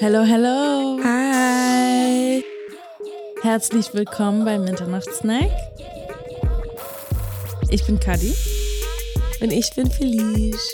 Hello, 0.00 0.22
hello. 0.24 0.98
Hi. 1.04 2.42
Herzlich 3.42 3.92
willkommen 3.92 4.46
beim 4.46 4.64
Mitternachtssnack. 4.64 5.50
Ich 7.68 7.84
bin 7.84 8.00
Kadi. 8.00 8.34
Und 9.42 9.52
ich 9.52 9.70
bin 9.74 9.90
Felice. 9.90 10.70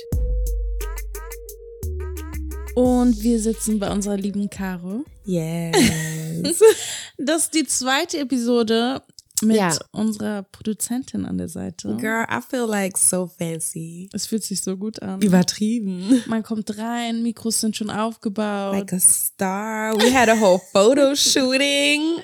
Und 2.76 3.20
wir 3.24 3.40
sitzen 3.40 3.80
bei 3.80 3.90
unserer 3.90 4.16
lieben 4.16 4.48
Caro. 4.48 5.04
Yes. 5.24 5.74
Das 7.18 7.44
ist 7.44 7.54
die 7.54 7.66
zweite 7.66 8.20
Episode 8.20 9.02
mit 9.42 9.56
Ja. 9.56 9.76
unserer 9.92 10.42
Produzentin 10.44 11.24
an 11.26 11.36
der 11.38 11.48
Seite. 11.48 11.96
Girl, 11.96 12.24
I 12.30 12.40
feel 12.40 12.64
like 12.66 12.96
so 12.96 13.26
fancy. 13.26 14.08
Es 14.12 14.26
fühlt 14.26 14.42
sich 14.44 14.62
so 14.62 14.76
gut 14.76 15.02
an. 15.02 15.20
Übertrieben. 15.20 16.22
Man 16.26 16.42
kommt 16.42 16.78
rein, 16.78 17.22
Mikros 17.22 17.60
sind 17.60 17.76
schon 17.76 17.90
aufgebaut. 17.90 18.74
Like 18.74 18.92
a 18.92 18.98
star. 19.00 19.94
We 19.96 20.12
had 20.14 20.28
a 20.28 20.40
whole 20.40 20.60
photo 20.72 21.14
shooting. 21.14 22.18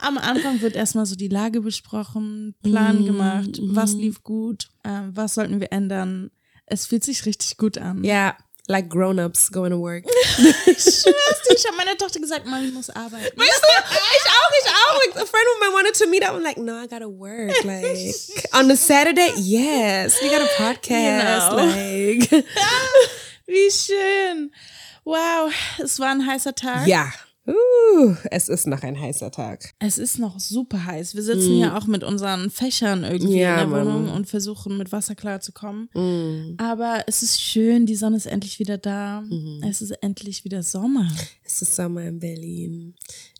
Am 0.00 0.18
Anfang 0.18 0.60
wird 0.60 0.74
erstmal 0.74 1.06
so 1.06 1.14
die 1.14 1.28
Lage 1.28 1.60
besprochen, 1.60 2.54
Plan 2.62 3.04
gemacht, 3.04 3.60
was 3.62 3.92
lief 3.94 4.22
gut, 4.24 4.68
ähm, 4.84 5.10
was 5.14 5.34
sollten 5.34 5.60
wir 5.60 5.70
ändern. 5.72 6.30
Es 6.66 6.86
fühlt 6.86 7.04
sich 7.04 7.24
richtig 7.26 7.56
gut 7.56 7.78
an. 7.78 8.02
Yeah, 8.04 8.36
like 8.68 8.88
grown-ups 8.88 9.50
going 9.50 9.70
to 9.70 9.78
work. 9.78 10.04
Dir, 10.04 10.54
ich 11.56 11.66
habe 11.66 11.76
meiner 11.76 11.96
Tochter 11.96 12.20
gesagt, 12.20 12.46
Mami 12.46 12.70
muss 12.70 12.88
arbeiten. 12.90 13.36
Weißt 13.36 13.62
du, 13.62 13.66
ich 13.68 14.30
auch, 14.30 14.50
ich 14.64 14.70
auch. 14.70 14.98
Like, 15.06 15.16
a 15.22 15.26
friend 15.26 15.46
of 15.54 15.60
mine 15.60 15.72
wanted 15.72 15.94
to 15.94 16.06
meet 16.08 16.22
up. 16.24 16.34
I'm 16.34 16.42
like, 16.42 16.58
no, 16.58 16.76
I 16.82 16.86
gotta 16.86 17.08
work. 17.08 17.52
Like, 17.64 18.14
on 18.54 18.70
a 18.70 18.76
Saturday, 18.76 19.32
yes, 19.36 20.20
we 20.22 20.28
got 20.30 20.42
a 20.42 20.46
podcast. 20.62 21.50
Genau. 21.50 21.66
Like, 21.66 22.44
Wie 23.46 23.70
schön. 23.70 24.52
Wow, 25.04 25.50
es 25.82 25.98
war 25.98 26.10
ein 26.10 26.24
heißer 26.26 26.54
Tag. 26.54 26.86
ja. 26.86 27.12
Uh, 27.44 28.14
es 28.30 28.48
ist 28.48 28.68
noch 28.68 28.82
ein 28.84 28.98
heißer 29.00 29.32
Tag. 29.32 29.72
Es 29.80 29.98
ist 29.98 30.18
noch 30.18 30.38
super 30.38 30.84
heiß. 30.84 31.16
Wir 31.16 31.22
sitzen 31.24 31.54
hier 31.54 31.76
auch 31.76 31.86
mit 31.86 32.04
unseren 32.04 32.50
Fächern 32.50 33.02
irgendwie 33.02 33.40
Ja, 33.40 33.62
in 33.62 33.70
der 33.70 33.78
Mann. 33.84 33.86
Wohnung 33.86 34.10
und 34.14 34.28
versuchen 34.28 34.78
mit 34.78 34.92
Wasser 34.92 35.16
klarzukommen. 35.16 35.88
Aber 36.58 37.02
es 37.08 37.22
ist 37.22 37.40
schön, 37.42 37.84
die 37.84 37.96
Sonne 37.96 38.16
ist 38.16 38.26
endlich 38.26 38.60
wieder 38.60 38.78
da. 38.78 39.24
Es 39.68 39.82
ist 39.82 39.90
endlich 40.02 40.44
wieder 40.44 40.62
Sommer. 40.62 41.10
Es 41.42 41.62
ist 41.62 41.74
Sommer 41.74 42.02
in 42.02 42.20
Berlin. 42.20 42.94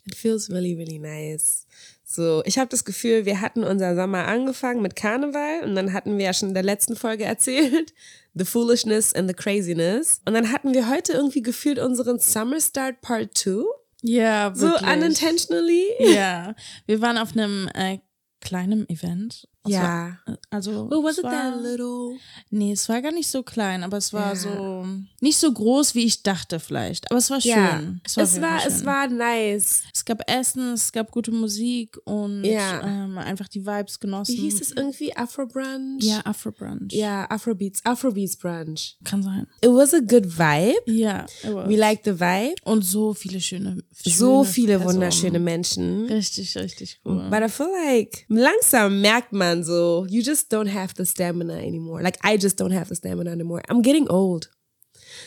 It 0.05 0.15
feels 0.15 0.49
really, 0.49 0.73
really 0.75 0.99
nice. 0.99 1.65
So, 2.03 2.43
ich 2.45 2.57
habe 2.57 2.69
das 2.69 2.83
Gefühl, 2.83 3.25
wir 3.25 3.39
hatten 3.39 3.63
unser 3.63 3.95
Sommer 3.95 4.27
angefangen 4.27 4.81
mit 4.81 4.95
Karneval 4.97 5.63
und 5.63 5.75
dann 5.75 5.93
hatten 5.93 6.17
wir 6.17 6.25
ja 6.25 6.33
schon 6.33 6.49
in 6.49 6.53
der 6.53 6.63
letzten 6.63 6.95
Folge 6.97 7.23
erzählt, 7.23 7.93
the 8.33 8.43
foolishness 8.45 9.13
and 9.15 9.29
the 9.29 9.33
craziness. 9.33 10.21
Und 10.25 10.33
dann 10.33 10.51
hatten 10.51 10.73
wir 10.73 10.89
heute 10.89 11.13
irgendwie 11.13 11.41
gefühlt 11.41 11.79
unseren 11.79 12.19
Summer 12.19 12.59
Start 12.59 12.99
Part 13.01 13.37
2. 13.37 13.63
Ja, 14.03 14.51
So 14.53 14.67
wirklich. 14.67 14.89
unintentionally. 14.89 15.85
Ja, 15.99 16.55
wir 16.85 17.01
waren 17.01 17.17
auf 17.17 17.31
einem 17.31 17.69
äh, 17.73 17.99
kleinen 18.41 18.87
Event. 18.89 19.47
Es 19.65 19.71
Ja. 19.71 19.81
War, 20.25 20.33
äh, 20.33 20.37
also, 20.49 20.89
Oh, 20.91 21.03
was 21.03 21.13
es 21.13 21.17
it 21.19 21.23
war, 21.23 21.31
that 21.31 21.61
little? 21.61 22.17
Nee, 22.49 22.73
es 22.73 22.89
war 22.89 23.01
gar 23.01 23.11
nicht 23.13 23.29
so 23.29 23.43
klein, 23.43 23.83
aber 23.83 23.97
es 23.97 24.11
war 24.11 24.29
Ja. 24.33 24.35
so 24.35 24.85
nicht 25.21 25.37
so 25.37 25.51
groß, 25.51 25.95
wie 25.95 26.03
ich 26.03 26.21
dachte 26.21 26.59
vielleicht. 26.59 27.09
Aber 27.09 27.17
es 27.19 27.29
war 27.29 27.39
schön. 27.39 27.51
Ja, 27.51 27.81
es 28.03 28.17
war, 28.41 28.65
es 28.67 28.77
schön. 28.77 28.85
war 28.85 29.07
nice. 29.07 29.83
Es 29.93 30.03
gab 30.03 30.29
Essen, 30.29 30.73
es 30.73 30.91
gab 30.91 31.11
gute 31.11 31.31
Musik 31.31 31.97
und 32.03 32.43
Ja. 32.43 32.81
ähm, 32.85 33.17
einfach 33.17 33.47
die 33.47 33.65
Vibes 33.65 33.99
genossen. 33.99 34.33
Wie 34.35 34.41
hieß 34.41 34.59
es 34.61 34.71
irgendwie? 34.73 35.15
Afro 35.15 35.45
Brunch? 35.47 36.03
Ja, 36.03 36.19
Afro-Brunch. 36.25 36.91
Ja, 36.91 37.25
Afrobeats, 37.31 37.79
Afrobeats 37.85 38.35
Brunch. 38.35 38.97
Kann 39.05 39.23
sein. 39.23 39.47
It 39.61 39.69
was 39.69 39.93
a 39.93 39.99
good 39.99 40.25
vibe. 40.37 40.75
Ja, 40.87 41.25
it 41.43 41.53
was. 41.53 41.69
We 41.69 41.77
liked 41.77 42.03
the 42.03 42.19
vibe. 42.19 42.55
und 42.65 42.83
so 42.83 43.13
viele 43.13 43.39
schöne, 43.39 43.77
So 44.03 44.43
schöne 44.43 44.45
viele 44.53 44.77
Personen. 44.77 44.95
wunderschöne 44.95 45.39
Menschen. 45.39 46.05
Richtig, 46.07 46.55
richtig 46.57 46.99
cool. 47.05 47.29
But 47.29 47.41
I 47.43 47.49
feel 47.49 47.67
like 47.87 48.25
langsam 48.27 48.99
merkt 49.01 49.31
man 49.31 49.52
so, 49.61 50.05
you 50.09 50.23
just 50.23 50.49
don't 50.49 50.67
have 50.69 50.93
the 50.95 51.05
stamina 51.05 51.55
anymore. 51.57 52.01
Like 52.01 52.17
I 52.23 52.37
just 52.37 52.57
don't 52.59 52.71
have 52.71 52.87
the 52.87 52.95
stamina 52.95 53.29
anymore. 53.31 53.61
I'm 53.69 53.81
getting 53.83 54.07
old. 54.09 54.49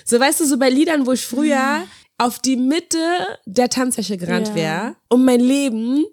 So 0.04 0.18
weißt 0.18 0.40
du, 0.40 0.46
so 0.46 0.56
bei 0.56 0.70
Liedern, 0.70 1.06
wo 1.06 1.12
ich 1.12 1.24
früher 1.26 1.84
auf 2.18 2.38
die 2.40 2.56
Mitte 2.56 2.98
der 3.44 3.68
Tanzfläche 3.68 4.16
gerannt 4.16 4.54
wäre 4.54 4.96
und 5.10 5.24
mein 5.24 5.40
Leben 5.40 6.04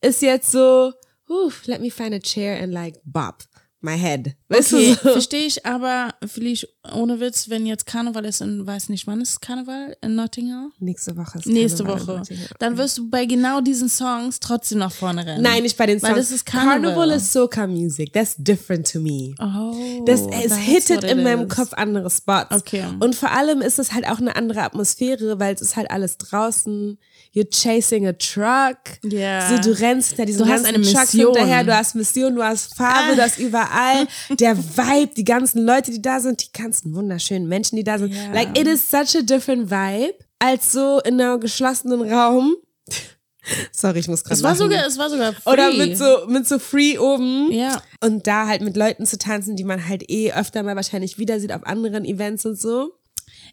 ist 0.00 0.22
jetzt 0.22 0.50
so, 0.50 0.92
"Ooh, 1.28 1.52
let 1.66 1.80
me 1.80 1.90
find 1.90 2.14
a 2.14 2.18
chair 2.18 2.60
and 2.62 2.72
like 2.72 2.98
bop 3.04 3.44
my 3.80 3.96
head. 3.98 4.34
Weißt 4.52 4.72
Okay, 4.72 4.96
du 5.02 5.08
so? 5.08 5.12
verstehe 5.12 5.46
ich, 5.46 5.64
aber 5.66 6.14
vielleicht 6.26 6.68
ohne 6.92 7.20
Witz, 7.20 7.48
wenn 7.48 7.66
jetzt 7.66 7.86
Karneval 7.86 8.24
ist 8.24 8.40
in, 8.40 8.66
weiß 8.66 8.88
nicht, 8.88 9.06
wann 9.06 9.20
ist 9.20 9.40
Karneval 9.40 9.96
in 10.02 10.14
Nottingham? 10.16 10.72
Nächste 10.78 11.16
Woche 11.16 11.38
ist 11.38 11.46
Nächste 11.46 11.84
Karneval. 11.84 12.20
Woche. 12.20 12.22
Dann 12.58 12.76
wirst 12.76 12.98
du 12.98 13.08
bei 13.10 13.24
genau 13.24 13.60
diesen 13.60 13.88
Songs 13.88 14.40
trotzdem 14.40 14.78
nach 14.78 14.92
vorne 14.92 15.24
rennen. 15.26 15.42
Nein, 15.42 15.62
nicht 15.62 15.76
bei 15.76 15.86
den 15.86 16.00
Songs. 16.00 16.10
Weil 16.12 16.18
das 16.18 16.30
ist 16.30 16.44
Karneval. 16.46 16.80
Carnival 16.82 17.10
ist 17.12 17.32
Soca 17.32 17.66
Music. 17.66 18.12
That's 18.12 18.34
different 18.36 18.90
to 18.92 19.00
me. 19.00 19.34
Oh, 19.40 20.04
Das, 20.04 20.20
es 20.44 20.56
hittet 20.56 21.04
in 21.04 21.22
meinem 21.22 21.46
is. 21.48 21.54
Kopf 21.54 21.72
andere 21.74 22.10
Spots. 22.10 22.54
Okay. 22.56 22.84
Und 23.00 23.14
vor 23.14 23.30
allem 23.30 23.60
ist 23.62 23.78
es 23.78 23.92
halt 23.92 24.06
auch 24.08 24.18
eine 24.18 24.34
andere 24.36 24.62
Atmosphäre, 24.62 25.38
weil 25.38 25.54
es 25.54 25.60
ist 25.62 25.76
halt 25.76 25.90
alles 25.90 26.18
draußen. 26.18 26.98
You're 27.34 27.48
chasing 27.50 28.06
a 28.06 28.12
truck. 28.12 28.76
Ja. 29.04 29.48
So, 29.48 29.58
du 29.70 29.78
rennst 29.78 30.10
hinter 30.10 30.26
diesen 30.26 30.44
Du 30.44 30.52
hast 30.52 30.64
ganzen 30.64 30.74
eine 30.76 30.84
Trucks 30.84 31.14
Mission. 31.14 31.34
hinterher. 31.34 31.64
Du 31.64 31.74
hast 31.74 31.94
Mission, 31.94 32.34
du 32.34 32.42
hast 32.42 32.74
Farbe, 32.76 33.14
du 33.16 33.22
hast 33.22 33.38
überall. 33.38 34.06
Der 34.42 34.58
Vibe, 34.58 35.14
die 35.14 35.24
ganzen 35.24 35.64
Leute, 35.64 35.92
die 35.92 36.02
da 36.02 36.18
sind, 36.18 36.42
die 36.42 36.52
ganzen 36.52 36.94
wunderschönen 36.96 37.46
Menschen, 37.48 37.76
die 37.76 37.84
da 37.84 37.96
sind. 37.98 38.12
Ja. 38.12 38.32
Like, 38.32 38.58
it 38.58 38.66
is 38.66 38.90
such 38.90 39.14
a 39.16 39.22
different 39.22 39.70
vibe 39.70 40.14
als 40.40 40.72
so 40.72 41.00
in 41.04 41.20
einem 41.20 41.38
geschlossenen 41.38 42.12
Raum. 42.12 42.56
Sorry, 43.72 44.00
ich 44.00 44.08
muss 44.08 44.24
gerade 44.24 44.34
Es 44.34 44.42
war 44.42 44.50
lachen. 44.50 44.70
sogar, 44.70 44.86
es 44.86 44.98
war 44.98 45.10
sogar 45.10 45.32
free. 45.32 45.52
Oder 45.52 45.72
mit 45.72 45.96
so, 45.96 46.26
mit 46.26 46.46
so 46.48 46.58
Free 46.58 46.98
oben. 46.98 47.52
Ja. 47.52 47.80
Und 48.00 48.26
da 48.26 48.48
halt 48.48 48.62
mit 48.62 48.76
Leuten 48.76 49.06
zu 49.06 49.16
tanzen, 49.16 49.54
die 49.54 49.64
man 49.64 49.88
halt 49.88 50.10
eh 50.10 50.32
öfter 50.32 50.62
mal 50.64 50.74
wahrscheinlich 50.76 51.18
wieder 51.18 51.38
sieht 51.38 51.52
auf 51.52 51.64
anderen 51.64 52.04
Events 52.04 52.44
und 52.44 52.58
so. 52.60 52.92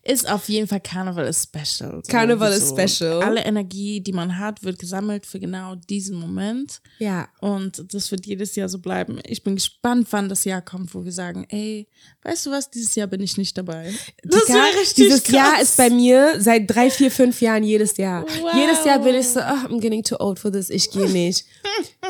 Ist 0.04 0.30
auf 0.30 0.48
jeden 0.48 0.68
Fall 0.68 0.80
Karneval 0.80 1.28
ist 1.28 1.44
special. 1.50 2.02
So, 2.04 2.12
Karneval 2.12 2.52
wie 2.52 2.56
ist 2.56 2.70
special. 2.70 3.22
Alle 3.22 3.44
Energie, 3.44 4.00
die 4.00 4.14
man 4.14 4.38
hat, 4.40 4.64
wird 4.64 4.80
gesammelt 4.80 5.26
für 5.26 5.40
genau 5.40 5.76
diesen 5.76 6.18
Moment. 6.18 6.82
Ja. 7.00 7.28
Und 7.42 7.84
das 7.94 8.10
wird 8.10 8.26
jedes 8.26 8.56
Jahr 8.56 8.70
so 8.70 8.80
bleiben. 8.80 9.20
Ich 9.26 9.44
bin 9.44 9.56
gespannt, 9.56 10.08
wann 10.12 10.30
das 10.30 10.46
Jahr 10.46 10.62
kommt, 10.62 10.96
wo 10.96 11.04
wir 11.04 11.12
sagen, 11.12 11.46
ey, 11.50 11.88
weißt 12.24 12.46
du 12.46 12.52
was, 12.52 12.70
dieses 12.70 12.96
Jahr 12.96 13.08
bin 13.08 13.20
ich 13.22 13.38
nicht 13.38 13.58
dabei. 13.58 13.94
Das 14.24 14.46
Digga, 14.46 14.64
dieses 14.96 15.28
Jahr 15.28 15.54
krass. 15.56 15.64
ist 15.64 15.78
bei 15.78 15.90
mir 15.90 16.36
seit 16.40 16.74
drei, 16.74 16.90
vier, 16.90 17.12
fünf 17.12 17.42
Jahren 17.42 17.64
jedes 17.64 17.98
Jahr. 17.98 18.24
Wow. 18.24 18.54
Jedes 18.56 18.86
Jahr 18.86 19.00
bin 19.00 19.16
ich 19.16 19.28
so, 19.28 19.42
oh, 19.42 19.44
I'm 19.44 19.82
getting 19.82 20.02
too 20.02 20.16
old 20.20 20.40
for 20.40 20.52
this, 20.52 20.70
ich 20.70 20.90
gehe 20.92 21.10
nicht. 21.10 21.46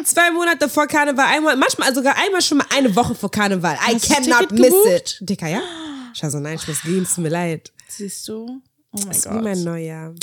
Zwei 0.05 0.29
Monate 0.31 0.69
vor 0.69 0.85
Karneval, 0.85 1.25
einmal, 1.25 1.55
manchmal 1.57 1.93
sogar 1.95 2.15
einmal 2.23 2.41
schon 2.41 2.59
mal 2.59 2.67
eine 2.75 2.95
Woche 2.95 3.15
vor 3.15 3.31
Karneval. 3.31 3.75
I 3.75 3.95
Hast 3.95 4.07
cannot 4.07 4.51
miss 4.51 4.73
it. 4.95 5.17
Dicker, 5.21 5.47
ja? 5.47 5.61
Scheiße, 6.13 6.39
nein, 6.39 6.57
ich 6.61 6.67
muss 6.67 6.81
gehen, 6.83 7.03
es 7.03 7.15
tut 7.15 7.23
mir 7.23 7.29
leid. 7.29 7.71
Siehst 7.89 8.27
du? 8.27 8.61
Oh 8.91 8.99
mein 9.01 9.11
ist 9.11 9.25
wie 9.25 9.29
Gott. 9.29 9.43
mein 9.43 9.63
Neujahr. 9.63 10.15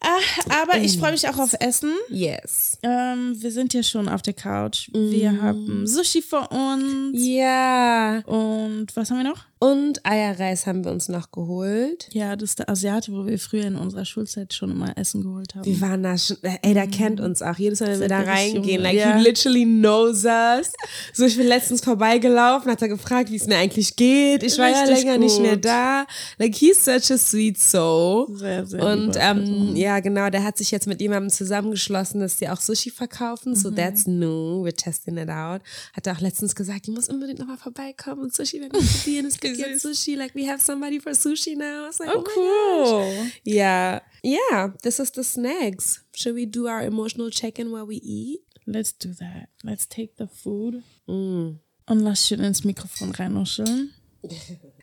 Ah, 0.00 0.62
aber 0.62 0.78
ich 0.78 0.96
freue 0.98 1.10
mich 1.10 1.28
auch 1.28 1.38
auf 1.38 1.54
Essen. 1.58 1.92
Yes. 2.08 2.78
Ähm, 2.84 3.34
wir 3.42 3.50
sind 3.50 3.74
ja 3.74 3.82
schon 3.82 4.08
auf 4.08 4.22
der 4.22 4.34
Couch. 4.34 4.88
Wir 4.92 5.32
Mm. 5.32 5.42
haben 5.42 5.86
Sushi 5.88 6.22
vor 6.22 6.52
uns. 6.52 7.10
Ja. 7.14 8.20
Und 8.20 8.86
was 8.94 9.10
haben 9.10 9.18
wir 9.18 9.24
noch? 9.30 9.44
Und 9.60 10.06
Eierreis 10.06 10.66
haben 10.66 10.84
wir 10.84 10.92
uns 10.92 11.08
noch 11.08 11.32
geholt. 11.32 12.08
Ja, 12.12 12.36
das 12.36 12.50
ist 12.50 12.58
der 12.60 12.68
Asiate, 12.68 13.12
wo 13.12 13.26
wir 13.26 13.38
früher 13.40 13.64
in 13.64 13.74
unserer 13.74 14.04
Schulzeit 14.04 14.54
schon 14.54 14.70
immer 14.70 14.96
Essen 14.96 15.22
geholt 15.22 15.56
haben. 15.56 15.64
Wir 15.64 15.80
waren 15.80 16.02
da 16.04 16.16
schon, 16.16 16.36
ey, 16.42 16.74
der 16.74 16.86
kennt 16.86 17.20
uns 17.20 17.42
auch. 17.42 17.56
Jedes 17.56 17.80
Mal, 17.80 17.90
wenn 17.90 18.00
wir 18.00 18.08
da 18.08 18.20
reingehen, 18.20 18.82
like, 18.82 18.94
ja. 18.94 19.16
he 19.16 19.22
literally 19.22 19.64
knows 19.64 20.24
us. 20.24 20.72
So, 21.12 21.24
ich 21.24 21.36
bin 21.36 21.48
letztens 21.48 21.80
vorbeigelaufen, 21.80 22.70
hat 22.70 22.82
er 22.82 22.88
gefragt, 22.88 23.32
wie 23.32 23.36
es 23.36 23.48
mir 23.48 23.56
eigentlich 23.56 23.96
geht. 23.96 24.44
Ich 24.44 24.58
war 24.58 24.68
ja 24.68 24.84
länger 24.84 25.18
nicht 25.18 25.36
gut. 25.36 25.42
mehr 25.42 25.56
da. 25.56 26.06
Like, 26.38 26.54
he's 26.54 26.84
such 26.84 27.10
a 27.10 27.18
sweet 27.18 27.58
soul. 27.58 28.28
Sehr, 28.36 28.64
sehr 28.64 28.80
Und, 28.80 29.16
ähm, 29.18 29.74
ja, 29.74 29.98
genau, 29.98 30.30
der 30.30 30.44
hat 30.44 30.56
sich 30.56 30.70
jetzt 30.70 30.86
mit 30.86 31.00
jemandem 31.00 31.30
zusammengeschlossen, 31.30 32.20
dass 32.20 32.36
die 32.36 32.48
auch 32.48 32.60
Sushi 32.60 32.90
verkaufen. 32.90 33.52
Mhm. 33.52 33.56
So, 33.56 33.70
that's 33.72 34.06
new. 34.06 34.64
We're 34.64 34.76
testing 34.76 35.16
it 35.16 35.30
out. 35.30 35.62
Hat 35.94 36.06
er 36.06 36.12
auch 36.12 36.20
letztens 36.20 36.54
gesagt, 36.54 36.86
ich 36.86 36.94
muss 36.94 37.08
unbedingt 37.08 37.40
nochmal 37.40 37.58
vorbeikommen 37.58 38.22
und 38.22 38.34
Sushi 38.34 38.60
werden 38.60 38.78
probieren. 38.78 39.26
Gibt 39.56 39.68
jetzt 39.68 39.82
Sushi. 39.82 40.16
Like, 40.16 40.34
we 40.34 40.46
have 40.48 40.60
somebody 40.60 41.00
for 41.00 41.12
Sushi 41.12 41.56
now. 41.56 41.84
I 41.84 41.86
was 41.86 41.98
like, 42.00 42.10
Oh, 42.14 42.24
oh, 42.26 42.34
cool. 42.34 43.26
Yeah. 43.44 44.00
Yeah. 44.22 44.68
This 44.82 44.98
is 44.98 45.10
the 45.12 45.24
snacks. 45.24 46.04
Should 46.14 46.34
we 46.34 46.46
do 46.46 46.66
our 46.66 46.82
emotional 46.82 47.30
check-in 47.30 47.70
while 47.70 47.86
we 47.86 47.96
eat? 47.96 48.40
Let's 48.66 48.92
do 48.92 49.14
that. 49.14 49.48
Let's 49.64 49.86
take 49.86 50.16
the 50.16 50.26
food. 50.26 50.82
Mm. 51.08 51.58
Und 51.86 52.00
lass 52.00 52.26
schön 52.26 52.40
ins 52.40 52.64
Mikrofon 52.64 53.12
reinnuscheln. 53.12 53.92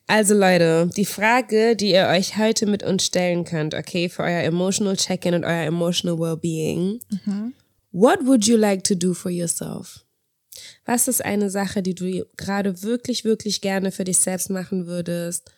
Also 0.07 0.35
Leute, 0.35 0.87
die 0.95 1.05
Frage, 1.05 1.75
die 1.75 1.91
ihr 1.91 2.05
euch 2.05 2.37
heute 2.37 2.67
mit 2.67 2.83
uns 2.83 3.05
stellen 3.05 3.43
könnt, 3.43 3.73
okay, 3.73 4.07
für 4.07 4.21
euer 4.21 4.43
emotional 4.43 4.95
check-in 4.95 5.33
und 5.33 5.43
euer 5.43 5.65
emotional 5.65 6.19
well-being. 6.19 6.99
What 7.91 8.19
would 8.23 8.45
you 8.45 8.55
like 8.55 8.83
to 8.83 8.93
do 8.93 9.15
for 9.15 9.31
yourself? 9.31 10.04
Was 10.85 11.07
ist 11.07 11.23
eine 11.25 11.49
Sache, 11.49 11.81
die 11.81 11.95
du 11.95 12.25
gerade 12.37 12.81
wirklich, 12.83 13.25
wirklich 13.25 13.61
gerne 13.61 13.91
für 13.91 14.03
dich 14.03 14.17
selbst 14.17 14.49
machen 14.49 14.85
würdest? 14.87 15.51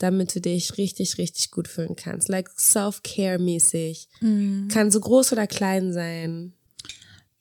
damit 0.00 0.32
du 0.32 0.40
dich 0.40 0.78
richtig, 0.78 1.18
richtig 1.18 1.50
gut 1.50 1.66
fühlen 1.66 1.96
kannst. 1.96 2.28
Like 2.28 2.48
Self-Care-mäßig. 2.56 4.08
Mhm. 4.20 4.68
Kann 4.68 4.92
so 4.92 5.00
groß 5.00 5.32
oder 5.32 5.48
klein 5.48 5.92
sein. 5.92 6.52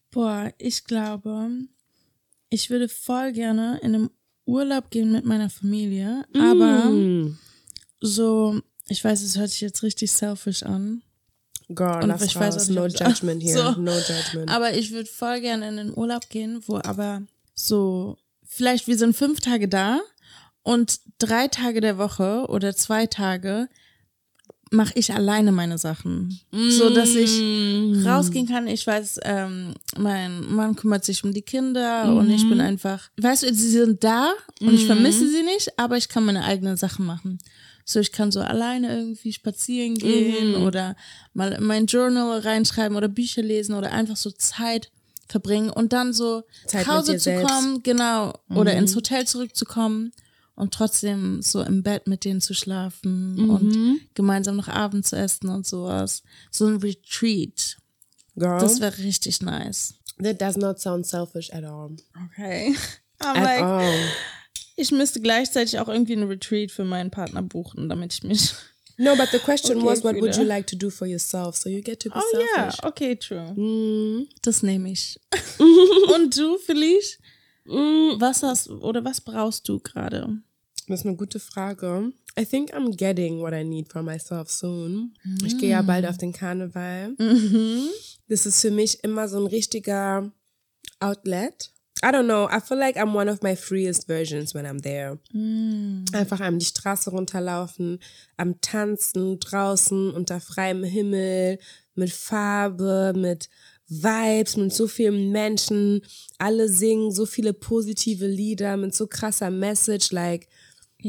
Boah, 0.09 0.51
ich 0.57 0.83
glaube, 0.83 1.49
ich 2.49 2.71
würde 2.71 2.89
voll 2.89 3.31
gerne 3.31 3.79
in 3.83 3.93
einem 3.93 4.09
Urlaub 4.45 4.89
gehen 4.89 5.11
mit 5.11 5.23
meiner 5.23 5.51
Familie, 5.51 6.25
aber 6.33 6.89
Mm. 6.89 7.37
so, 8.01 8.59
ich 8.87 9.03
weiß, 9.03 9.21
es 9.21 9.37
hört 9.37 9.51
sich 9.51 9.61
jetzt 9.61 9.83
richtig 9.83 10.11
selfish 10.11 10.63
an, 10.63 11.03
Girl, 11.69 12.03
Und 12.03 12.21
ich 12.23 12.35
weiß 12.35 12.55
raus. 12.55 12.63
auch 12.63 12.67
nicht, 12.69 12.75
no 12.77 12.85
judgment 13.07 13.43
here. 13.43 13.57
So. 13.75 13.81
No 13.81 13.91
judgment. 13.91 14.49
aber 14.49 14.73
ich 14.77 14.91
würde 14.91 15.09
voll 15.09 15.41
gerne 15.41 15.67
in 15.69 15.77
den 15.77 15.93
Urlaub 15.97 16.29
gehen, 16.29 16.61
wo 16.65 16.77
aber 16.77 17.23
so, 17.53 18.17
vielleicht 18.45 18.87
wir 18.87 18.97
sind 18.97 19.15
fünf 19.15 19.41
Tage 19.41 19.67
da 19.67 19.99
und 20.63 20.99
drei 21.19 21.47
Tage 21.49 21.81
der 21.81 21.97
Woche 21.97 22.45
oder 22.47 22.75
zwei 22.75 23.05
Tage 23.07 23.67
mache 24.69 24.91
ich 24.95 25.13
alleine 25.13 25.53
meine 25.53 25.77
Sachen, 25.77 26.41
so 26.51 26.89
dass 26.89 27.15
ich 27.15 27.39
Mm. 27.39 28.05
rausgehen 28.05 28.47
kann. 28.49 28.67
Ich 28.67 28.85
weiß, 28.85 29.19
ähm, 29.23 29.73
mein 29.97 30.41
Mann 30.53 30.75
kümmert 30.75 31.05
sich 31.05 31.23
um 31.23 31.33
die 31.33 31.41
Kinder 31.41 32.13
und 32.13 32.29
ich 32.29 32.47
bin 32.49 32.59
einfach, 32.59 33.09
weißt 33.15 33.43
du, 33.43 33.53
sie 33.53 33.69
sind 33.69 34.03
da 34.03 34.33
und 34.59 34.73
ich 34.73 34.85
vermisse 34.85 35.25
sie 35.29 35.43
nicht, 35.43 35.79
aber 35.79 35.95
ich 35.95 36.09
kann 36.09 36.25
meine 36.25 36.43
eigenen 36.43 36.75
Sachen 36.75 37.05
machen. 37.05 37.39
So, 37.89 38.01
ich 38.01 38.11
kann 38.11 38.33
so 38.33 38.41
alleine 38.41 38.93
irgendwie 38.97 39.31
spazieren 39.31 39.95
gehen 39.95 40.55
oder 40.55 40.97
mal 41.33 41.53
in 41.53 41.63
mein 41.63 41.85
Journal 41.85 42.37
reinschreiben 42.39 42.97
oder 42.97 43.07
Bücher 43.07 43.41
lesen 43.41 43.75
oder 43.75 43.93
einfach 43.93 44.17
so 44.17 44.29
Zeit 44.29 44.91
verbringen 45.29 45.69
und 45.69 45.93
dann 45.93 46.11
so 46.11 46.43
Zeit 46.67 46.85
nach 46.85 46.97
Hause 46.97 47.13
zu 47.13 47.19
selbst. 47.21 47.47
kommen, 47.49 47.83
genau, 47.83 48.33
oder 48.49 48.73
ins 48.73 48.93
Hotel 48.93 49.25
zurückzukommen 49.25 50.11
und 50.55 50.73
trotzdem 50.73 51.41
so 51.41 51.61
im 51.61 51.81
Bett 51.81 52.07
mit 52.07 52.25
denen 52.25 52.41
zu 52.41 52.53
schlafen 52.53 53.49
und 53.49 54.01
gemeinsam 54.15 54.57
noch 54.57 54.67
Abend 54.67 55.07
zu 55.07 55.15
essen 55.15 55.47
und 55.47 55.65
sowas. 55.65 56.23
So 56.51 56.67
ein 56.67 56.77
Retreat. 56.77 57.77
Girl, 58.35 58.59
Das 58.59 58.81
wäre 58.81 58.97
richtig 58.97 59.41
nice. 59.41 59.93
that 60.21 60.41
does 60.41 60.57
not 60.57 60.79
sound 60.81 61.07
selfish 61.07 61.49
at 61.53 61.63
all. 61.63 61.95
Okay. 62.31 62.75
I'm 63.21 63.35
At 63.37 63.43
like, 63.43 63.61
all. 63.63 63.99
Ich 64.77 64.91
müsste 64.91 65.19
gleichzeitig 65.19 65.79
auch 65.79 65.89
irgendwie 65.89 66.13
einen 66.13 66.29
Retreat 66.29 66.71
für 66.71 66.85
meinen 66.85 67.11
Partner 67.11 67.41
buchen, 67.41 67.89
damit 67.89 68.13
ich 68.13 68.23
mich. 68.23 68.53
No, 68.97 69.15
but 69.15 69.29
the 69.31 69.39
question 69.39 69.77
Okay, 69.81 69.85
was, 69.85 70.03
what 70.03 70.15
would 70.15 70.35
you 70.37 70.43
like 70.43 70.65
to 70.67 70.75
do 70.75 70.89
for 70.89 71.05
yourself? 71.07 71.57
So 71.57 71.69
you 71.69 71.81
get 71.81 71.99
to 72.01 72.09
be 72.09 72.15
Oh 72.15 72.37
ja, 72.39 72.71
selfish. 72.71 72.83
okay, 72.83 73.15
true. 73.15 73.53
Mm. 73.53 74.27
Das 74.43 74.63
nehme 74.63 74.91
ich. 74.91 75.19
Und 76.15 76.37
du, 76.37 76.57
Felice? 76.59 77.17
Was 77.65 78.43
hast 78.43 78.69
oder 78.69 79.03
was 79.03 79.19
brauchst 79.19 79.67
du 79.67 79.79
gerade? 79.79 80.37
Das 80.87 81.01
ist 81.01 81.05
eine 81.05 81.17
gute 81.17 81.39
Frage. 81.39 82.13
I 82.39 82.45
think 82.45 82.73
I'm 82.73 82.95
getting 82.95 83.39
what 83.41 83.51
I 83.53 83.63
need 83.65 83.91
for 83.91 84.01
myself 84.03 84.49
soon. 84.49 85.13
Ich 85.43 85.57
gehe 85.57 85.71
ja 85.71 85.81
bald 85.81 86.05
auf 86.05 86.17
den 86.17 86.31
Karneval. 86.31 87.15
Das 88.29 88.45
ist 88.45 88.61
für 88.61 88.71
mich 88.71 89.03
immer 89.03 89.27
so 89.27 89.37
ein 89.37 89.47
richtiger 89.47 90.31
Outlet. 90.99 91.71
I 92.03 92.11
don't 92.11 92.27
know. 92.27 92.47
I 92.49 92.59
feel 92.59 92.77
like 92.77 92.97
I'm 92.97 93.13
one 93.13 93.29
of 93.29 93.41
my 93.41 93.55
freest 93.55 94.07
versions 94.07 94.53
when 94.53 94.65
I'm 94.65 94.79
there. 94.79 95.17
Einfach 96.13 96.41
am 96.41 96.59
die 96.59 96.65
Straße 96.65 97.09
runterlaufen, 97.09 97.99
am 98.37 98.59
Tanzen 98.61 99.39
draußen 99.39 100.11
unter 100.11 100.39
freiem 100.39 100.83
Himmel, 100.83 101.57
mit 101.95 102.11
Farbe, 102.11 103.13
mit 103.15 103.49
Vibes, 103.89 104.57
mit 104.57 104.73
so 104.73 104.87
vielen 104.87 105.31
Menschen. 105.31 106.01
Alle 106.37 106.69
singen 106.69 107.11
so 107.11 107.25
viele 107.25 107.53
positive 107.53 108.27
Lieder 108.27 108.77
mit 108.77 108.93
so 108.93 109.07
krasser 109.07 109.49
Message. 109.49 110.11
Like, 110.11 110.47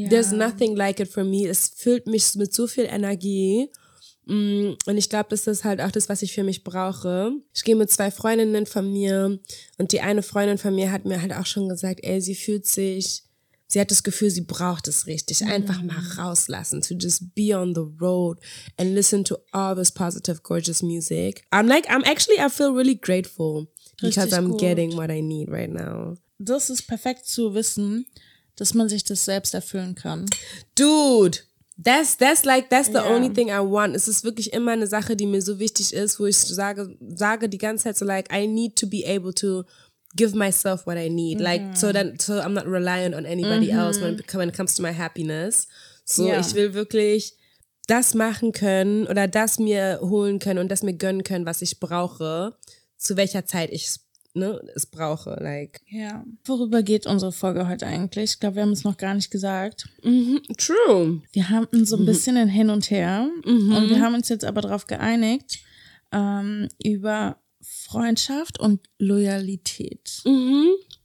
There's 0.09 0.31
nothing 0.31 0.75
like 0.75 0.99
it 0.99 1.11
for 1.11 1.23
me. 1.23 1.47
Es 1.47 1.71
füllt 1.75 2.05
mich 2.07 2.35
mit 2.35 2.53
so 2.53 2.67
viel 2.67 2.85
Energie. 2.85 3.69
Mm, 4.29 4.75
Und 4.85 4.97
ich 4.97 5.09
glaube, 5.09 5.29
das 5.29 5.47
ist 5.47 5.63
halt 5.63 5.81
auch 5.81 5.91
das, 5.91 6.07
was 6.07 6.21
ich 6.21 6.33
für 6.33 6.43
mich 6.43 6.63
brauche. 6.63 7.31
Ich 7.53 7.63
gehe 7.63 7.75
mit 7.75 7.89
zwei 7.91 8.11
Freundinnen 8.11 8.65
von 8.65 8.91
mir 8.91 9.39
und 9.77 9.91
die 9.91 10.01
eine 10.01 10.21
Freundin 10.23 10.57
von 10.57 10.75
mir 10.75 10.91
hat 10.91 11.05
mir 11.05 11.21
halt 11.21 11.33
auch 11.33 11.45
schon 11.45 11.67
gesagt, 11.67 12.01
ey, 12.03 12.21
sie 12.21 12.35
fühlt 12.35 12.65
sich, 12.67 13.23
sie 13.67 13.79
hat 13.79 13.89
das 13.91 14.03
Gefühl, 14.03 14.29
sie 14.29 14.41
braucht 14.41 14.87
es 14.87 15.07
richtig. 15.07 15.43
Einfach 15.45 15.81
mal 15.81 15.97
rauslassen, 16.17 16.81
to 16.81 16.93
just 16.93 17.33
be 17.33 17.57
on 17.57 17.73
the 17.73 17.85
road 17.99 18.37
and 18.77 18.93
listen 18.93 19.23
to 19.25 19.37
all 19.51 19.75
this 19.75 19.91
positive, 19.91 20.41
gorgeous 20.43 20.83
music. 20.83 21.43
I'm 21.51 21.67
like, 21.67 21.89
I'm 21.89 22.03
actually, 22.05 22.39
I 22.39 22.49
feel 22.49 22.71
really 22.75 22.95
grateful 22.99 23.67
because 24.01 24.27
Richtig 24.31 24.37
I'm 24.37 24.51
gut. 24.51 24.59
getting 24.59 24.95
what 24.95 25.09
I 25.09 25.21
need 25.21 25.49
right 25.49 25.71
now. 25.71 26.15
Das 26.37 26.69
ist 26.69 26.87
perfekt 26.87 27.25
zu 27.25 27.53
wissen, 27.55 28.05
dass 28.55 28.73
man 28.73 28.87
sich 28.89 29.03
das 29.03 29.25
selbst 29.25 29.53
erfüllen 29.53 29.95
kann. 29.95 30.25
Dude, 30.75 31.39
that's 31.81 32.17
that's 32.17 32.43
like 32.45 32.69
that's 32.69 32.87
the 32.89 32.95
Ja. 32.99 33.09
only 33.15 33.29
thing 33.33 33.49
I 33.49 33.59
want. 33.59 33.95
Es 33.95 34.07
ist 34.07 34.23
wirklich 34.23 34.51
immer 34.53 34.71
eine 34.71 34.87
Sache, 34.87 35.15
die 35.15 35.25
mir 35.25 35.41
so 35.41 35.59
wichtig 35.59 35.93
ist, 35.93 36.19
wo 36.19 36.25
ich 36.25 36.37
sage 36.37 36.95
sage 37.15 37.47
die 37.49 37.57
ganze 37.57 37.85
Zeit 37.85 37.97
so 37.97 38.05
like 38.05 38.27
I 38.33 38.47
need 38.47 38.75
to 38.77 38.87
be 38.87 39.03
able 39.05 39.33
to 39.35 39.63
give 40.15 40.35
myself 40.35 40.85
what 40.85 40.97
I 40.97 41.09
need, 41.09 41.39
like 41.39 41.77
so 41.77 41.91
that 41.93 42.21
so 42.21 42.33
I'm 42.33 42.53
not 42.53 42.65
reliant 42.65 43.15
on 43.15 43.25
anybody 43.25 43.69
else 43.71 44.01
when 44.01 44.15
it, 44.19 44.33
when 44.33 44.49
it 44.49 44.55
comes 44.55 44.73
to 44.75 44.81
my 44.81 44.91
happiness. 44.93 45.67
So 46.05 46.27
Ja. 46.27 46.39
ich 46.39 46.53
will 46.55 46.73
wirklich 46.73 47.35
das 47.87 48.13
machen 48.13 48.51
können 48.51 49.07
oder 49.07 49.27
das 49.27 49.57
mir 49.59 49.99
holen 50.01 50.39
können 50.39 50.59
und 50.59 50.69
das 50.69 50.83
mir 50.83 50.93
gönnen 50.93 51.23
können, 51.23 51.45
was 51.45 51.61
ich 51.61 51.79
brauche, 51.79 52.55
zu 52.97 53.15
welcher 53.17 53.45
Zeit 53.45 53.71
ich 53.71 53.85
es 53.85 53.99
ne, 54.33 54.59
es 54.75 54.85
brauche, 54.85 55.31
like 55.41 55.81
Ja. 55.87 56.23
Worüber 56.45 56.83
geht 56.83 57.05
unsere 57.05 57.31
Folge 57.31 57.67
heute 57.67 57.85
eigentlich? 57.87 58.31
Ich 58.31 58.39
glaube, 58.39 58.55
wir 58.57 58.63
haben 58.63 58.71
es 58.71 58.83
noch 58.83 58.97
gar 58.97 59.13
nicht 59.15 59.31
gesagt. 59.31 59.87
true. 60.57 61.21
Wir 61.31 61.49
haben 61.49 61.85
so 61.85 61.97
ein 61.97 62.05
bisschen 62.05 62.37
ein 62.37 62.47
Hin 62.49 62.69
und 62.69 62.89
Her 62.89 63.29
und 63.45 63.89
wir 63.89 64.01
haben 64.01 64.15
uns 64.15 64.29
jetzt 64.29 64.45
aber 64.45 64.61
darauf 64.61 64.87
geeinigt, 64.87 65.59
ähm, 66.11 66.67
über 66.83 67.37
Freundschaft 67.61 68.59
und 68.59 68.81
Loyalität. 68.97 70.21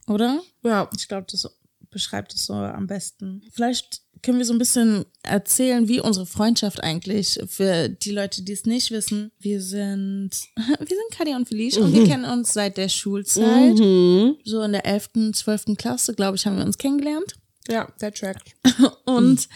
Oder? 0.06 0.40
Ja. 0.62 0.88
Ich 0.96 1.08
glaube, 1.08 1.26
das 1.30 1.48
beschreibt 1.90 2.34
es 2.34 2.46
so 2.46 2.54
am 2.54 2.86
besten. 2.86 3.42
Vielleicht 3.52 4.03
können 4.24 4.38
wir 4.38 4.46
so 4.46 4.54
ein 4.54 4.58
bisschen 4.58 5.04
erzählen, 5.22 5.86
wie 5.86 6.00
unsere 6.00 6.24
Freundschaft 6.26 6.82
eigentlich 6.82 7.38
für 7.46 7.88
die 7.90 8.10
Leute, 8.10 8.42
die 8.42 8.52
es 8.52 8.64
nicht 8.64 8.90
wissen. 8.90 9.30
Wir 9.38 9.60
sind, 9.60 10.30
wir 10.56 10.96
sind 10.96 11.16
Katja 11.16 11.36
und 11.36 11.46
Felice 11.46 11.78
und 11.78 11.92
wir 11.92 12.06
kennen 12.06 12.24
uns 12.24 12.54
seit 12.54 12.78
der 12.78 12.88
Schulzeit. 12.88 13.76
So 13.76 14.62
in 14.62 14.72
der 14.72 14.86
11., 14.86 15.10
12. 15.34 15.64
Klasse, 15.76 16.14
glaube 16.14 16.36
ich, 16.36 16.46
haben 16.46 16.56
wir 16.56 16.64
uns 16.64 16.78
kennengelernt. 16.78 17.34
Ja, 17.68 17.86
that 17.98 18.14
tracks. 18.18 18.42
Und 19.06 19.48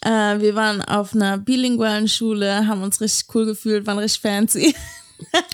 äh, 0.00 0.40
wir 0.40 0.56
waren 0.56 0.82
auf 0.82 1.14
einer 1.14 1.38
bilingualen 1.38 2.08
Schule, 2.08 2.66
haben 2.66 2.82
uns 2.82 3.00
richtig 3.00 3.32
cool 3.36 3.46
gefühlt, 3.46 3.86
waren 3.86 3.98
richtig 3.98 4.20
fancy. 4.20 4.74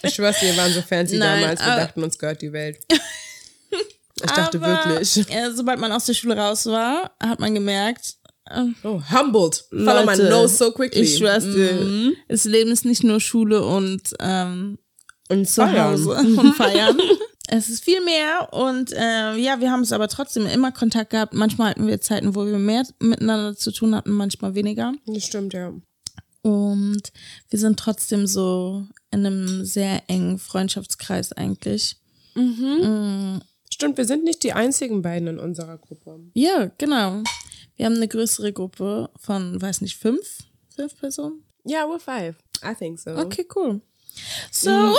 Ich 0.02 0.14
schwör's 0.14 0.40
wir 0.40 0.56
waren 0.56 0.72
so 0.72 0.80
fancy 0.80 1.18
Nein, 1.18 1.42
damals, 1.42 1.60
wir 1.60 1.76
dachten, 1.76 2.02
uns 2.02 2.18
gehört 2.18 2.40
die 2.40 2.50
Welt. 2.54 2.78
Ich 2.90 4.30
dachte 4.32 4.58
Aber, 4.58 4.66
wirklich. 4.66 5.30
Äh, 5.30 5.52
sobald 5.52 5.78
man 5.78 5.92
aus 5.92 6.06
der 6.06 6.14
Schule 6.14 6.36
raus 6.36 6.66
war, 6.66 7.12
hat 7.20 7.38
man 7.38 7.54
gemerkt, 7.54 8.16
Oh, 8.84 9.00
humbled. 9.10 9.64
Follow 9.70 10.04
my 10.04 10.16
nose 10.16 10.56
so 10.56 10.70
quickly. 10.72 11.02
Ich 11.02 11.16
schwör's 11.18 11.44
dir, 11.44 11.72
Mhm. 11.74 12.14
das 12.28 12.44
Leben 12.44 12.70
ist 12.70 12.84
nicht 12.84 13.04
nur 13.04 13.20
Schule 13.20 13.64
und 13.64 14.02
ähm, 14.20 14.78
Und 15.28 15.48
zu 15.48 15.62
Hause 15.70 16.10
und 16.38 16.52
feiern. 16.56 16.96
es 17.48 17.68
ist 17.68 17.84
viel 17.84 18.02
mehr 18.04 18.48
und 18.52 18.92
äh, 18.92 19.34
ja, 19.36 19.60
wir 19.60 19.70
haben 19.70 19.82
es 19.82 19.92
aber 19.92 20.08
trotzdem 20.08 20.46
immer 20.46 20.72
Kontakt 20.72 21.10
gehabt. 21.10 21.34
Manchmal 21.34 21.70
hatten 21.70 21.86
wir 21.86 22.00
Zeiten, 22.00 22.34
wo 22.34 22.46
wir 22.46 22.58
mehr 22.58 22.84
miteinander 23.00 23.56
zu 23.56 23.72
tun 23.72 23.94
hatten, 23.94 24.10
manchmal 24.12 24.54
weniger. 24.54 24.92
Das 25.06 25.24
stimmt, 25.24 25.52
ja. 25.54 25.72
Und 26.42 27.02
wir 27.50 27.58
sind 27.58 27.78
trotzdem 27.78 28.26
so 28.26 28.86
in 29.10 29.26
einem 29.26 29.64
sehr 29.64 30.02
engen 30.08 30.38
Freundschaftskreis 30.38 31.32
eigentlich. 31.32 31.96
Stimmt, 33.70 33.96
wir 33.98 34.04
sind 34.04 34.24
nicht 34.24 34.42
die 34.44 34.52
einzigen 34.52 35.02
beiden 35.02 35.28
in 35.28 35.38
unserer 35.38 35.76
Gruppe. 35.78 36.20
Ja, 36.34 36.70
genau. 36.78 37.22
Wir 37.78 37.86
haben 37.86 37.94
eine 37.94 38.08
größere 38.08 38.52
Gruppe 38.52 39.08
von, 39.16 39.62
weiß 39.62 39.80
nicht, 39.80 39.96
fünf? 39.96 40.40
Fünf 40.74 40.98
Personen? 40.98 41.44
Ja, 41.64 41.84
we're 41.84 41.98
five. 41.98 42.36
I 42.62 42.74
think 42.74 42.98
so. 42.98 43.12
Okay, 43.12 43.46
cool. 43.54 43.80
So, 44.50 44.70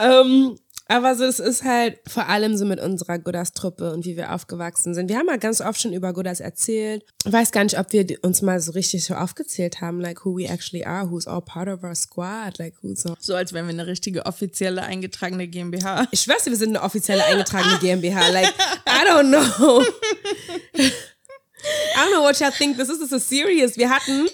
Ähm, 0.00 0.58
aber 0.90 1.14
so, 1.14 1.24
es 1.24 1.38
ist 1.38 1.62
halt 1.62 2.00
vor 2.08 2.28
allem 2.28 2.56
so 2.56 2.64
mit 2.64 2.80
unserer 2.80 3.20
Godas-Truppe 3.20 3.92
und 3.92 4.04
wie 4.04 4.16
wir 4.16 4.34
aufgewachsen 4.34 4.92
sind. 4.92 5.08
Wir 5.08 5.18
haben 5.18 5.28
ja 5.28 5.36
ganz 5.36 5.60
oft 5.60 5.80
schon 5.80 5.92
über 5.92 6.12
Godas 6.12 6.40
erzählt. 6.40 7.04
Ich 7.24 7.32
weiß 7.32 7.52
gar 7.52 7.62
nicht, 7.62 7.78
ob 7.78 7.92
wir 7.92 8.04
uns 8.22 8.42
mal 8.42 8.60
so 8.60 8.72
richtig 8.72 9.04
so 9.04 9.14
aufgezählt 9.14 9.80
haben, 9.80 10.00
like 10.00 10.24
who 10.24 10.36
we 10.36 10.46
actually 10.46 10.84
are, 10.84 11.08
who's 11.08 11.28
all 11.28 11.42
part 11.42 11.68
of 11.68 11.84
our 11.84 11.94
squad, 11.94 12.58
like 12.58 12.74
who's 12.82 13.06
all 13.06 13.14
so 13.20 13.36
als 13.36 13.52
wären 13.52 13.66
wir 13.66 13.72
eine 13.72 13.86
richtige 13.86 14.26
offizielle 14.26 14.82
eingetragene 14.82 15.46
GmbH. 15.46 16.08
Ich 16.10 16.24
dir, 16.24 16.34
wir 16.46 16.56
sind 16.56 16.70
eine 16.70 16.82
offizielle 16.82 17.24
eingetragene 17.24 17.78
GmbH. 17.78 18.28
Like, 18.30 18.48
I 18.86 19.06
don't 19.08 19.28
know. 19.28 19.82
I 20.74 22.04
don't 22.04 22.12
know 22.12 22.22
what 22.22 22.40
y'all 22.40 22.50
think. 22.50 22.76
This 22.78 22.88
is, 22.88 22.98
this 22.98 23.12
is 23.12 23.28
serious. 23.28 23.76
Wir 23.76 23.90
hatten 23.90 24.28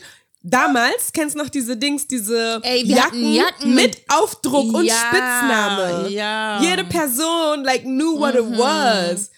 damals, 0.49 1.13
kennst 1.13 1.35
du 1.35 1.39
noch 1.43 1.49
diese 1.49 1.77
Dings, 1.77 2.07
diese 2.07 2.61
Ey, 2.63 2.87
hatten 2.87 3.33
Jacken 3.33 3.75
mit 3.75 4.03
Aufdruck 4.09 4.73
und 4.75 4.85
Ja, 4.85 4.95
Spitzname. 4.95 6.09
ja. 6.11 6.61
Jede 6.63 6.85
Person, 6.85 7.65
like, 7.65 7.83
knew 7.85 8.19
what 8.19 8.35
it 8.35 8.45
was. 8.59 9.31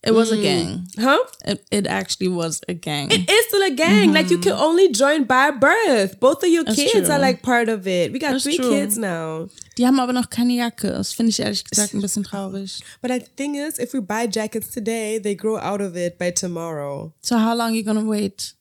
It 0.00 0.14
was 0.14 0.30
a 0.30 0.36
gang. 0.36 0.86
Huh? 0.96 1.18
It, 1.44 1.60
it 1.72 1.86
actually 1.88 2.28
was 2.28 2.60
a 2.68 2.72
gang. 2.72 3.10
It 3.10 3.28
is 3.28 3.46
still 3.48 3.62
a 3.64 3.70
gang. 3.74 4.12
Like 4.12 4.30
you 4.30 4.38
can 4.38 4.52
only 4.52 4.92
join 4.92 5.24
by 5.24 5.50
birth. 5.50 6.20
Both 6.20 6.44
of 6.44 6.48
your 6.50 6.62
That's 6.64 6.76
kids 6.76 6.92
true. 7.08 7.12
are 7.12 7.18
like 7.18 7.42
part 7.42 7.68
of 7.68 7.84
it. 7.88 8.12
We 8.12 8.20
got 8.20 8.30
That's 8.30 8.44
three 8.44 8.58
true. 8.58 8.70
kids 8.70 8.96
now. 8.96 9.48
Die 9.76 9.84
haben 9.84 9.98
aber 9.98 10.12
noch 10.12 10.30
keine 10.30 10.52
Jacke. 10.54 10.86
Das 10.92 11.12
finde 11.12 11.30
ich 11.30 11.40
ehrlich 11.40 11.64
gesagt 11.64 11.94
ein 11.94 12.00
bisschen 12.00 12.22
traurig. 12.22 12.80
But 13.02 13.10
the 13.10 13.24
thing 13.36 13.56
is, 13.56 13.80
if 13.80 13.92
we 13.92 14.00
buy 14.00 14.28
jackets 14.32 14.70
today, 14.70 15.18
they 15.20 15.34
grow 15.34 15.58
out 15.58 15.80
of 15.80 15.96
it 15.96 16.16
by 16.16 16.30
tomorrow. 16.30 17.12
So 17.20 17.36
how 17.36 17.56
long 17.56 17.74
you 17.74 17.82
gonna 17.82 18.04
wait? 18.08 18.54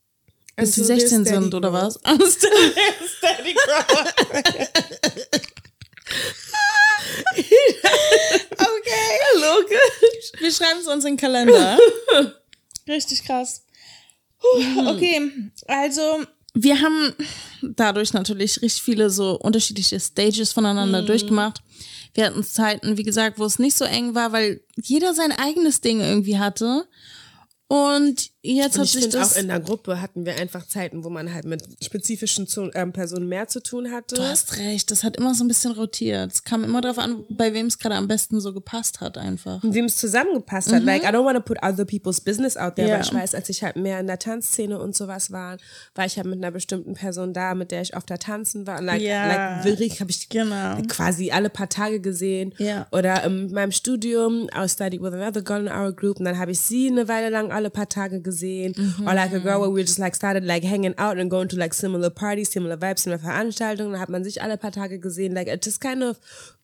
Bis 0.57 0.73
sie 0.73 0.81
Until 0.81 0.95
they're 0.95 0.99
16 0.99 1.25
steady 1.25 1.41
sind 1.43 1.53
oder 1.53 1.71
was? 1.71 1.95
Until 2.03 2.49
they're 2.49 3.07
steady 3.07 3.55
Okay, 8.59 9.19
logisch. 9.35 10.31
Wir 10.39 10.51
schreiben 10.51 10.79
es 10.81 10.87
uns 10.87 11.05
in 11.05 11.11
den 11.11 11.17
Kalender. 11.17 11.77
Richtig 12.87 13.23
krass. 13.23 13.63
Puh, 14.39 14.87
Okay, 14.89 15.31
also 15.67 16.23
wir 16.53 16.81
haben 16.81 17.13
dadurch 17.61 18.13
natürlich 18.13 18.61
richtig 18.61 18.81
viele 18.81 19.09
so 19.11 19.37
unterschiedliche 19.39 19.99
Stages 19.99 20.53
voneinander 20.53 21.03
durchgemacht. 21.03 21.61
Wir 22.15 22.25
hatten 22.25 22.43
Zeiten, 22.43 22.97
wie 22.97 23.03
gesagt, 23.03 23.37
wo 23.37 23.45
es 23.45 23.59
nicht 23.59 23.77
so 23.77 23.85
eng 23.85 24.15
war, 24.15 24.31
weil 24.31 24.61
jeder 24.75 25.13
sein 25.13 25.31
eigenes 25.31 25.81
Ding 25.81 25.99
irgendwie 25.99 26.39
hatte. 26.39 26.87
Und 27.67 28.31
jetzt 28.55 28.77
Und 28.77 28.83
ich 28.85 28.91
finde 28.97 29.21
auch 29.23 29.35
in 29.35 29.47
der 29.47 29.59
Gruppe 29.59 30.01
hatten 30.01 30.25
wir 30.25 30.35
einfach 30.35 30.65
Zeiten, 30.67 31.03
wo 31.03 31.09
man 31.09 31.33
halt 31.33 31.45
mit 31.45 31.63
spezifischen 31.83 32.47
zu, 32.47 32.69
ähm, 32.73 32.93
Personen 32.93 33.27
mehr 33.27 33.47
zu 33.47 33.61
tun 33.61 33.91
hatte. 33.91 34.15
Du 34.15 34.21
hast 34.23 34.57
recht, 34.57 34.89
das 34.91 35.03
hat 35.03 35.17
immer 35.17 35.33
so 35.35 35.43
ein 35.43 35.47
bisschen 35.47 35.71
rotiert. 35.73 36.31
Es 36.31 36.43
kam 36.43 36.63
immer 36.63 36.81
darauf 36.81 36.97
an, 36.99 37.23
bei 37.29 37.53
wem 37.53 37.67
es 37.67 37.77
gerade 37.79 37.95
am 37.95 38.07
besten 38.07 38.39
so 38.39 38.53
gepasst 38.53 39.01
hat, 39.01 39.17
einfach. 39.17 39.63
Und 39.63 39.73
wem 39.73 39.85
es 39.85 39.97
zusammengepasst 39.97 40.71
hat. 40.71 40.83
Like, 40.83 41.03
I 41.03 41.07
don't 41.07 41.25
want 41.25 41.35
to 41.37 41.41
put 41.43 41.57
other 41.63 41.85
people's 41.85 42.21
business 42.21 42.57
out 42.57 42.75
there, 42.75 42.87
Ja. 42.87 42.95
weil 42.95 43.01
ich 43.03 43.13
weiß, 43.13 43.35
als 43.35 43.49
ich 43.49 43.63
halt 43.63 43.75
mehr 43.75 43.99
in 43.99 44.07
der 44.07 44.19
Tanzszene 44.19 44.79
und 44.79 44.95
sowas 44.95 45.31
war, 45.31 45.57
war 45.95 46.05
ich 46.05 46.17
halt 46.17 46.27
mit 46.27 46.37
einer 46.37 46.51
bestimmten 46.51 46.93
Person 46.93 47.33
da, 47.33 47.53
mit 47.55 47.71
der 47.71 47.81
ich 47.81 47.95
öfter 47.95 48.17
tanzen 48.17 48.65
war. 48.67 48.79
Und 48.79 48.85
like, 48.85 49.01
Ja. 49.01 49.27
like 49.55 49.65
wirklich 49.65 49.99
habe 49.99 50.11
ich 50.11 50.29
Genau. 50.29 50.77
quasi 50.87 51.31
alle 51.31 51.49
paar 51.49 51.69
Tage 51.69 51.99
gesehen. 51.99 52.53
Ja. 52.57 52.87
Oder 52.91 53.23
in 53.23 53.51
meinem 53.51 53.71
Studium, 53.71 54.47
I 54.53 54.57
was 54.59 54.73
studying 54.73 55.01
with 55.03 55.13
another 55.13 55.41
girl 55.41 55.61
in 55.65 55.71
our 55.71 55.91
group, 55.91 56.19
und 56.19 56.25
dann 56.25 56.37
habe 56.37 56.51
ich 56.51 56.59
sie 56.59 56.87
eine 56.89 57.07
Weile 57.07 57.29
lang 57.29 57.51
alle 57.51 57.69
paar 57.69 57.89
Tage 57.89 58.21
gesehen. 58.21 58.36
Mhm. 58.45 59.07
Or 59.07 59.13
like 59.13 59.33
a 59.33 59.39
girl 59.39 59.61
where 59.61 59.69
we 59.69 59.83
just 59.83 59.99
like 59.99 60.15
started 60.15 60.45
like 60.45 60.63
hanging 60.63 60.93
out 60.97 61.17
and 61.17 61.29
going 61.29 61.47
to 61.49 61.57
like 61.57 61.73
similar 61.73 62.09
parties, 62.09 62.49
similar 62.51 62.77
vibes, 62.77 62.99
similar 62.99 63.19
Veranstaltungen. 63.19 63.91
Dann 63.93 63.99
hat 63.99 64.09
man 64.09 64.23
sich 64.23 64.41
alle 64.41 64.57
paar 64.57 64.71
Tage 64.71 64.99
gesehen. 64.99 65.33
Like 65.33 65.47
it 65.47 65.63
just 65.65 65.81
kind 65.81 66.03
of 66.03 66.17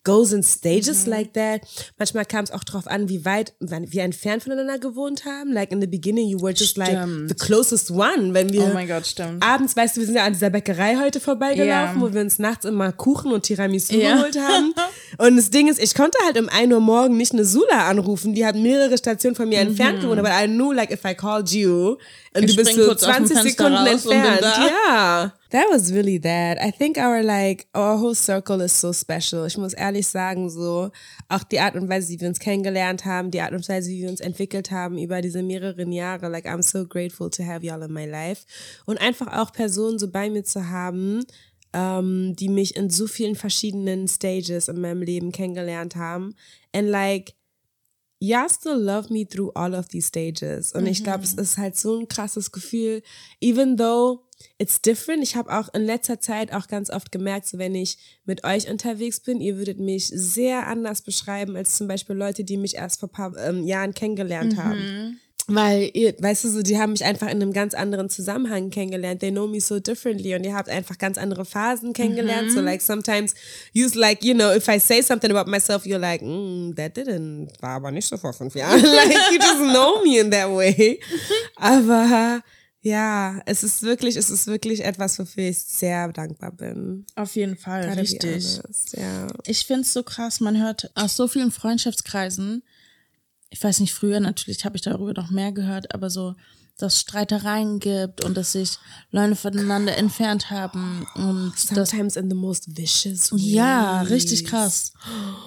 goes 0.04 0.32
in 0.32 0.38
Mhm. 0.40 0.42
stages 0.44 1.06
like 1.06 1.32
that. 1.34 1.62
Manchmal 1.98 2.24
kam 2.26 2.44
es 2.44 2.50
auch 2.50 2.62
drauf 2.64 2.86
an, 2.86 3.08
wie 3.08 3.24
weit 3.24 3.54
wir 3.60 4.02
entfernt 4.02 4.42
voneinander 4.42 4.78
gewohnt 4.78 5.24
haben. 5.24 5.52
Like 5.52 5.72
in 5.72 5.80
the 5.80 5.86
beginning, 5.86 6.28
you 6.28 6.40
were 6.40 6.52
just 6.52 6.76
like 6.76 6.90
Stimmt. 6.90 7.28
the 7.30 7.34
closest 7.34 7.90
one. 7.90 8.32
Wenn 8.34 8.52
wir 8.52 8.64
Oh 8.64 8.74
mein 8.74 8.86
Gott, 8.86 9.06
stimmt. 9.06 9.42
abends, 9.42 9.74
weißt 9.76 9.96
du, 9.96 10.00
wir 10.00 10.06
sind 10.06 10.16
ja 10.16 10.24
an 10.24 10.32
dieser 10.34 10.50
Bäckerei 10.50 10.96
heute 11.02 11.20
vorbeigelaufen, 11.20 11.96
Ja. 11.96 12.00
wo 12.00 12.12
wir 12.12 12.20
uns 12.20 12.38
nachts 12.38 12.64
immer 12.64 12.92
Kuchen 12.92 13.32
und 13.32 13.42
Tiramisu 13.44 13.94
Ja. 13.94 14.16
geholt 14.16 14.38
haben. 14.38 14.74
Und 15.18 15.36
das 15.36 15.48
Ding 15.50 15.68
ist, 15.68 15.80
ich 15.80 15.94
konnte 15.94 16.18
halt 16.24 16.36
um 16.38 16.48
1 16.48 16.72
Uhr 16.72 16.80
morgen 16.80 17.16
nicht 17.16 17.32
eine 17.32 17.44
Sula 17.44 17.88
anrufen. 17.88 18.34
Die 18.34 18.44
hat 18.44 18.56
mehrere 18.56 18.98
Stationen 18.98 19.36
von 19.36 19.48
mir 19.48 19.60
entfernt 19.60 20.00
gewohnt, 20.00 20.18
aber 20.18 20.30
I 20.30 20.46
knew, 20.48 20.72
like, 20.72 20.90
if 20.90 21.04
I 21.04 21.14
called 21.14 21.48
you 21.50 21.90
und 21.90 21.98
Mhm. 22.42 22.44
Ich 22.48 22.56
du 22.56 22.64
bist 22.64 22.74
so 22.74 22.84
kurz 22.86 23.04
aus 23.04 23.16
dem 23.16 23.26
20 23.26 23.36
Fenster 23.38 23.64
Sekunden 23.64 23.86
entfernt. 23.86 24.40
Ja. 24.42 25.32
That 25.54 25.70
was 25.70 25.92
really 25.92 26.18
that. 26.18 26.60
I 26.60 26.72
think 26.72 26.98
our, 26.98 27.22
like, 27.22 27.68
our 27.76 27.96
whole 27.96 28.16
circle 28.16 28.60
is 28.60 28.72
so 28.72 28.92
special. 28.92 29.46
Ich 29.46 29.56
muss 29.56 29.72
ehrlich 29.72 30.08
sagen, 30.08 30.50
so, 30.50 30.90
auch 31.28 31.44
die 31.44 31.60
Art 31.60 31.76
und 31.76 31.88
Weise, 31.88 32.08
wie 32.08 32.20
wir 32.20 32.26
uns 32.26 32.40
kennengelernt 32.40 33.04
haben, 33.04 33.30
die 33.30 33.40
Art 33.40 33.52
und 33.52 33.68
Weise, 33.68 33.88
wie 33.88 34.02
wir 34.02 34.10
uns 34.10 34.18
entwickelt 34.18 34.72
haben 34.72 34.98
über 34.98 35.22
diese 35.22 35.44
mehreren 35.44 35.92
Jahre. 35.92 36.28
Like, 36.28 36.46
I'm 36.46 36.62
so 36.62 36.84
grateful 36.84 37.30
to 37.30 37.44
have 37.44 37.64
y'all 37.64 37.84
in 37.84 37.92
my 37.92 38.04
life. 38.04 38.44
Und 38.84 39.00
einfach 39.00 39.28
auch 39.28 39.52
Personen 39.52 40.00
so 40.00 40.10
bei 40.10 40.28
mir 40.28 40.42
zu 40.42 40.70
haben, 40.70 41.24
ähm, 41.72 42.34
die 42.34 42.48
mich 42.48 42.74
in 42.74 42.90
so 42.90 43.06
vielen 43.06 43.36
verschiedenen 43.36 44.08
Stages 44.08 44.66
in 44.66 44.80
meinem 44.80 45.02
Leben 45.02 45.30
kennengelernt 45.30 45.94
haben. 45.94 46.34
And 46.72 46.88
like, 46.88 47.36
y'all 48.18 48.48
still 48.48 48.82
love 48.82 49.12
me 49.12 49.24
through 49.24 49.52
all 49.54 49.72
of 49.72 49.86
these 49.86 50.08
stages. 50.08 50.72
Und 50.72 50.88
ich 50.88 51.04
glaube, 51.04 51.22
es 51.22 51.34
ist 51.34 51.58
halt 51.58 51.76
so 51.76 51.96
ein 51.96 52.08
krasses 52.08 52.50
Gefühl, 52.50 53.02
even 53.40 53.76
though 53.76 54.23
it's 54.58 54.80
different. 54.80 55.22
Ich 55.22 55.36
habe 55.36 55.52
auch 55.52 55.72
in 55.74 55.82
letzter 55.82 56.20
Zeit 56.20 56.52
auch 56.52 56.68
ganz 56.68 56.90
oft 56.90 57.12
gemerkt, 57.12 57.46
so 57.46 57.58
wenn 57.58 57.74
ich 57.74 57.98
mit 58.24 58.44
euch 58.44 58.70
unterwegs 58.70 59.20
bin, 59.20 59.40
ihr 59.40 59.56
würdet 59.56 59.78
mich 59.80 60.06
sehr 60.08 60.66
anders 60.66 61.02
beschreiben 61.02 61.56
als 61.56 61.76
zum 61.76 61.88
Beispiel 61.88 62.16
Leute, 62.16 62.44
die 62.44 62.56
mich 62.56 62.76
erst 62.76 63.00
vor 63.00 63.10
paar 63.10 63.36
ähm, 63.36 63.64
Jahren 63.64 63.94
kennengelernt 63.94 64.56
haben. 64.56 65.20
Weil 65.46 65.90
ihr, 65.92 66.14
weißt 66.18 66.44
du, 66.44 66.48
so, 66.48 66.62
die 66.62 66.78
haben 66.78 66.92
mich 66.92 67.04
einfach 67.04 67.26
in 67.26 67.42
einem 67.42 67.52
ganz 67.52 67.74
anderen 67.74 68.08
Zusammenhang 68.08 68.70
kennengelernt. 68.70 69.20
They 69.20 69.30
know 69.30 69.46
me 69.46 69.60
so 69.60 69.78
differently 69.78 70.34
und 70.34 70.44
ihr 70.44 70.54
habt 70.54 70.70
einfach 70.70 70.96
ganz 70.96 71.18
andere 71.18 71.44
Phasen 71.44 71.92
kennengelernt. 71.92 72.50
So 72.50 72.62
like 72.62 72.80
sometimes 72.80 73.34
you 73.74 73.86
like, 73.94 74.24
you 74.24 74.32
know, 74.32 74.50
if 74.54 74.68
I 74.68 74.78
say 74.78 75.02
something 75.02 75.30
about 75.30 75.50
myself, 75.50 75.84
you're 75.84 75.98
like, 75.98 76.22
mm, 76.22 76.74
that 76.76 76.96
didn't, 76.96 77.50
war 77.60 77.72
aber 77.72 77.90
nicht 77.90 78.08
so 78.08 78.16
vor 78.16 78.32
fünf 78.32 78.54
Jahren. 78.54 78.80
like 78.82 79.32
you 79.32 79.38
just 79.38 79.58
know 79.58 80.02
me 80.02 80.18
in 80.18 80.30
that 80.30 80.48
way. 80.48 80.98
Aber 81.56 82.42
ja, 82.84 83.40
es 83.46 83.62
ist 83.62 83.82
wirklich, 83.82 84.16
es 84.16 84.28
ist 84.28 84.46
wirklich 84.46 84.84
etwas, 84.84 85.18
wofür 85.18 85.48
ich 85.48 85.58
sehr 85.58 86.12
dankbar 86.12 86.52
bin. 86.52 87.06
Auf 87.14 87.34
jeden 87.34 87.56
Fall, 87.56 87.88
be 87.88 87.96
richtig. 87.96 88.60
Ja. 88.92 89.26
Ich 89.46 89.64
finde 89.64 89.82
es 89.82 89.92
so 89.94 90.02
krass, 90.02 90.40
man 90.40 90.60
hört 90.60 90.90
aus 90.94 91.16
so 91.16 91.26
vielen 91.26 91.50
Freundschaftskreisen, 91.50 92.62
ich 93.48 93.62
weiß 93.64 93.80
nicht, 93.80 93.94
früher 93.94 94.20
natürlich 94.20 94.66
habe 94.66 94.76
ich 94.76 94.82
darüber 94.82 95.14
noch 95.14 95.30
mehr 95.30 95.52
gehört, 95.52 95.94
aber 95.94 96.10
so, 96.10 96.34
dass 96.78 96.98
Streitereien 96.98 97.78
gibt 97.78 98.24
und 98.24 98.36
dass 98.36 98.52
sich 98.52 98.78
Leute 99.10 99.36
voneinander 99.36 99.96
entfernt 99.96 100.50
haben 100.50 101.06
und 101.14 101.52
Sometimes 101.56 102.16
in 102.16 102.28
the 102.28 102.36
most 102.36 102.76
vicious 102.76 103.30
ways. 103.32 103.42
ja, 103.44 104.02
richtig 104.02 104.44
krass. 104.44 104.92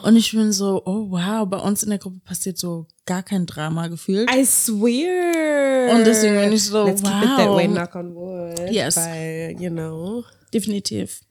Und 0.03 0.15
ich 0.15 0.31
bin 0.31 0.53
so, 0.53 0.81
oh 0.85 1.11
wow, 1.11 1.47
bei 1.47 1.57
uns 1.57 1.83
in 1.83 1.89
der 1.89 1.99
Gruppe 1.99 2.21
passiert 2.23 2.57
so 2.57 2.87
gar 3.05 3.23
kein 3.23 3.45
Drama 3.45 3.87
gefühlt. 3.87 4.29
I 4.33 4.45
swear. 4.45 5.93
Und 5.93 6.05
deswegen 6.05 6.35
bin 6.39 6.53
ich 6.53 6.63
so, 6.63 6.85
Let's 6.85 7.01
keep 7.03 7.23
it 7.23 7.37
that 7.37 7.49
way, 7.49 7.67
wow. 7.67 7.75
knock 7.75 7.95
on 7.95 8.15
wood. 8.15 8.71
Yes. 8.71 8.95
Weil, 8.95 9.55
you 9.59 9.69
know. 9.69 10.23
Definitiv. 10.53 11.21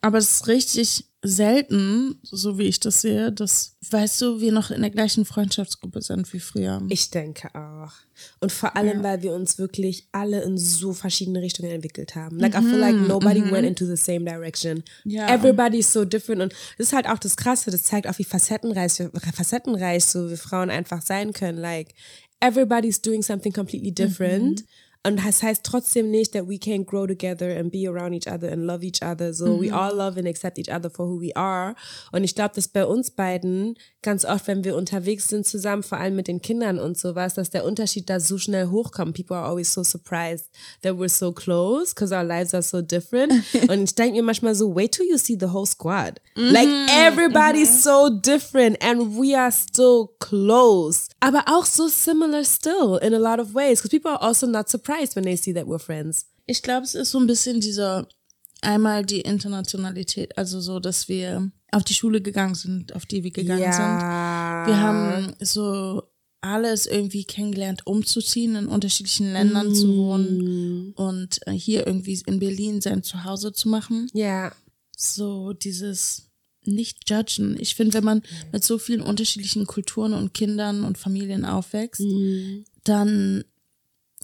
Aber 0.00 0.18
es 0.18 0.32
ist 0.36 0.46
richtig 0.46 1.06
selten, 1.24 2.18
so 2.22 2.58
wie 2.58 2.64
ich 2.64 2.80
das 2.80 3.00
sehe, 3.00 3.30
dass, 3.32 3.76
weißt 3.90 4.20
du, 4.20 4.40
wir 4.40 4.50
noch 4.52 4.70
in 4.72 4.80
der 4.82 4.90
gleichen 4.90 5.24
Freundschaftsgruppe 5.24 6.02
sind 6.02 6.32
wie 6.32 6.40
früher. 6.40 6.82
Ich 6.88 7.10
denke 7.10 7.48
auch. 7.54 7.92
Und 8.40 8.50
vor 8.50 8.76
allem, 8.76 8.98
Ja. 8.98 9.02
weil 9.02 9.22
wir 9.22 9.32
uns 9.32 9.56
wirklich 9.58 10.08
alle 10.12 10.42
in 10.42 10.58
so 10.58 10.92
verschiedene 10.92 11.40
Richtungen 11.40 11.70
entwickelt 11.70 12.16
haben. 12.16 12.38
Like, 12.38 12.54
I 12.54 12.58
feel 12.60 12.76
like 12.78 12.96
nobody 12.96 13.40
went 13.50 13.66
into 13.66 13.86
the 13.86 13.96
same 13.96 14.24
direction. 14.24 14.82
Ja. 15.04 15.28
Everybody's 15.32 15.92
so 15.92 16.04
different. 16.04 16.42
Und 16.42 16.52
das 16.76 16.88
ist 16.88 16.92
halt 16.92 17.06
auch 17.08 17.18
das 17.18 17.36
Krasse. 17.36 17.70
Das 17.70 17.84
zeigt 17.84 18.08
auch, 18.08 18.18
wie 18.18 18.24
facettenreich, 18.24 18.92
facettenreich 19.34 20.04
so 20.04 20.28
wir 20.28 20.36
Frauen 20.38 20.70
einfach 20.70 21.02
sein 21.02 21.32
können. 21.32 21.58
Like, 21.58 21.94
everybody's 22.40 23.00
doing 23.00 23.22
something 23.22 23.52
completely 23.52 23.92
different. 23.92 24.64
Und 25.04 25.24
das 25.24 25.42
heißt 25.42 25.64
trotzdem 25.64 26.10
nicht, 26.10 26.32
that 26.32 26.48
we 26.48 26.54
can't 26.54 26.84
grow 26.84 27.06
together 27.08 27.56
and 27.58 27.72
be 27.72 27.88
around 27.88 28.12
each 28.12 28.28
other 28.28 28.52
and 28.52 28.64
love 28.64 28.84
each 28.84 29.02
other. 29.02 29.34
So 29.34 29.60
we 29.60 29.72
all 29.72 29.92
love 29.92 30.16
and 30.16 30.28
accept 30.28 30.58
each 30.58 30.72
other 30.72 30.90
for 30.90 31.06
who 31.08 31.20
we 31.20 31.34
are. 31.34 31.74
Und 32.12 32.22
ich 32.22 32.36
glaube, 32.36 32.54
dass 32.54 32.68
bei 32.68 32.86
uns 32.86 33.10
beiden 33.10 33.76
ganz 34.02 34.24
oft, 34.24 34.46
wenn 34.46 34.62
wir 34.62 34.76
unterwegs 34.76 35.26
sind 35.26 35.44
zusammen, 35.44 35.82
vor 35.82 35.98
allem 35.98 36.14
mit 36.14 36.28
den 36.28 36.40
Kindern 36.40 36.78
und 36.78 36.96
sowas, 36.96 37.34
dass 37.34 37.50
der 37.50 37.64
Unterschied 37.64 38.08
da 38.08 38.20
so 38.20 38.38
schnell 38.38 38.68
hochkommt. 38.68 39.16
People 39.16 39.36
are 39.36 39.48
always 39.48 39.72
so 39.72 39.82
surprised 39.82 40.46
that 40.82 40.94
we're 40.94 41.08
so 41.08 41.32
close 41.32 41.92
because 41.92 42.14
our 42.14 42.24
lives 42.24 42.54
are 42.54 42.62
so 42.62 42.80
different. 42.80 43.32
und 43.68 43.82
ich 43.82 43.94
denke 43.96 44.14
mir 44.14 44.22
manchmal 44.22 44.54
so, 44.54 44.72
wait 44.72 44.92
till 44.92 45.06
you 45.06 45.18
see 45.18 45.36
the 45.38 45.52
whole 45.52 45.66
squad. 45.66 46.20
Like 46.36 46.68
everybody's 46.88 47.82
so 47.82 48.08
different 48.08 48.80
and 48.80 49.18
we 49.18 49.36
are 49.36 49.50
still 49.50 50.10
close. 50.20 51.08
Aber 51.18 51.42
auch 51.46 51.66
so 51.66 51.88
similar 51.88 52.44
still 52.44 52.98
in 53.02 53.14
a 53.14 53.18
lot 53.18 53.40
of 53.40 53.52
ways 53.52 53.80
because 53.80 53.90
people 53.90 54.12
are 54.12 54.22
also 54.22 54.46
not 54.46 54.68
surprised 54.68 54.91
when 55.14 55.24
they 55.24 55.36
see 55.36 55.52
that 55.54 55.66
we're 55.66 55.78
friends. 55.78 56.26
Ich 56.46 56.62
glaube, 56.62 56.84
es 56.84 56.94
ist 56.94 57.10
so 57.10 57.18
ein 57.18 57.26
bisschen 57.26 57.60
dieser, 57.60 58.08
einmal 58.60 59.04
die 59.04 59.20
Internationalität, 59.20 60.36
also 60.36 60.60
so, 60.60 60.80
dass 60.80 61.08
wir 61.08 61.50
auf 61.70 61.84
die 61.84 61.94
Schule 61.94 62.20
gegangen 62.20 62.54
sind, 62.54 62.94
auf 62.94 63.06
die 63.06 63.24
wir 63.24 63.30
gegangen 63.30 63.72
sind. 63.72 63.80
Ja. 63.80 64.64
Wir 64.66 64.80
haben 64.80 65.34
so 65.40 66.02
alles 66.42 66.86
irgendwie 66.86 67.24
kennengelernt, 67.24 67.86
umzuziehen, 67.86 68.56
in 68.56 68.66
unterschiedlichen 68.66 69.32
Ländern 69.32 69.74
zu 69.74 69.96
wohnen 69.96 70.92
und 70.94 71.38
äh, 71.46 71.52
hier 71.52 71.86
irgendwie 71.86 72.20
in 72.26 72.40
Berlin 72.40 72.80
sein 72.80 73.02
Zuhause 73.02 73.52
zu 73.52 73.68
machen. 73.68 74.10
Ja. 74.12 74.52
So 74.96 75.52
dieses 75.52 76.32
nicht 76.64 77.08
judgen. 77.08 77.56
Ich 77.58 77.74
finde, 77.74 77.94
wenn 77.94 78.04
man 78.04 78.22
mit 78.52 78.64
so 78.64 78.78
vielen 78.78 79.02
unterschiedlichen 79.02 79.66
Kulturen 79.66 80.12
und 80.12 80.34
Kindern 80.34 80.84
und 80.84 80.98
Familien 80.98 81.44
aufwächst, 81.44 82.02
dann 82.84 83.44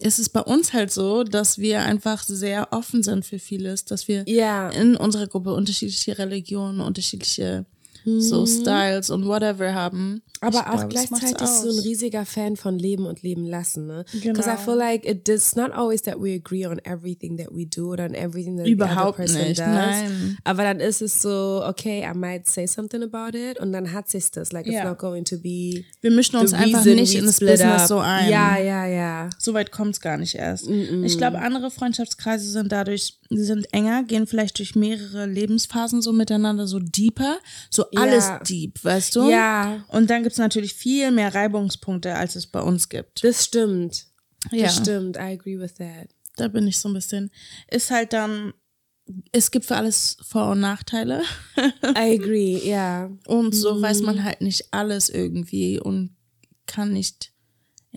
ist 0.00 0.18
es 0.18 0.28
bei 0.28 0.40
uns 0.40 0.72
halt 0.72 0.92
so, 0.92 1.24
dass 1.24 1.58
wir 1.58 1.80
einfach 1.82 2.22
sehr 2.22 2.68
offen 2.72 3.02
sind 3.02 3.24
für 3.24 3.38
vieles, 3.38 3.84
dass 3.84 4.08
wir 4.08 4.24
Ja. 4.28 4.70
in 4.70 4.96
unserer 4.96 5.26
Gruppe 5.26 5.54
unterschiedliche 5.54 6.18
Religionen, 6.18 6.80
unterschiedliche 6.80 7.64
so 8.04 8.46
Styles 8.46 9.10
und 9.10 9.26
whatever 9.26 9.74
haben. 9.74 10.22
Aber 10.40 10.58
Ich 10.60 10.66
auch 10.66 10.72
glaube, 10.88 10.88
gleichzeitig 10.88 11.46
so 11.48 11.68
ein 11.68 11.78
riesiger 11.80 12.24
Fan 12.24 12.56
von 12.56 12.78
Leben 12.78 13.06
und 13.06 13.22
Leben 13.22 13.44
lassen, 13.44 13.86
ne? 13.88 14.04
Because 14.12 14.48
I 14.48 14.52
Genau. 14.52 14.56
feel 14.64 14.74
like 14.76 15.04
it 15.04 15.28
is 15.28 15.56
not 15.56 15.72
always 15.72 16.02
that 16.02 16.20
we 16.20 16.34
agree 16.34 16.64
on 16.64 16.78
everything 16.84 17.36
that 17.38 17.48
we 17.50 17.66
do 17.66 17.90
or 17.92 17.98
on 18.00 18.14
everything 18.14 18.56
that 18.56 18.66
Überhaupt 18.68 19.16
the 19.18 19.24
other 19.24 19.32
person 19.32 19.48
nicht, 19.48 19.58
does. 19.58 19.66
nein. 19.66 20.38
Aber 20.44 20.62
dann 20.62 20.78
ist 20.78 21.02
es 21.02 21.20
so, 21.20 21.62
okay, 21.66 22.08
I 22.08 22.16
might 22.16 22.46
say 22.46 22.66
something 22.68 23.02
about 23.02 23.36
it 23.36 23.58
und 23.58 23.72
dann 23.72 23.92
hat 23.92 24.08
sich 24.08 24.30
das. 24.30 24.52
Like 24.52 24.66
it's 24.66 24.76
Ja. 24.76 24.88
not 24.88 24.98
going 24.98 25.24
to 25.24 25.36
be 25.38 25.84
Wir 26.00 26.12
mischen 26.12 26.36
uns 26.38 26.52
einfach 26.52 26.84
nicht 26.84 27.14
in 27.16 27.26
das 27.26 27.40
Business 27.40 27.82
up. 27.82 27.88
so 27.88 27.98
ein. 27.98 28.30
Ja, 28.30 28.56
ja, 28.58 28.86
ja. 28.86 29.30
So 29.38 29.54
weit 29.54 29.72
kommt 29.72 29.94
es 29.96 30.00
gar 30.00 30.16
nicht 30.18 30.36
erst. 30.36 30.68
Ich 30.68 31.18
glaube, 31.18 31.38
andere 31.40 31.70
Freundschaftskreise 31.72 32.48
sind 32.48 32.70
dadurch, 32.70 33.18
sind 33.28 33.72
enger, 33.74 34.04
gehen 34.04 34.26
vielleicht 34.28 34.58
durch 34.60 34.76
mehrere 34.76 35.26
Lebensphasen 35.26 36.00
so 36.00 36.12
miteinander, 36.12 36.66
so 36.68 36.78
deeper, 36.78 37.38
so 37.70 37.86
alles 37.96 38.26
Ja. 38.26 38.38
deep, 38.40 38.84
weißt 38.84 39.16
du? 39.16 39.30
Ja. 39.30 39.84
Und 39.88 40.10
dann 40.10 40.22
gibt 40.22 40.32
es 40.32 40.38
natürlich 40.38 40.74
viel 40.74 41.10
mehr 41.10 41.34
Reibungspunkte, 41.34 42.14
als 42.14 42.36
es 42.36 42.46
bei 42.46 42.60
uns 42.60 42.88
gibt. 42.88 43.22
Das 43.24 43.44
stimmt. 43.44 44.06
Ja. 44.50 44.64
Das 44.64 44.76
stimmt. 44.76 45.16
I 45.16 45.20
agree 45.38 45.58
with 45.58 45.74
that. 45.74 46.08
Da 46.36 46.48
bin 46.48 46.66
ich 46.66 46.78
so 46.78 46.88
ein 46.88 46.94
bisschen. 46.94 47.30
Ist 47.70 47.90
halt 47.90 48.12
dann, 48.12 48.52
es 49.32 49.50
gibt 49.50 49.64
für 49.66 49.76
alles 49.76 50.16
Vor- 50.22 50.50
und 50.52 50.60
Nachteile. 50.60 51.22
I 51.82 52.18
agree, 52.20 52.58
ja. 52.68 53.10
Und 53.26 53.54
so 53.54 53.80
weiß 53.80 54.02
man 54.02 54.22
halt 54.22 54.40
nicht 54.40 54.72
alles 54.72 55.08
irgendwie 55.08 55.80
und 55.80 56.14
kann 56.66 56.92
nicht 56.92 57.32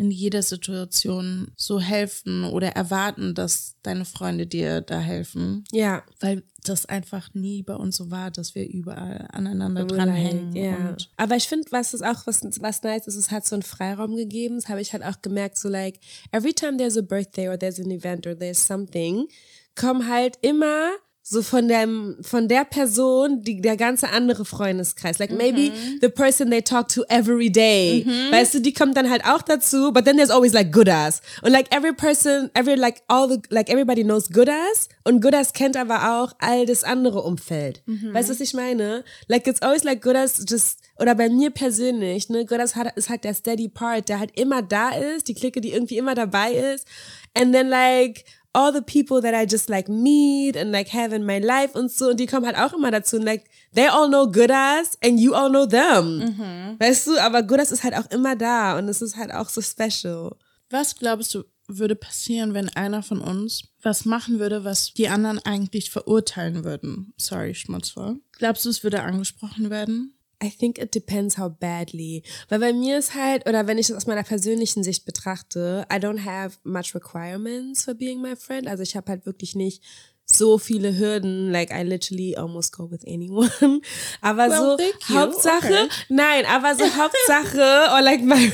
in 0.01 0.09
jeder 0.09 0.41
Situation 0.41 1.51
so 1.55 1.79
helfen 1.79 2.43
oder 2.43 2.69
erwarten, 2.69 3.35
dass 3.35 3.75
deine 3.83 4.03
Freunde 4.03 4.47
dir 4.47 4.81
da 4.81 4.99
helfen. 4.99 5.63
Ja. 5.71 6.01
Weil 6.19 6.41
das 6.63 6.87
einfach 6.87 7.31
nie 7.35 7.61
bei 7.61 7.75
uns 7.75 7.97
so 7.97 8.09
war, 8.09 8.31
dass 8.31 8.55
wir 8.55 8.67
überall 8.67 9.27
aneinander 9.31 9.85
dranhängen. 9.85 10.55
Ja. 10.55 10.97
Aber 11.17 11.35
ich 11.35 11.47
finde, 11.47 11.71
was 11.71 11.93
ist 11.93 12.03
auch, 12.03 12.25
was, 12.25 12.41
was 12.61 12.81
nice 12.81 13.05
ist, 13.05 13.15
es 13.15 13.29
hat 13.29 13.45
so 13.45 13.55
einen 13.55 13.61
Freiraum 13.61 14.15
gegeben. 14.15 14.55
Das 14.55 14.69
habe 14.69 14.81
ich 14.81 14.91
halt 14.91 15.03
auch 15.03 15.21
gemerkt, 15.21 15.59
so 15.59 15.69
like, 15.69 15.99
every 16.31 16.53
time 16.53 16.77
there's 16.77 16.97
a 16.97 17.01
birthday 17.01 17.47
or 17.47 17.59
there's 17.59 17.79
an 17.79 17.91
event 17.91 18.25
or 18.25 18.35
there's 18.35 18.65
something, 18.65 19.27
kommen 19.75 20.09
halt 20.09 20.39
immer 20.41 20.89
so 21.23 21.43
von 21.43 21.67
dem, 21.67 22.17
von 22.21 22.47
der 22.47 22.65
Person, 22.65 23.43
die, 23.43 23.61
der 23.61 23.77
ganze 23.77 24.09
andere 24.09 24.43
Freundeskreis. 24.43 25.19
Like 25.19 25.31
maybe 25.31 25.71
the 26.01 26.09
person 26.09 26.49
they 26.49 26.61
talk 26.61 26.87
to 26.89 27.03
every 27.09 27.51
day. 27.51 28.05
Weißt 28.31 28.55
du, 28.55 28.59
die 28.59 28.73
kommt 28.73 28.97
dann 28.97 29.09
halt 29.09 29.23
auch 29.25 29.43
dazu, 29.43 29.91
but 29.93 30.03
then 30.03 30.17
there's 30.17 30.31
always 30.31 30.51
like 30.51 30.71
good 30.71 30.89
ass. 30.89 31.21
Und 31.43 31.51
like 31.51 31.73
every 31.73 31.93
person, 31.93 32.49
every, 32.55 32.75
like 32.75 33.03
all 33.07 33.29
the, 33.29 33.39
like 33.49 33.69
everybody 33.69 34.03
knows 34.03 34.29
good 34.29 34.49
ass. 34.49 34.89
Und 35.03 35.21
good 35.21 35.35
ass 35.35 35.53
kennt 35.53 35.77
aber 35.77 36.21
auch 36.21 36.33
all 36.39 36.65
das 36.65 36.83
andere 36.83 37.21
Umfeld. 37.21 37.83
Weißt 38.13 38.29
du, 38.29 38.33
was 38.33 38.39
ich 38.39 38.53
meine? 38.53 39.03
Like 39.27 39.45
it's 39.47 39.61
always 39.61 39.83
like 39.83 40.01
good 40.01 40.15
ass 40.15 40.43
just, 40.49 40.79
oder 40.99 41.13
bei 41.15 41.29
mir 41.29 41.51
persönlich, 41.51 42.29
ne, 42.29 42.45
good 42.45 42.59
ass 42.59 42.75
hat, 42.75 42.95
ist 42.97 43.09
halt 43.09 43.23
der 43.23 43.35
steady 43.35 43.69
part, 43.69 44.09
der 44.09 44.19
halt 44.19 44.37
immer 44.39 44.61
da 44.63 44.89
ist, 44.89 45.27
die 45.27 45.35
Clique, 45.35 45.61
die 45.61 45.71
irgendwie 45.71 45.97
immer 45.97 46.15
dabei 46.15 46.51
ist. 46.53 46.87
And 47.33 47.53
then 47.53 47.69
like, 47.69 48.25
all 48.53 48.73
the 48.73 48.81
people 48.81 49.21
that 49.21 49.33
I 49.33 49.45
just 49.49 49.69
like 49.69 49.87
meet 49.87 50.55
and 50.57 50.71
like 50.71 50.89
have 50.93 51.15
in 51.15 51.25
my 51.25 51.39
life 51.39 51.77
und 51.77 51.91
so 51.91 52.09
und 52.09 52.19
die 52.19 52.25
kommen 52.25 52.45
halt 52.45 52.57
auch 52.57 52.73
immer 52.73 52.91
dazu 52.91 53.17
und 53.17 53.23
like 53.23 53.45
they 53.73 53.87
all 53.87 54.07
know 54.07 54.29
good 54.29 54.51
ass 54.51 54.97
and 55.03 55.19
you 55.19 55.33
all 55.33 55.49
know 55.49 55.65
them. 55.65 56.77
Weißt 56.79 57.07
du, 57.07 57.17
aber 57.19 57.43
good 57.43 57.59
ass 57.59 57.71
ist 57.71 57.83
halt 57.83 57.95
auch 57.95 58.09
immer 58.11 58.35
da 58.35 58.77
und 58.77 58.87
es 58.89 59.01
ist 59.01 59.15
halt 59.15 59.31
auch 59.33 59.49
so 59.49 59.61
special. 59.61 60.35
was 60.69 60.95
glaubst 60.95 61.33
du, 61.33 61.43
würde 61.67 61.95
passieren, 61.95 62.53
wenn 62.53 62.69
einer 62.69 63.03
von 63.03 63.21
uns 63.21 63.63
was 63.81 64.05
machen 64.05 64.39
würde, 64.39 64.63
was 64.63 64.93
die 64.93 65.07
anderen 65.07 65.39
eigentlich 65.39 65.89
verurteilen 65.89 66.63
würden? 66.63 67.13
Sorry, 67.17 67.55
schmutzvoll. 67.55 68.19
Glaubst 68.33 68.65
du, 68.65 68.69
es 68.69 68.83
würde 68.83 69.01
angesprochen 69.01 69.69
werden? 69.69 70.17
I 70.43 70.49
think 70.49 70.77
it 70.79 70.93
depends 70.95 71.37
how 71.37 71.49
badly. 71.49 72.23
Weil 72.49 72.59
bei 72.59 72.73
mir 72.73 72.97
ist 72.97 73.13
halt, 73.13 73.47
oder 73.47 73.67
wenn 73.67 73.77
ich 73.77 73.87
das 73.87 73.97
aus 73.97 74.07
meiner 74.07 74.23
persönlichen 74.23 74.83
Sicht 74.83 75.05
betrachte, 75.05 75.85
I 75.91 75.97
don't 75.97 76.25
have 76.25 76.57
much 76.63 76.95
requirements 76.95 77.83
for 77.85 77.93
being 77.93 78.21
my 78.21 78.35
friend. 78.35 78.67
Also 78.67 78.81
ich 78.83 78.95
habe 78.95 79.11
halt 79.11 79.25
wirklich 79.25 79.55
nicht 79.55 79.83
so 80.25 80.57
viele 80.57 80.97
Hürden, 80.97 81.51
like 81.51 81.71
I 81.71 81.83
literally 81.83 82.35
almost 82.37 82.71
go 82.75 82.89
with 82.89 83.05
anyone. 83.05 83.51
Aber 84.21 84.49
Well, 84.49 84.77
so. 84.77 85.15
Hauptsache, 85.15 85.67
Okay. 85.67 85.89
nein, 86.09 86.45
aber 86.47 86.73
so 86.75 86.85
Hauptsache, 86.85 87.91
or 87.93 88.01
like 88.01 88.23
my, 88.23 88.51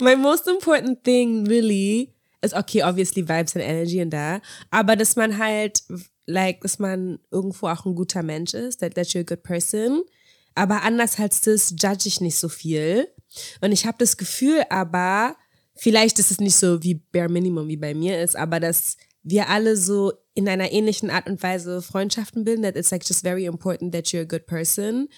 my 0.00 0.16
most 0.16 0.48
important 0.48 1.04
thing 1.04 1.46
really 1.46 2.10
ist 2.42 2.54
okay, 2.54 2.82
obviously 2.82 3.22
Vibes 3.26 3.54
and 3.54 3.64
Energy 3.64 4.02
und 4.02 4.10
da, 4.10 4.40
aber 4.70 4.96
dass 4.96 5.14
man 5.16 5.38
halt, 5.38 5.82
like, 6.26 6.60
dass 6.62 6.78
man 6.78 7.18
irgendwo 7.30 7.68
auch 7.68 7.86
ein 7.86 7.94
guter 7.94 8.22
Mensch 8.22 8.54
ist, 8.54 8.80
that, 8.80 8.94
that 8.96 9.06
you're 9.08 9.20
a 9.20 9.22
good 9.22 9.42
person. 9.42 10.02
Aber 10.54 10.82
anders 10.82 11.18
als 11.18 11.40
das 11.40 11.74
judge 11.78 12.06
ich 12.06 12.20
nicht 12.20 12.38
so 12.38 12.48
viel. 12.48 13.08
Und 13.60 13.72
ich 13.72 13.86
habe 13.86 13.98
das 13.98 14.16
Gefühl 14.16 14.64
aber, 14.70 15.36
vielleicht 15.74 16.18
ist 16.18 16.30
es 16.30 16.40
nicht 16.40 16.56
so 16.56 16.82
wie 16.82 16.94
Bare 16.94 17.28
Minimum 17.28 17.68
wie 17.68 17.76
bei 17.76 17.94
mir 17.94 18.22
ist, 18.22 18.36
aber 18.36 18.60
dass 18.60 18.96
wir 19.22 19.48
alle 19.48 19.76
so 19.76 20.12
in 20.34 20.48
einer 20.48 20.70
ähnlichen 20.70 21.10
Art 21.10 21.28
und 21.28 21.42
Weise 21.42 21.82
Freundschaften 21.82 22.44
bilden, 22.44 22.62
that 22.62 22.76
it's 22.76 22.90
like 22.90 23.06
just 23.06 23.22
very 23.22 23.46
important 23.46 23.92
that 23.92 24.06
you're 24.08 24.22
a 24.22 24.24
good 24.24 24.46
person. 24.46 25.08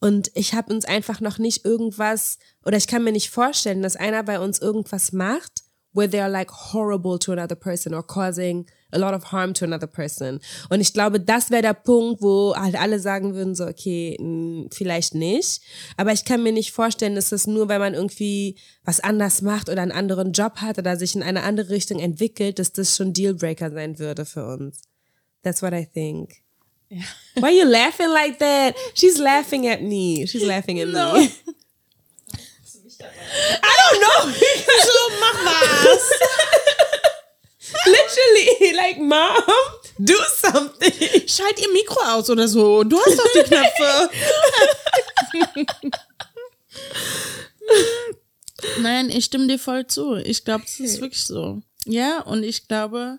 Und 0.00 0.30
ich 0.34 0.52
habe 0.52 0.72
uns 0.72 0.84
einfach 0.84 1.20
noch 1.20 1.38
nicht 1.38 1.64
irgendwas, 1.64 2.38
oder 2.64 2.76
ich 2.76 2.86
kann 2.86 3.04
mir 3.04 3.12
nicht 3.12 3.30
vorstellen, 3.30 3.82
dass 3.82 3.96
einer 3.96 4.22
bei 4.22 4.38
uns 4.38 4.58
irgendwas 4.58 5.12
macht, 5.12 5.62
where 5.94 6.10
they 6.10 6.20
are 6.20 6.30
like 6.30 6.50
horrible 6.50 7.18
to 7.18 7.32
another 7.32 7.54
person 7.54 7.94
or 7.94 8.06
causing 8.06 8.66
a 8.94 8.98
lot 8.98 9.14
of 9.14 9.32
harm 9.32 9.52
to 9.54 9.64
another 9.64 9.86
person. 9.86 10.40
Und 10.70 10.80
ich 10.80 10.92
glaube, 10.92 11.20
das 11.20 11.50
wäre 11.50 11.62
der 11.62 11.74
Punkt, 11.74 12.22
wo 12.22 12.54
halt 12.56 12.76
alle 12.76 12.98
sagen 13.00 13.34
würden, 13.34 13.54
so, 13.54 13.66
okay, 13.66 14.16
mh, 14.20 14.68
vielleicht 14.72 15.14
nicht. 15.14 15.60
Aber 15.96 16.12
ich 16.12 16.24
kann 16.24 16.42
mir 16.42 16.52
nicht 16.52 16.72
vorstellen, 16.72 17.14
dass 17.14 17.30
das 17.30 17.46
nur, 17.46 17.68
wenn 17.68 17.80
man 17.80 17.94
irgendwie 17.94 18.56
was 18.84 19.00
anders 19.00 19.42
macht 19.42 19.68
oder 19.68 19.82
einen 19.82 19.92
anderen 19.92 20.32
Job 20.32 20.56
hat 20.56 20.78
oder 20.78 20.96
sich 20.96 21.14
in 21.14 21.22
eine 21.22 21.42
andere 21.42 21.70
Richtung 21.70 21.98
entwickelt, 21.98 22.58
dass 22.58 22.72
das 22.72 22.96
schon 22.96 23.12
Dealbreaker 23.12 23.70
sein 23.70 23.98
würde 23.98 24.24
für 24.24 24.46
uns. 24.46 24.80
That's 25.42 25.60
what 25.62 25.72
I 25.72 25.84
think. 25.86 26.36
Why 26.90 27.42
are 27.46 27.50
you 27.52 27.64
laughing 27.64 28.08
like 28.10 28.38
that? 28.38 28.74
She's 28.94 29.18
laughing 29.18 29.66
at 29.68 29.82
me. 29.82 30.26
She's 30.28 30.44
laughing 30.44 30.80
at 30.80 30.88
No. 30.88 31.14
me. 31.14 31.28
I 33.62 33.74
don't 33.80 34.00
know. 34.00 34.32
So, 34.32 34.98
mach 35.20 35.38
was! 35.84 36.04
Literally, 38.16 38.76
like, 38.76 38.98
mom, 38.98 39.42
do 39.98 40.14
something. 40.36 41.28
Schalt 41.28 41.60
ihr 41.60 41.72
Mikro 41.72 42.00
aus 42.04 42.30
oder 42.30 42.48
so. 42.48 42.84
Du 42.84 42.98
hast 42.98 43.18
doch 43.18 43.32
die 43.34 43.42
Knöpfe. 43.42 44.10
Nein, 48.80 49.10
ich 49.10 49.26
stimme 49.26 49.46
dir 49.46 49.58
voll 49.58 49.86
zu. 49.86 50.16
Ich 50.16 50.44
glaube, 50.44 50.64
das 50.64 50.80
ist 50.80 51.00
wirklich 51.00 51.24
so. 51.24 51.62
Ja, 51.86 52.22
und 52.22 52.42
ich 52.42 52.66
glaube, 52.66 53.18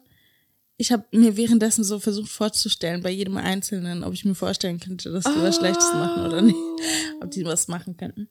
ich 0.77 0.91
habe 0.91 1.05
mir 1.12 1.38
währenddessen 1.38 1.84
so 1.84 1.99
versucht 1.99 2.29
vorzustellen, 2.29 3.01
bei 3.01 3.12
jedem 3.12 3.38
Einzelnen, 3.38 4.03
ob 4.03 4.13
ich 4.13 4.25
mir 4.25 4.36
vorstellen 4.36 4.79
könnte, 4.79 5.12
dass 5.12 5.23
die 5.23 5.41
was 5.41 5.58
Schlechtes 5.58 5.93
machen 5.93 6.25
oder 6.25 6.41
nicht. 6.41 6.58
Ob 7.21 7.31
die 7.31 7.45
was 7.45 7.67
machen 7.67 7.95
könnten. 7.95 8.29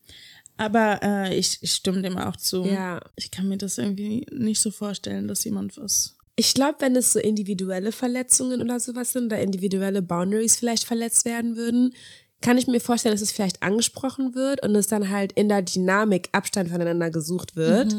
Aber 0.56 1.00
äh, 1.02 1.36
ich, 1.36 1.58
ich 1.62 1.72
stimme 1.72 2.02
dem 2.02 2.16
auch 2.16 2.36
zu. 2.36 2.64
Ja. 2.64 3.00
Ich 3.16 3.30
kann 3.30 3.48
mir 3.48 3.56
das 3.58 3.78
irgendwie 3.78 4.26
nicht 4.30 4.60
so 4.60 4.70
vorstellen, 4.70 5.26
dass 5.26 5.44
jemand 5.44 5.76
was. 5.78 6.13
Ich 6.36 6.54
glaube, 6.54 6.76
wenn 6.80 6.96
es 6.96 7.12
so 7.12 7.20
individuelle 7.20 7.92
Verletzungen 7.92 8.60
oder 8.60 8.80
sowas 8.80 9.12
sind, 9.12 9.30
da 9.30 9.36
individuelle 9.36 10.02
Boundaries 10.02 10.56
vielleicht 10.56 10.84
verletzt 10.84 11.24
werden 11.24 11.56
würden, 11.56 11.94
kann 12.40 12.58
ich 12.58 12.66
mir 12.66 12.80
vorstellen, 12.80 13.14
dass 13.14 13.22
es 13.22 13.32
vielleicht 13.32 13.62
angesprochen 13.62 14.34
wird 14.34 14.62
und 14.62 14.74
es 14.74 14.88
dann 14.88 15.10
halt 15.10 15.32
in 15.32 15.48
der 15.48 15.62
Dynamik 15.62 16.28
Abstand 16.32 16.70
voneinander 16.70 17.10
gesucht 17.10 17.56
wird. 17.56 17.96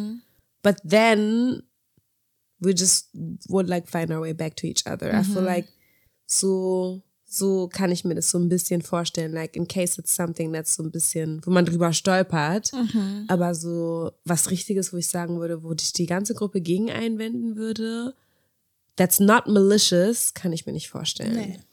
But 0.61 0.77
then 0.87 1.63
we 2.59 2.71
just 2.71 3.09
would 3.47 3.67
like 3.67 3.87
find 3.87 4.11
our 4.11 4.21
way 4.21 4.33
back 4.33 4.55
to 4.57 4.67
each 4.67 4.85
other. 4.85 5.13
I 5.13 5.23
feel 5.23 5.41
like 5.41 5.67
so 6.27 7.01
so 7.27 7.67
kann 7.67 7.91
ich 7.91 8.05
mir 8.05 8.15
das 8.15 8.29
so 8.29 8.37
ein 8.37 8.49
bisschen 8.49 8.81
vorstellen, 8.81 9.33
like 9.33 9.55
in 9.55 9.67
case 9.67 9.99
it's 9.99 10.15
something 10.15 10.53
that's 10.53 10.75
so 10.75 10.83
ein 10.83 10.91
bisschen, 10.91 11.41
wo 11.45 11.51
man 11.51 11.65
drüber 11.65 11.91
stolpert, 11.91 12.71
aber 13.27 13.55
so 13.55 14.11
was 14.23 14.51
Richtiges, 14.51 14.93
wo 14.93 14.97
ich 14.97 15.07
sagen 15.07 15.39
würde, 15.39 15.63
wo 15.63 15.73
dich 15.73 15.91
die 15.91 16.05
ganze 16.05 16.33
Gruppe 16.33 16.61
gegen 16.61 16.91
einwenden 16.91 17.55
würde, 17.57 18.13
that's 18.95 19.19
not 19.19 19.47
malicious, 19.47 20.33
kann 20.33 20.53
ich 20.53 20.65
mir 20.65 20.73
nicht 20.73 20.89
vorstellen. 20.89 21.63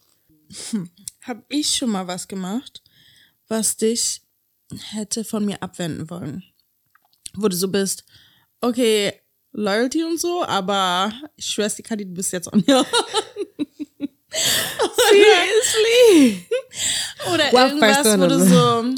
Hab 1.21 1.43
ich 1.49 1.75
schon 1.75 1.89
mal 1.89 2.07
was 2.07 2.27
gemacht, 2.27 2.83
was 3.47 3.77
dich 3.77 4.21
hätte 4.91 5.23
von 5.23 5.45
mir 5.45 5.61
abwenden 5.63 6.09
wollen? 6.09 6.43
Wo 7.35 7.47
du 7.47 7.55
so 7.55 7.67
bist, 7.67 8.03
okay, 8.61 9.13
Loyalty 9.51 10.03
und 10.03 10.19
so, 10.19 10.43
aber 10.43 11.13
ich 11.35 11.45
schwör's 11.45 11.75
dir, 11.75 11.83
Kadi, 11.83 12.05
du 12.05 12.13
bist 12.13 12.33
jetzt 12.33 12.51
on 12.51 12.63
your 12.67 12.85
Seriously? 15.11 16.47
Oder 17.31 17.51
Well, 17.53 17.69
irgendwas, 17.69 18.19
wo 18.19 18.27
du 18.27 18.39
so, 18.49 18.95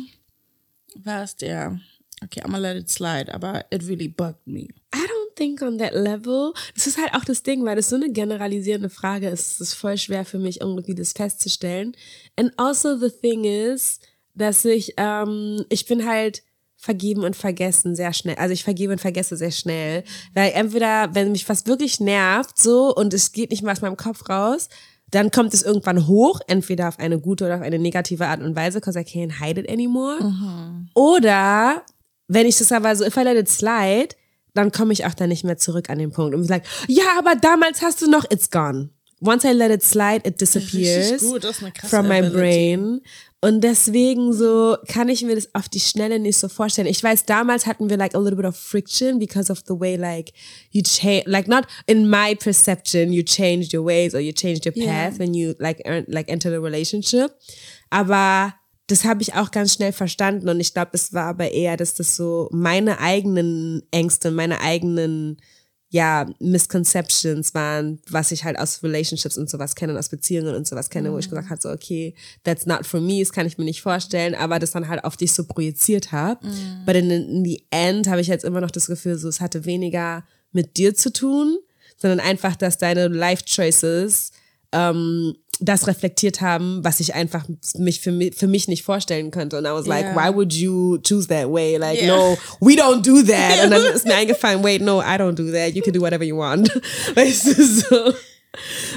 was 1.04 1.36
der, 1.36 1.80
okay, 2.24 2.42
I'm 2.42 2.52
gonna 2.52 2.60
let 2.60 2.78
it 2.78 2.90
slide, 2.90 3.34
aber 3.34 3.66
it 3.70 3.84
really 3.84 4.08
bugged 4.08 4.48
me. 4.48 4.70
I 4.94 5.06
don't 5.06 5.25
think 5.36 5.62
on 5.62 5.78
that 5.78 5.94
level. 5.94 6.54
Das 6.74 6.88
ist 6.88 6.98
halt 6.98 7.14
auch 7.14 7.26
das 7.26 7.44
Ding, 7.44 7.66
weil 7.66 7.76
das 7.76 7.90
so 7.90 7.96
eine 7.96 8.12
generalisierende 8.12 8.90
Frage 8.90 9.30
ist. 9.30 9.54
Es 9.54 9.62
ist 9.62 9.74
voll 9.74 9.98
schwer 9.98 10.26
für 10.26 10.40
mich, 10.40 10.62
irgendwie 10.62 10.96
das 10.96 11.14
festzustellen. 11.14 11.96
And 12.36 12.52
also 12.58 12.98
the 12.98 13.10
thing 13.10 13.44
is, 13.44 14.00
dass 14.34 14.66
ich, 14.66 14.94
ähm, 14.98 15.64
ich 15.70 15.86
bin 15.86 16.06
halt 16.08 16.44
vergeben 16.78 17.24
und 17.24 17.36
vergessen 17.36 17.96
sehr 17.96 18.14
schnell. 18.14 18.36
Also 18.36 18.54
ich 18.54 18.64
vergebe 18.64 18.94
und 18.94 19.02
vergesse 19.02 19.38
sehr 19.38 19.52
schnell. 19.52 20.04
Weil 20.34 20.52
entweder, 20.54 21.14
wenn 21.16 21.32
mich 21.32 21.48
was 21.50 21.66
wirklich 21.66 22.00
nervt, 22.00 22.58
so, 22.58 22.94
und 22.94 23.14
es 23.14 23.32
geht 23.32 23.52
nicht 23.52 23.64
mehr 23.64 23.72
aus 23.72 23.82
meinem 23.82 23.98
Kopf 23.98 24.30
raus, 24.30 24.70
dann 25.12 25.32
kommt 25.32 25.54
es 25.54 25.64
irgendwann 25.64 26.08
hoch, 26.08 26.42
entweder 26.48 26.88
auf 26.88 27.00
eine 27.00 27.20
gute 27.20 27.46
oder 27.46 27.56
auf 27.56 27.62
eine 27.62 27.80
negative 27.80 28.28
Art 28.28 28.42
und 28.42 28.56
Weise, 28.56 28.80
because 28.80 29.00
I 29.00 29.04
can't 29.04 29.40
hide 29.40 29.60
it 29.60 29.70
anymore. 29.70 30.22
Mhm. 30.22 30.90
Oder 30.94 31.84
wenn 32.28 32.48
ich 32.48 32.58
das 32.58 32.72
aber 32.72 32.96
so, 32.96 33.06
if 33.06 33.16
I 33.18 33.22
let 33.22 33.38
it 33.38 33.50
slide, 33.50 34.10
dann 34.56 34.72
komme 34.72 34.92
ich 34.94 35.06
auch 35.06 35.14
dann 35.14 35.30
nicht 35.30 35.44
mehr 35.44 35.58
zurück 35.58 35.90
an 35.90 36.00
den 36.00 36.12
Punkt 36.12 36.34
und 36.34 36.48
like, 36.50 36.64
ja, 36.88 37.04
aber 37.20 37.36
damals 37.36 37.82
hast 37.84 38.02
du 38.02 38.10
noch, 38.10 38.26
it's 38.32 38.50
gone. 38.50 38.90
Once 39.22 39.44
I 39.46 39.52
let 39.54 39.72
it 39.72 39.82
slide, 39.84 40.28
it 40.28 40.42
disappears 40.42 41.24
from 41.90 42.08
my 42.08 42.22
brain. 42.22 43.02
Und 43.42 43.62
deswegen 43.64 44.34
so 44.34 44.76
kann 44.88 45.08
ich 45.08 45.22
mir 45.24 45.36
das 45.36 45.54
auf 45.54 45.70
die 45.70 45.80
Schnelle 45.80 46.20
nicht 46.20 46.38
so 46.38 46.48
vorstellen. 46.50 46.88
Ich 46.88 47.02
weiß, 47.04 47.26
damals 47.26 47.66
hatten 47.66 47.90
wir 47.90 47.98
like 47.98 48.16
a 48.16 48.20
little 48.20 48.36
bit 48.36 48.46
of 48.46 48.56
friction 48.58 49.20
because 49.20 49.52
of 49.52 49.60
the 49.68 49.80
way 49.80 49.96
like 49.96 50.34
you 50.72 50.82
change, 50.82 51.24
like 51.28 51.48
not 51.48 51.66
in 51.86 52.10
my 52.10 52.36
perception, 52.36 53.14
you 53.14 53.24
changed 53.24 53.74
your 53.74 53.86
ways 53.86 54.16
or 54.16 54.20
you 54.20 54.32
changed 54.34 54.66
your 54.66 54.74
path 54.74 55.14
Yeah. 55.14 55.20
when 55.20 55.34
you 55.34 55.54
like 55.60 55.82
like 56.08 56.28
entered 56.30 56.54
a 56.54 56.60
relationship. 56.60 57.32
Aber 57.92 58.54
das 58.88 59.04
habe 59.04 59.22
ich 59.22 59.34
auch 59.34 59.52
ganz 59.52 59.74
schnell 59.74 59.92
verstanden 59.92 60.50
und 60.50 60.60
ich 60.60 60.74
glaube, 60.74 60.92
es 60.94 61.14
war 61.14 61.26
aber 61.26 61.52
eher, 61.52 61.78
dass 61.78 61.96
das 61.96 62.16
so 62.16 62.50
meine 62.52 63.00
eigenen 63.00 63.82
Ängste 63.92 64.32
meine 64.32 64.62
eigenen 64.62 65.38
ja, 65.90 66.28
Misconceptions 66.40 67.54
waren, 67.54 68.00
was 68.10 68.32
ich 68.32 68.44
halt 68.44 68.60
aus 68.60 68.84
Relationships 68.84 69.38
und 69.38 69.50
sowas 69.50 69.76
kenne, 69.76 69.94
und 69.94 70.00
aus 70.00 70.10
Beziehungen 70.10 70.54
und 70.54 70.68
sowas 70.68 70.90
kenne, 70.90 71.14
wo 71.14 71.18
ich 71.20 71.30
gesagt 71.30 71.50
habe, 71.50 71.62
so, 71.62 71.70
okay, 71.70 72.14
that's 72.44 72.66
not 72.66 72.86
for 72.86 73.00
me, 73.00 73.20
das 73.20 73.32
kann 73.32 73.48
ich 73.48 73.58
mir 73.58 73.64
nicht 73.64 73.82
vorstellen, 73.82 74.36
aber 74.36 74.60
das 74.60 74.72
dann 74.72 74.90
halt 74.90 75.06
auf 75.06 75.16
dich 75.16 75.32
so 75.32 75.46
projiziert 75.46 76.12
habe. 76.12 76.46
But 76.86 76.96
in, 76.96 77.10
in 77.10 77.46
the 77.46 77.66
end 77.70 78.08
habe 78.08 78.20
ich 78.20 78.28
jetzt 78.28 78.44
immer 78.44 78.60
noch 78.60 78.72
das 78.72 78.88
Gefühl, 78.88 79.18
so, 79.18 79.30
es 79.30 79.40
hatte 79.40 79.64
weniger 79.64 80.26
mit 80.52 80.76
dir 80.76 80.96
zu 80.96 81.14
tun, 81.14 81.58
sondern 81.98 82.20
einfach, 82.20 82.58
dass 82.58 82.78
deine 82.78 83.08
Life 83.08 83.46
Choices 83.46 84.32
ähm, 84.76 85.36
das 85.62 85.88
reflektiert 85.88 86.42
haben, 86.42 86.84
was 86.84 87.00
ich 87.00 87.14
einfach 87.16 87.48
mich 87.78 88.02
für, 88.02 88.12
mich 88.12 88.36
für 88.36 88.48
mich 88.48 88.68
nicht 88.68 88.84
vorstellen 88.84 89.32
könnte. 89.32 89.58
Und 89.58 89.66
I 89.66 89.70
was 89.70 89.86
like, 89.88 90.06
Yeah. 90.06 90.16
why 90.16 90.36
would 90.36 90.54
you 90.54 90.98
choose 91.02 91.28
that 91.30 91.50
way? 91.50 91.78
Like, 91.78 92.02
Yeah. 92.02 92.16
no, 92.16 92.38
we 92.60 92.74
don't 92.74 93.02
do 93.02 93.24
that. 93.24 93.64
Und 93.64 93.72
dann 93.72 93.94
ist 93.94 94.06
mir 94.06 94.16
eingefallen, 94.16 94.64
wait, 94.64 94.82
no, 94.82 95.00
I 95.02 95.16
don't 95.18 95.36
do 95.36 95.50
that. 95.52 95.74
You 95.74 95.82
can 95.82 95.94
do 95.94 96.02
whatever 96.02 96.24
you 96.24 96.38
want. 96.38 96.70
Weißt 97.16 97.46
du, 97.48 97.66
so. 97.66 98.14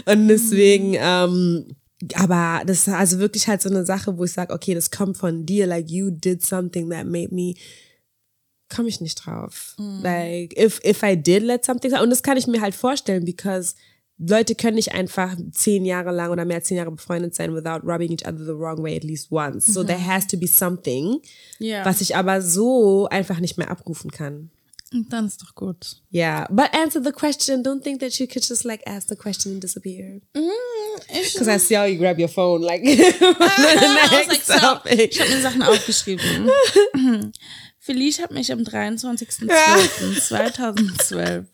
Und 0.06 0.28
deswegen, 0.28 0.96
ähm, 0.98 1.76
aber 2.14 2.62
das 2.64 2.86
ist 2.86 2.88
also 2.88 3.18
wirklich 3.18 3.48
halt 3.48 3.60
so 3.62 3.68
eine 3.68 3.84
Sache, 3.84 4.16
wo 4.18 4.24
ich 4.24 4.32
sage, 4.32 4.52
okay, 4.52 4.74
das 4.74 4.90
kommt 4.90 5.16
von 5.16 5.46
dir, 5.46 5.66
like 5.66 5.90
you 5.90 6.10
did 6.10 6.44
something 6.44 6.90
that 6.90 7.06
made 7.06 7.34
me 7.34 7.54
komme 8.68 8.88
ich 8.88 9.00
nicht 9.00 9.14
drauf. 9.24 9.74
Like, 9.78 10.56
if, 10.58 10.80
if 10.84 11.02
I 11.02 11.16
did 11.16 11.42
let 11.42 11.64
something, 11.64 11.92
und 11.94 12.10
das 12.10 12.22
kann 12.22 12.36
ich 12.36 12.46
mir 12.46 12.60
halt 12.60 12.74
vorstellen, 12.74 13.24
because 13.24 13.74
Leute 14.18 14.54
können 14.56 14.74
nicht 14.76 14.92
einfach 14.92 15.36
zehn 15.52 15.84
Jahre 15.84 16.10
lang 16.12 16.30
oder 16.30 16.44
mehr 16.44 16.56
als 16.56 16.66
zehn 16.66 16.76
Jahre 16.76 16.90
befreundet 16.90 17.34
sein 17.36 17.54
without 17.54 17.82
rubbing 17.84 18.10
each 18.12 18.26
other 18.26 18.44
the 18.44 18.52
wrong 18.54 18.82
way 18.82 18.96
at 18.96 19.04
least 19.04 19.30
once. 19.30 19.66
So 19.66 19.84
there 19.84 20.04
has 20.04 20.26
to 20.26 20.36
be 20.36 20.48
something, 20.48 21.20
Ja. 21.60 21.84
was 21.84 22.00
ich 22.00 22.16
aber 22.16 22.42
so 22.42 23.06
einfach 23.08 23.38
nicht 23.38 23.56
mehr 23.58 23.70
abrufen 23.70 24.10
kann. 24.10 24.50
Und 24.92 25.12
dann 25.12 25.26
ist 25.26 25.40
doch 25.42 25.54
gut. 25.54 26.00
Yeah, 26.12 26.48
but 26.50 26.72
answer 26.74 27.00
the 27.04 27.12
question. 27.12 27.62
Don't 27.62 27.82
think 27.82 28.00
that 28.00 28.18
you 28.18 28.26
could 28.26 28.44
just 28.48 28.64
like 28.64 28.80
ask 28.86 29.06
the 29.08 29.16
question 29.16 29.52
and 29.52 29.62
disappear. 29.62 30.20
Because 30.32 31.46
I 31.46 31.58
see 31.58 31.76
how 31.76 31.84
you 31.84 31.98
grab 31.98 32.18
your 32.18 32.28
phone, 32.30 32.62
like 32.62 32.82
was 32.86 33.20
like, 33.20 34.28
next 34.30 34.46
so, 34.46 34.54
ich 34.90 35.20
habe 35.20 35.30
mir 35.30 35.42
Sachen 35.42 35.62
aufgeschrieben. 35.62 36.48
Felice 37.80 38.20
hat 38.22 38.30
mich 38.32 38.50
am 38.52 38.60
23.12.2012. 38.60 41.44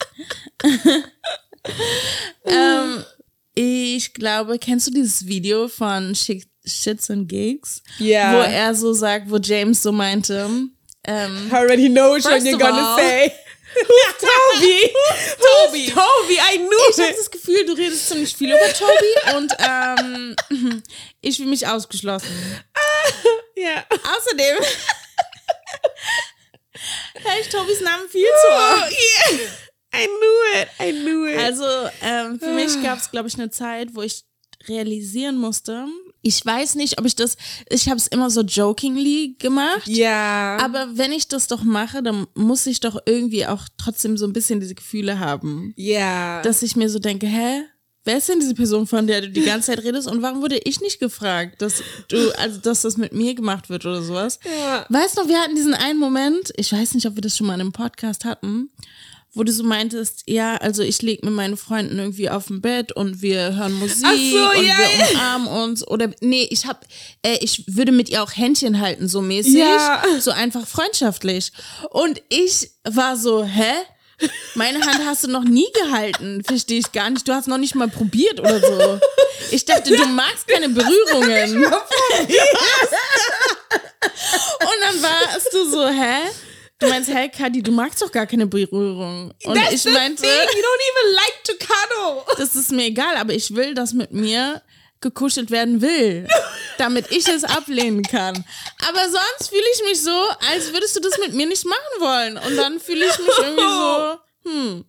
ich 4.17 4.21
glaube, 4.21 4.59
kennst 4.61 4.87
du 4.87 4.91
dieses 4.93 5.27
Video 5.27 5.67
von 5.67 6.15
Shit- 6.15 6.47
Shits 6.65 7.11
and 7.11 7.29
Gigs? 7.29 7.83
Ja. 7.99 8.33
Wo 8.33 8.39
er 8.43 8.73
so 8.75 8.93
sagt, 8.93 9.29
wo 9.29 9.39
James 9.39 9.83
so 9.83 9.91
meinte, 9.91 10.49
ähm, 11.07 11.51
I 11.51 11.55
already 11.55 11.89
know 11.89 12.13
First 12.15 12.47
you're 12.47 12.57
gonna 12.59 12.95
all- 12.95 12.99
say. 12.99 13.33
Who's 13.75 14.15
Toby? 14.21 14.93
Toby. 15.41 15.87
Toby, 15.91 16.35
I 16.55 16.59
knew 16.59 16.71
Ich 16.93 16.99
habe 17.01 17.13
das 17.17 17.29
Gefühl, 17.29 17.67
du 17.67 17.73
redest 17.73 18.09
ziemlich 18.09 18.37
viel 18.37 18.51
über 18.51 18.73
Toby 18.73 19.37
und 19.37 19.53
ähm, 19.59 20.83
ich 21.21 21.37
fühle 21.37 21.51
mich 21.51 21.67
ausgeschlossen. 21.67 22.29
Yeah. 23.59 23.85
Außerdem 23.91 24.59
höre 27.21 27.41
ich 27.41 27.49
Tobys 27.49 27.81
Namen 27.81 28.09
viel 28.09 28.27
zu 28.27 28.49
Oh, 28.49 28.75
oft. 28.85 28.93
yeah. 28.93 29.39
I 29.95 30.07
knew 30.07 30.61
it. 30.61 30.69
I 30.81 30.93
knew 31.03 31.27
it. 31.27 31.39
Also 31.39 31.65
ähm, 32.03 32.39
für 32.39 32.53
mich 32.53 32.83
gab 32.83 32.99
es, 32.99 33.11
glaube 33.11 33.29
ich, 33.29 33.35
eine 33.35 33.51
Zeit, 33.51 33.95
wo 33.95 34.03
ich 34.03 34.25
realisieren 34.69 35.37
musste, 35.37 35.87
ich 36.27 36.45
weiß 36.45 36.77
nicht, 36.77 36.99
ob 36.99 37.05
ich 37.05 37.15
das, 37.15 37.37
ich 37.69 37.89
habe 37.89 37.99
es 37.99 38.07
immer 38.07 38.31
so 38.31 38.41
jokingly 38.41 39.37
gemacht. 39.39 39.87
ja. 39.87 40.57
Aber 40.59 40.89
wenn 40.97 41.13
ich 41.13 41.29
das 41.29 41.47
doch 41.49 41.63
mache, 41.63 42.03
dann 42.03 42.27
muss 42.35 42.67
ich 42.67 42.81
doch 42.81 42.99
irgendwie 43.05 43.47
auch 43.47 43.63
trotzdem 43.77 44.17
so 44.17 44.27
ein 44.27 44.33
bisschen 44.33 44.59
diese 44.59 44.75
Gefühle 44.75 45.21
haben. 45.21 45.75
ja. 45.77 46.41
Dass 46.43 46.63
ich 46.63 46.77
mir 46.77 46.89
so 46.89 46.99
denke, 46.99 47.27
hä? 47.27 47.65
Wer 48.07 48.19
ist 48.19 48.29
denn 48.29 48.41
diese 48.41 48.55
Person, 48.55 48.87
von 48.87 49.07
der 49.07 49.23
du 49.23 49.31
die 49.31 49.43
ganze 49.45 49.69
Zeit 49.73 49.83
redest? 49.83 50.09
Und 50.09 50.21
warum 50.21 50.43
wurde 50.43 50.59
ich 50.59 50.81
nicht 50.83 51.01
gefragt, 51.01 51.63
dass 51.63 51.83
du, 52.09 52.39
also 52.39 52.59
dass 52.61 52.83
das 52.83 52.99
mit 52.99 53.15
mir 53.15 53.35
gemacht 53.35 53.71
wird 53.71 53.87
oder 53.87 54.03
sowas? 54.03 54.39
Ja. 54.45 54.85
Weißt 54.91 55.17
du, 55.17 55.27
wir 55.27 55.39
hatten 55.41 55.55
diesen 55.55 55.73
einen 55.73 55.99
Moment, 55.99 56.53
ich 56.57 56.71
weiß 56.71 56.95
nicht, 56.95 57.07
ob 57.07 57.15
wir 57.15 57.23
das 57.23 57.35
schon 57.37 57.47
mal 57.47 57.55
in 57.55 57.63
einem 57.63 57.73
Podcast 57.73 58.27
hatten, 58.27 58.71
wo 59.35 59.43
du 59.43 59.53
so 59.53 59.65
meintest, 59.65 60.23
ja, 60.27 60.57
also 60.57 60.83
ich 60.83 61.03
leg 61.03 61.25
mit 61.25 61.35
meinen 61.35 61.57
Freunden 61.57 61.99
irgendwie 61.99 62.31
auf 62.31 62.47
dem 62.47 62.61
Bett 62.61 62.93
und 62.93 63.21
wir 63.23 63.57
hören 63.57 63.75
Musik 63.75 64.05
so, 64.05 64.09
und 64.09 64.65
ja, 64.67 64.77
wir 64.79 65.11
umarmen 65.13 65.49
uns 65.49 65.87
oder 65.87 66.11
nee, 66.21 66.47
ich 66.51 66.67
hab, 66.67 66.87
äh, 67.23 67.39
ich 67.41 67.65
würde 67.67 67.93
mit 67.93 68.09
ihr 68.09 68.23
auch 68.23 68.33
Händchen 68.37 68.81
halten, 68.81 69.09
so 69.09 69.21
mäßig, 69.21 69.55
Ja. 69.55 70.03
so 70.21 70.31
einfach 70.31 70.67
freundschaftlich. 70.67 71.53
Und 71.91 72.23
ich 72.29 72.71
war 72.85 73.17
so, 73.17 73.45
hä? 73.45 73.73
Meine 74.55 74.81
Hand 74.81 75.05
hast 75.05 75.25
du 75.25 75.29
noch 75.29 75.43
nie 75.43 75.67
gehalten, 75.85 76.45
verstehe 76.45 76.79
ich 76.79 76.93
gar 76.93 77.11
nicht. 77.11 77.27
Du 77.27 77.33
hast 77.33 77.49
noch 77.49 77.59
nicht 77.59 77.75
mal 77.75 77.89
probiert 77.89 78.39
oder 78.39 78.61
so. 78.61 79.01
Ich 79.51 79.65
dachte, 79.65 79.95
du 79.95 80.07
magst 80.07 80.47
keine 80.47 80.69
Berührungen. 80.69 81.65
Und 81.65 81.73
dann 84.83 85.03
warst 85.03 85.53
du 85.53 85.69
so, 85.69 85.89
hä? 85.89 86.31
Du 86.85 86.91
meinst, 86.91 87.09
hä, 87.11 87.31
Kadi, 87.31 87.63
du 87.63 87.73
magst 87.73 88.03
doch 88.03 88.13
gar 88.13 88.27
keine 88.27 88.47
Berührung. 88.47 89.33
Und 89.45 89.55
That's 89.55 89.87
ich 89.87 89.93
meinte, 89.93 90.23
thing. 90.23 90.31
You 90.31 90.63
don't 90.63 90.83
even 90.91 91.15
like 91.15 91.45
to 91.45 91.53
cuddle. 91.55 92.25
das 92.37 92.55
ist 92.55 92.71
mir 92.73 92.85
egal, 92.85 93.17
aber 93.17 93.33
ich 93.33 93.55
will, 93.55 93.75
dass 93.75 93.95
mit 93.95 94.13
mir 94.13 94.61
gekuschelt 95.01 95.51
werden 95.51 95.81
will, 95.81 96.29
damit 96.79 97.11
ich 97.11 97.27
es 97.29 97.45
ablehnen 97.45 98.03
kann. 98.03 98.45
Aber 98.89 99.01
sonst 99.03 99.49
fühle 99.49 99.65
ich 99.75 99.83
mich 99.89 100.03
so, 100.03 100.29
als 100.53 100.73
würdest 100.73 100.97
du 100.97 101.01
das 101.01 101.19
mit 101.19 101.33
mir 101.35 101.47
nicht 101.47 101.65
machen 101.65 102.01
wollen. 102.01 102.39
Und 102.39 102.57
dann 102.57 102.81
fühle 102.81 103.07
ich 103.07 103.19
mich 103.19 103.39
irgendwie 103.39 103.63
so, 103.63 104.19
hm, 104.45 104.85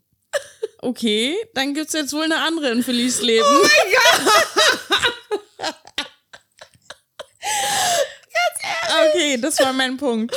okay, 0.81 1.38
dann 1.53 1.73
gibt's 1.73 1.93
jetzt 1.93 2.13
wohl 2.13 2.23
eine 2.23 2.38
andere 2.38 2.71
in 2.71 2.84
Felice 2.84 3.21
Leben. 3.21 3.45
Okay, 8.85 9.37
das 9.37 9.59
war 9.59 9.73
mein 9.73 9.97
Punkt. 9.97 10.33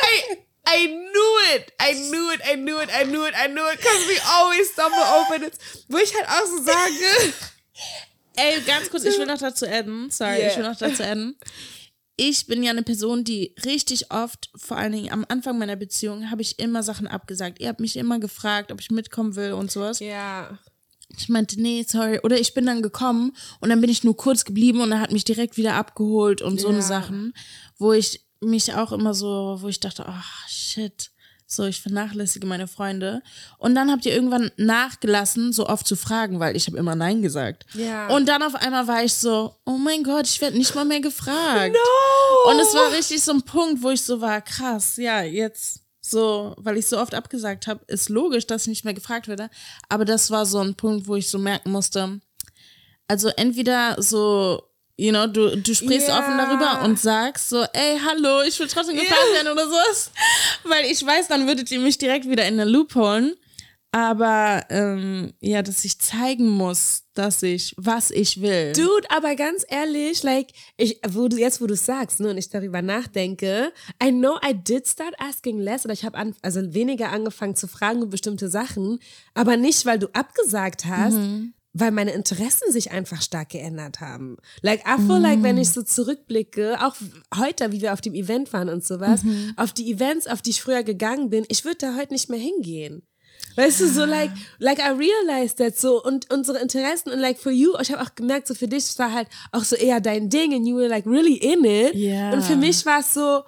I, 0.00 0.36
I 0.66 0.86
knew 0.86 1.56
it. 1.56 1.72
I 1.80 1.92
knew 1.94 2.30
it. 2.32 2.40
I 2.44 2.56
knew 2.56 2.78
it. 2.80 2.90
I 2.92 3.04
knew 3.04 3.24
it. 3.26 3.34
I 3.34 3.48
knew 3.48 3.66
it. 3.70 3.78
Because 3.78 4.06
we 4.06 4.18
always 4.30 4.70
stumble 4.70 4.98
over 5.00 5.44
it. 5.46 5.54
Wo 5.88 5.98
ich 5.98 6.14
halt 6.14 6.28
auch 6.28 6.46
so 6.46 6.62
sage. 6.62 7.32
Ey, 8.36 8.60
ganz 8.62 8.88
kurz, 8.90 9.04
ich 9.04 9.18
will 9.18 9.26
noch 9.26 9.38
dazu 9.38 9.66
adden. 9.66 10.10
Sorry, 10.10 10.38
Yeah. 10.38 10.50
ich 10.50 10.56
will 10.56 10.64
noch 10.64 10.76
dazu 10.78 11.02
adden. 11.02 11.36
Ich 12.16 12.46
bin 12.46 12.62
ja 12.62 12.70
eine 12.70 12.82
Person, 12.84 13.24
die 13.24 13.54
richtig 13.64 14.10
oft, 14.12 14.50
vor 14.56 14.76
allen 14.76 14.92
Dingen 14.92 15.12
am 15.12 15.24
Anfang 15.28 15.58
meiner 15.58 15.76
Beziehung, 15.76 16.30
habe 16.30 16.42
ich 16.42 16.58
immer 16.58 16.82
Sachen 16.82 17.06
abgesagt. 17.08 17.60
Ihr 17.60 17.68
habt 17.68 17.80
mich 17.80 17.96
immer 17.96 18.18
gefragt, 18.20 18.70
ob 18.72 18.80
ich 18.80 18.90
mitkommen 18.90 19.34
will 19.36 19.52
und 19.52 19.70
sowas. 19.72 19.98
Ja. 20.00 20.58
Ich 21.16 21.28
meinte, 21.28 21.60
nee, 21.60 21.84
sorry. 21.88 22.20
Oder 22.22 22.38
ich 22.38 22.54
bin 22.54 22.66
dann 22.66 22.82
gekommen 22.82 23.34
und 23.60 23.70
dann 23.70 23.80
bin 23.80 23.90
ich 23.90 24.04
nur 24.04 24.16
kurz 24.16 24.44
geblieben 24.44 24.80
und 24.80 24.92
er 24.92 25.00
hat 25.00 25.10
mich 25.12 25.24
direkt 25.24 25.56
wieder 25.56 25.74
abgeholt 25.74 26.42
und 26.42 26.60
so 26.60 26.68
Ja. 26.68 26.74
eine 26.74 26.82
Sachen, 26.82 27.32
wo 27.78 27.92
ich 27.92 28.24
mich 28.40 28.74
auch 28.74 28.92
immer 28.92 29.14
so, 29.14 29.56
wo 29.60 29.68
ich 29.68 29.80
dachte, 29.80 30.04
ach, 30.06 30.48
shit. 30.48 31.10
So, 31.50 31.64
ich 31.64 31.80
vernachlässige 31.80 32.46
meine 32.46 32.68
Freunde. 32.68 33.22
Und 33.56 33.74
dann 33.74 33.90
habt 33.90 34.04
ihr 34.04 34.12
irgendwann 34.14 34.50
nachgelassen, 34.58 35.50
so 35.54 35.66
oft 35.66 35.86
zu 35.86 35.96
fragen, 35.96 36.40
weil 36.40 36.54
ich 36.54 36.66
habe 36.66 36.76
immer 36.76 36.94
Nein 36.94 37.22
gesagt. 37.22 37.64
Ja. 37.72 38.08
Und 38.08 38.28
dann 38.28 38.42
auf 38.42 38.54
einmal 38.54 38.86
war 38.86 39.02
ich 39.02 39.14
so, 39.14 39.54
oh 39.64 39.78
mein 39.78 40.04
Gott, 40.04 40.26
ich 40.26 40.42
werde 40.42 40.58
nicht 40.58 40.74
mal 40.74 40.84
mehr 40.84 41.00
gefragt. 41.00 41.74
No. 41.74 42.52
Und 42.52 42.60
es 42.60 42.74
war 42.74 42.92
richtig 42.92 43.22
so 43.22 43.32
ein 43.32 43.40
Punkt, 43.42 43.82
wo 43.82 43.88
ich 43.88 44.02
so 44.02 44.20
war, 44.20 44.42
krass, 44.42 44.98
ja, 44.98 45.22
jetzt 45.22 45.80
so, 46.08 46.54
weil 46.58 46.76
ich 46.76 46.86
so 46.86 46.98
oft 46.98 47.14
abgesagt 47.14 47.66
habe, 47.66 47.84
ist 47.86 48.08
logisch, 48.08 48.46
dass 48.46 48.62
ich 48.62 48.68
nicht 48.68 48.84
mehr 48.84 48.94
gefragt 48.94 49.28
werde. 49.28 49.50
Aber 49.88 50.04
das 50.04 50.30
war 50.30 50.46
so 50.46 50.58
ein 50.60 50.74
Punkt, 50.74 51.06
wo 51.06 51.16
ich 51.16 51.28
so 51.28 51.38
merken 51.38 51.70
musste, 51.70 52.20
also 53.06 53.28
entweder 53.28 54.00
so 54.02 54.62
you 55.00 55.10
know, 55.12 55.26
du, 55.28 55.56
du 55.56 55.74
sprichst 55.74 56.08
Ja. 56.08 56.18
offen 56.18 56.36
darüber 56.36 56.82
und 56.82 56.98
sagst 56.98 57.50
so, 57.50 57.62
ey, 57.72 57.98
hallo, 58.04 58.42
ich 58.42 58.58
will 58.58 58.66
trotzdem 58.66 58.96
gefragt 58.96 59.32
werden 59.32 59.52
oder 59.52 59.66
sowas. 59.66 60.10
Weil 60.64 60.86
ich 60.86 61.06
weiß, 61.06 61.28
dann 61.28 61.46
würdet 61.46 61.70
ihr 61.70 61.78
mich 61.78 61.98
direkt 61.98 62.28
wieder 62.28 62.44
in 62.48 62.54
eine 62.60 62.68
Loop 62.68 62.96
holen. 62.96 63.34
Aber 63.92 64.64
ähm, 64.70 65.32
ja, 65.40 65.62
dass 65.62 65.84
ich 65.84 66.00
zeigen 66.00 66.48
muss, 66.48 67.04
dass 67.18 67.42
ich, 67.42 67.74
was 67.76 68.10
ich 68.10 68.40
will. 68.40 68.72
Dude, 68.72 69.10
aber 69.10 69.34
ganz 69.34 69.64
ehrlich, 69.68 70.22
like, 70.22 70.48
ich, 70.76 71.00
wo 71.08 71.28
du, 71.28 71.36
jetzt 71.36 71.60
wo 71.60 71.66
du 71.66 71.74
sagst, 71.74 72.20
ne, 72.20 72.30
und 72.30 72.38
ich 72.38 72.48
darüber 72.48 72.80
nachdenke, 72.80 73.72
I 74.02 74.10
know 74.10 74.36
I 74.48 74.54
did 74.54 74.86
start 74.86 75.14
asking 75.18 75.58
less, 75.58 75.84
oder 75.84 75.94
ich 75.94 76.04
habe 76.04 76.16
an, 76.16 76.34
also 76.42 76.72
weniger 76.74 77.10
angefangen 77.10 77.56
zu 77.56 77.66
fragen 77.66 77.98
über 77.98 78.10
bestimmte 78.10 78.48
Sachen, 78.48 79.00
aber 79.34 79.56
nicht, 79.56 79.84
weil 79.84 79.98
du 79.98 80.06
abgesagt 80.12 80.86
hast, 80.86 81.18
weil 81.74 81.90
meine 81.90 82.12
Interessen 82.12 82.72
sich 82.72 82.90
einfach 82.90 83.22
stark 83.22 83.50
geändert 83.50 84.00
haben. 84.00 84.36
Like, 84.62 84.80
I 84.80 85.00
feel 85.00 85.18
like, 85.18 85.42
wenn 85.42 85.58
ich 85.58 85.70
so 85.70 85.82
zurückblicke, 85.82 86.78
auch 86.84 86.96
heute, 87.36 87.72
wie 87.72 87.82
wir 87.82 87.92
auf 87.92 88.00
dem 88.00 88.14
Event 88.14 88.52
waren 88.52 88.68
und 88.68 88.84
sowas, 88.84 89.22
auf 89.56 89.72
die 89.72 89.92
Events, 89.92 90.26
auf 90.26 90.42
die 90.42 90.50
ich 90.50 90.62
früher 90.62 90.82
gegangen 90.82 91.30
bin, 91.30 91.44
ich 91.48 91.64
würde 91.64 91.78
da 91.78 91.96
heute 91.96 92.12
nicht 92.12 92.30
mehr 92.30 92.40
hingehen. 92.40 93.02
Weißt 93.58 93.80
du, 93.80 93.88
so 93.88 94.04
like, 94.04 94.30
like 94.60 94.78
I 94.78 94.90
realized 94.90 95.58
that 95.58 95.76
so 95.76 96.00
und 96.00 96.32
unsere 96.32 96.58
Interessen 96.58 97.10
und 97.10 97.18
like 97.18 97.40
for 97.40 97.50
you, 97.50 97.74
ich 97.80 97.90
habe 97.90 98.00
auch 98.00 98.14
gemerkt, 98.14 98.46
so 98.46 98.54
für 98.54 98.68
dich 98.68 98.96
war 99.00 99.12
halt 99.12 99.26
auch 99.50 99.64
so 99.64 99.74
eher 99.74 100.00
dein 100.00 100.28
Ding 100.30 100.54
and 100.54 100.64
you 100.64 100.76
were 100.76 100.86
like 100.86 101.04
really 101.06 101.34
in 101.34 101.64
it. 101.64 101.92
Ja. 101.96 102.32
Und 102.32 102.44
für 102.44 102.54
mich 102.54 102.86
war 102.86 103.00
es 103.00 103.12
so 103.12 103.42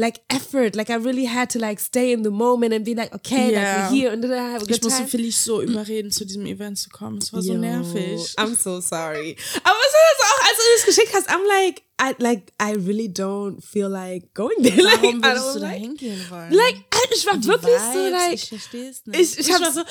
like 0.00 0.20
effort, 0.30 0.74
like 0.76 0.88
I 0.90 0.96
really 0.96 1.26
had 1.26 1.50
to 1.50 1.58
like 1.58 1.78
stay 1.80 2.12
in 2.12 2.22
the 2.22 2.30
moment 2.30 2.72
and 2.72 2.84
be 2.84 2.94
like, 2.94 3.14
okay, 3.14 3.52
Ja. 3.52 3.58
like 3.60 3.76
we're 3.90 3.96
here 3.98 4.10
and 4.12 4.22
then 4.22 4.32
I 4.32 4.50
have 4.52 4.62
a 4.62 4.66
good 4.66 4.76
ich 4.78 4.82
musste. 4.82 5.06
Felix 5.06 5.44
so 5.44 5.60
überreden, 5.60 6.10
zu 6.10 6.24
diesem 6.24 6.46
Event 6.46 6.78
zu 6.78 6.88
kommen. 6.88 7.18
Es 7.18 7.32
war 7.32 7.42
so 7.42 7.52
Yo, 7.52 7.58
nervig. 7.58 8.18
I'm 8.38 8.56
so 8.56 8.80
sorry. 8.80 9.36
Aber 9.64 9.78
es 9.86 9.94
ist 9.94 10.24
auch, 10.24 10.48
als 10.48 10.56
du 10.56 10.62
das 10.76 10.86
geschickt 10.86 11.12
hast, 11.14 11.28
I'm 11.28 11.46
like, 11.46 11.82
I 12.00 12.14
like, 12.18 12.52
I 12.58 12.72
really 12.86 13.08
don't 13.12 13.60
feel 13.62 13.88
like 13.90 14.32
going 14.32 14.62
there. 14.62 14.76
Warum 14.84 15.20
like, 15.20 15.26
I 15.26 15.28
würdest 15.28 15.44
don't 15.46 15.52
du 15.54 15.60
da 15.60 15.66
like, 15.66 15.80
hingehen 15.80 16.30
wollen? 16.30 16.52
like, 16.52 16.76
ich 17.12 17.26
war 17.26 17.34
wirklich 17.44 17.78
so 17.78 17.98
Vibes, 17.98 18.12
like, 18.12 18.34
ich 18.34 18.48
verstehe 18.48 18.88
es 18.88 19.04
nicht. 19.06 19.20
ich- 19.20 19.38
ich 19.38 19.52
hab- 19.52 19.60
war 19.60 19.70
so, 19.72 19.80
oh 19.80 19.84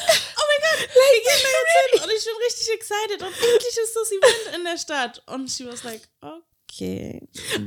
mein 0.50 0.62
Gott, 0.66 0.80
like, 1.04 1.22
gehen 1.22 1.42
wir 1.46 1.54
jetzt 1.60 1.76
hin 1.78 2.02
und 2.02 2.10
ich 2.18 2.26
bin 2.26 2.34
richtig 2.48 2.68
excited 2.74 3.22
und 3.22 3.34
endlich 3.54 3.78
ist 3.84 3.96
das 3.96 4.12
Event 4.12 4.58
in 4.58 4.64
der 4.64 4.78
Stadt. 4.80 5.22
Und 5.28 5.52
she 5.52 5.68
was 5.68 5.84
like, 5.84 6.02
okay. 6.22 6.42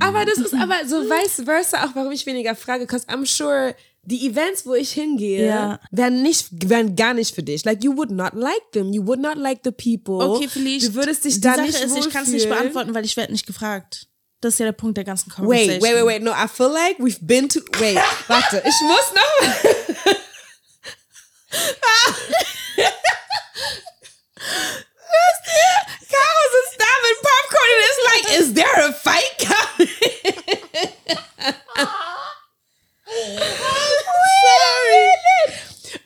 Aber 0.00 0.24
das 0.24 0.38
ist 0.38 0.54
aber 0.54 0.86
so 0.86 1.02
vice 1.02 1.42
versa 1.44 1.84
auch, 1.84 1.90
warum 1.94 2.12
ich 2.12 2.24
weniger 2.26 2.54
frage, 2.54 2.86
because 2.86 3.06
I'm 3.08 3.26
sure 3.26 3.74
die 4.04 4.26
Events, 4.26 4.66
wo 4.66 4.74
ich 4.74 4.92
hingehe, 4.92 5.46
Ja. 5.46 5.80
wären 5.90 6.22
nicht, 6.22 6.48
wären 6.68 6.96
gar 6.96 7.14
nicht 7.14 7.34
für 7.34 7.42
dich. 7.42 7.64
Like 7.64 7.84
you 7.84 7.96
would 7.96 8.10
not 8.10 8.32
like 8.34 8.72
them, 8.72 8.92
you 8.92 9.06
would 9.06 9.20
not 9.20 9.36
like 9.36 9.60
the 9.64 9.70
people. 9.70 10.16
Okay, 10.30 10.48
vielleicht. 10.48 10.88
Du 10.88 10.94
würdest 10.94 11.24
dich 11.24 11.40
da 11.40 11.54
Sache 11.54 11.66
nicht 11.66 11.80
ist, 11.80 11.96
ich 11.96 12.10
kann 12.10 12.24
es 12.24 12.30
nicht 12.30 12.48
beantworten, 12.48 12.94
weil 12.94 13.04
ich 13.04 13.16
werde 13.16 13.32
nicht 13.32 13.46
gefragt. 13.46 14.08
Das 14.40 14.54
ist 14.54 14.58
ja 14.58 14.66
der 14.66 14.72
Punkt 14.72 14.96
der 14.96 15.04
ganzen 15.04 15.30
Wait, 15.30 15.36
Conversation. 15.36 15.82
wait, 15.82 15.94
wait, 15.94 16.06
wait. 16.06 16.22
No, 16.24 16.32
I 16.32 16.48
feel 16.48 16.66
like 16.66 16.98
we've 16.98 17.18
been 17.24 17.48
to. 17.48 17.60
Wait, 17.78 17.96
warte. 18.26 18.60
Ich 18.66 18.80
muss 18.82 19.12
noch. 19.14 20.12
like, 28.14 28.26
is 28.38 28.52
there 28.54 28.88
a 28.88 28.92
fight 28.92 29.34
coming? 29.38 29.88
Sorry. 34.42 35.08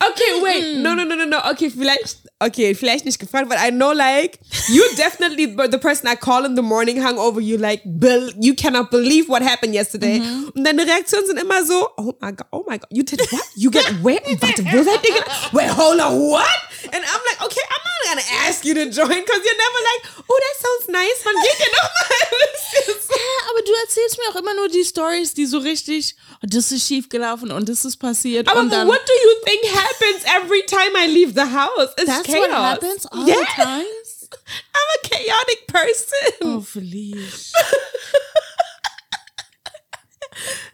Okay, 0.03 0.43
wait. 0.43 0.77
Hmm. 0.77 0.83
No, 0.83 0.95
no, 0.95 1.05
no, 1.05 1.15
no, 1.15 1.25
no. 1.25 1.41
Okay, 1.53 1.71
vielleicht, 1.71 2.19
okay, 2.43 2.75
vielleicht 2.75 3.05
nicht 3.05 3.19
gefragt, 3.19 3.49
but 3.49 3.59
I 3.59 3.71
know 3.71 3.93
like 3.93 4.39
you're 4.69 4.95
definitely 4.97 5.47
the 5.47 5.79
person 5.79 6.09
I 6.09 6.17
call 6.17 6.45
in 6.45 6.55
the 6.55 6.63
morning 6.63 6.99
hungover. 6.99 7.41
You 7.43 7.57
like, 7.57 7.83
you 7.85 8.55
cannot 8.55 8.91
believe 8.91 9.29
what 9.29 9.43
happened 9.43 9.75
yesterday. 9.75 10.19
Mm-hmm. 10.19 10.51
Und 10.55 10.65
deine 10.65 10.85
Reaktionen 10.87 11.27
sind 11.27 11.39
immer 11.39 11.65
so, 11.65 11.91
oh 11.97 12.15
my 12.21 12.33
god, 12.33 12.47
oh 12.53 12.65
my 12.67 12.79
god, 12.79 12.89
you 12.91 13.05
did 13.05 13.21
what? 13.31 13.45
You 13.57 13.71
get 13.71 13.87
where? 14.03 14.21
Warte, 14.41 14.65
wo 14.65 14.83
seid 14.83 15.05
ihr? 15.05 15.25
Wait, 15.53 15.71
hold 15.71 16.01
on, 16.01 16.19
what? 16.31 16.61
And 16.93 17.05
I'm 17.05 17.21
like, 17.31 17.43
okay, 17.43 17.63
not 18.07 18.17
gonna 18.17 18.49
ask 18.49 18.65
you 18.65 18.75
to 18.75 18.87
join 18.91 19.09
because 19.09 19.43
you're 19.45 19.59
never 19.59 19.81
like, 19.91 20.03
oh, 20.29 20.41
that 20.45 20.57
sounds 20.63 20.89
nice. 20.89 21.25
Man 21.25 21.35
geht 21.43 21.59
ja 21.59 21.67
noch 21.73 21.91
mal. 21.95 22.17
Ja, 23.17 23.51
aber 23.51 23.63
du 23.63 23.73
erzählst 23.85 24.19
mir 24.19 24.29
auch 24.31 24.37
immer 24.37 24.55
nur 24.55 24.69
die 24.69 24.85
Stories, 24.85 25.33
die 25.35 25.47
so 25.47 25.59
richtig, 25.59 26.15
oh, 26.43 26.47
das 26.49 26.71
ist 26.73 26.87
schief 26.87 27.09
gelaufen 27.09 27.51
und 27.51 27.69
das 27.69 27.85
ist 27.85 27.97
passiert. 27.97 28.49
Aber 28.49 28.61
und 28.61 28.71
dann, 28.71 28.87
what 28.87 29.01
do 29.07 29.13
you 29.13 29.35
think 29.45 29.65
happens 29.75 30.25
every 30.25 30.63
time 30.67 30.93
I 30.97 31.07
leave 31.07 31.33
the 31.35 31.51
house? 31.55 31.91
It's 31.97 32.07
that's 32.07 32.27
chaos. 32.27 32.41
what 32.41 32.51
happens 32.51 33.07
all 33.07 33.27
Yes. 33.27 33.39
the 33.39 33.63
times? 33.63 34.29
I'm 34.75 34.89
a 34.95 35.09
chaotic 35.09 35.67
person. 35.69 36.33
Oh, 36.43 36.61
Felice. 36.61 37.53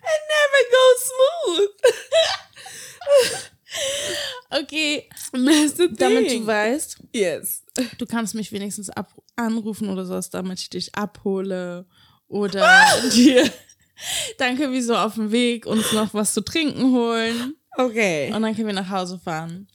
It 0.04 0.20
never 0.28 0.62
goes 0.72 1.00
smooth. 1.06 1.70
Okay, 4.50 5.08
damit 5.32 6.30
du 6.30 6.46
weißt, 6.46 6.98
yes. 7.14 7.62
du 7.96 8.06
kannst 8.06 8.34
mich 8.34 8.52
wenigstens 8.52 8.90
ab 8.90 9.10
anrufen 9.36 9.88
oder 9.88 10.04
sowas, 10.04 10.28
damit 10.30 10.60
ich 10.60 10.68
dich 10.70 10.94
abhole 10.94 11.86
oder 12.28 12.84
dir 13.14 13.50
danke 14.38 14.70
wie 14.72 14.82
so 14.82 14.94
auf 14.94 15.14
dem 15.14 15.32
Weg 15.32 15.64
uns 15.66 15.92
noch 15.92 16.12
was 16.12 16.34
zu 16.34 16.42
trinken 16.42 16.92
holen 16.92 17.54
Okay. 17.76 18.30
und 18.34 18.42
dann 18.42 18.54
können 18.54 18.66
wir 18.66 18.74
nach 18.74 18.90
Hause 18.90 19.18
fahren. 19.18 19.66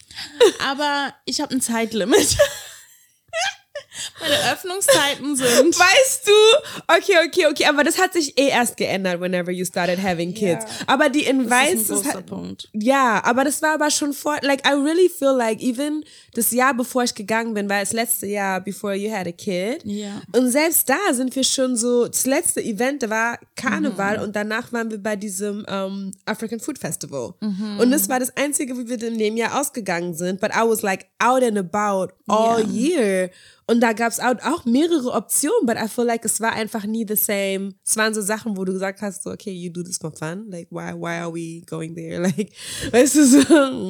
Aber 0.63 1.13
ich 1.25 1.41
habe 1.41 1.55
ein 1.55 1.61
Zeitlimit. 1.61 2.37
Meine 4.19 4.35
Öffnungszeiten 4.53 5.35
sind 5.35 5.47
Weißt 5.79 6.27
du, 6.27 6.31
okay, 6.95 7.17
okay, 7.27 7.45
okay, 7.47 7.65
aber 7.65 7.83
das 7.83 7.97
hat 7.99 8.13
sich 8.13 8.37
eh 8.37 8.49
erst 8.49 8.77
geändert, 8.77 9.19
whenever 9.21 9.51
you 9.51 9.65
started 9.65 10.01
having 10.01 10.33
kids. 10.33 10.65
Ja. 10.65 10.71
Aber 10.87 11.09
die 11.09 11.19
das 11.19 11.27
ist 11.27 11.33
ein 11.33 11.39
Invites, 11.41 11.87
großer 11.89 12.21
Punkt. 12.21 12.69
ja, 12.73 13.21
aber 13.23 13.43
das 13.43 13.61
war 13.61 13.73
aber 13.75 13.89
schon 13.91 14.13
vor, 14.13 14.37
like, 14.41 14.65
I 14.67 14.73
really 14.73 15.09
feel 15.09 15.35
like, 15.35 15.61
even 15.61 16.03
das 16.33 16.51
Jahr, 16.51 16.73
bevor 16.73 17.03
ich 17.03 17.15
gegangen 17.15 17.53
bin, 17.53 17.69
war 17.69 17.79
das 17.79 17.93
letzte 17.93 18.27
Jahr, 18.27 18.61
before 18.61 18.93
you 18.95 19.11
had 19.11 19.27
a 19.27 19.31
kid. 19.31 19.81
Ja. 19.83 20.21
Und 20.33 20.51
selbst 20.51 20.89
da 20.89 20.97
sind 21.13 21.35
wir 21.35 21.43
schon 21.43 21.75
so, 21.75 22.07
das 22.07 22.25
letzte 22.25 22.61
Event 22.61 23.07
war 23.09 23.37
Mhm. 23.37 23.45
Karneval 23.55 24.19
und 24.19 24.35
danach 24.35 24.71
waren 24.71 24.89
wir 24.91 24.97
bei 25.01 25.15
diesem 25.15 25.65
ähm, 25.67 26.11
African 26.25 26.59
Food 26.59 26.77
Festival. 26.79 27.33
Mhm. 27.41 27.79
Und 27.79 27.91
das 27.91 28.07
war 28.07 28.19
das 28.19 28.35
einzige, 28.37 28.77
wie 28.77 28.87
wir 28.87 29.01
in 29.01 29.17
dem 29.17 29.35
Jahr 29.37 29.59
ausgegangen 29.59 30.13
sind. 30.13 30.39
But 30.39 30.51
I 30.51 30.61
was 30.67 30.81
like 30.83 31.07
out 31.19 31.43
and 31.43 31.57
about 31.57 32.13
all 32.27 32.61
Ja. 32.61 32.67
year. 32.69 33.29
Und 33.69 33.81
da 33.81 33.91
gab 33.91 34.13
es 34.13 34.19
auch, 34.21 34.63
mehrere 34.63 35.11
Optionen, 35.11 35.65
but 35.65 35.75
I 35.75 35.89
feel 35.89 36.05
like 36.05 36.23
es 36.23 36.39
war 36.39 36.53
einfach 36.53 36.85
nie 36.85 37.05
the 37.05 37.17
same. 37.17 37.73
Es 37.85 37.97
waren 37.97 38.13
so 38.13 38.21
Sachen, 38.21 38.55
wo 38.55 38.63
du 38.63 38.71
gesagt 38.71 39.01
hast, 39.01 39.23
so, 39.23 39.31
okay, 39.31 39.51
you 39.51 39.69
do 39.69 39.83
this 39.83 39.97
for 39.97 40.11
fun. 40.13 40.49
Like, 40.49 40.69
why, 40.71 40.93
why 40.93 41.19
are 41.19 41.33
we 41.33 41.61
going 41.65 41.93
there? 41.93 42.21
Like, 42.21 42.53
weißt 42.91 43.15
du 43.15 43.25
so, 43.25 43.39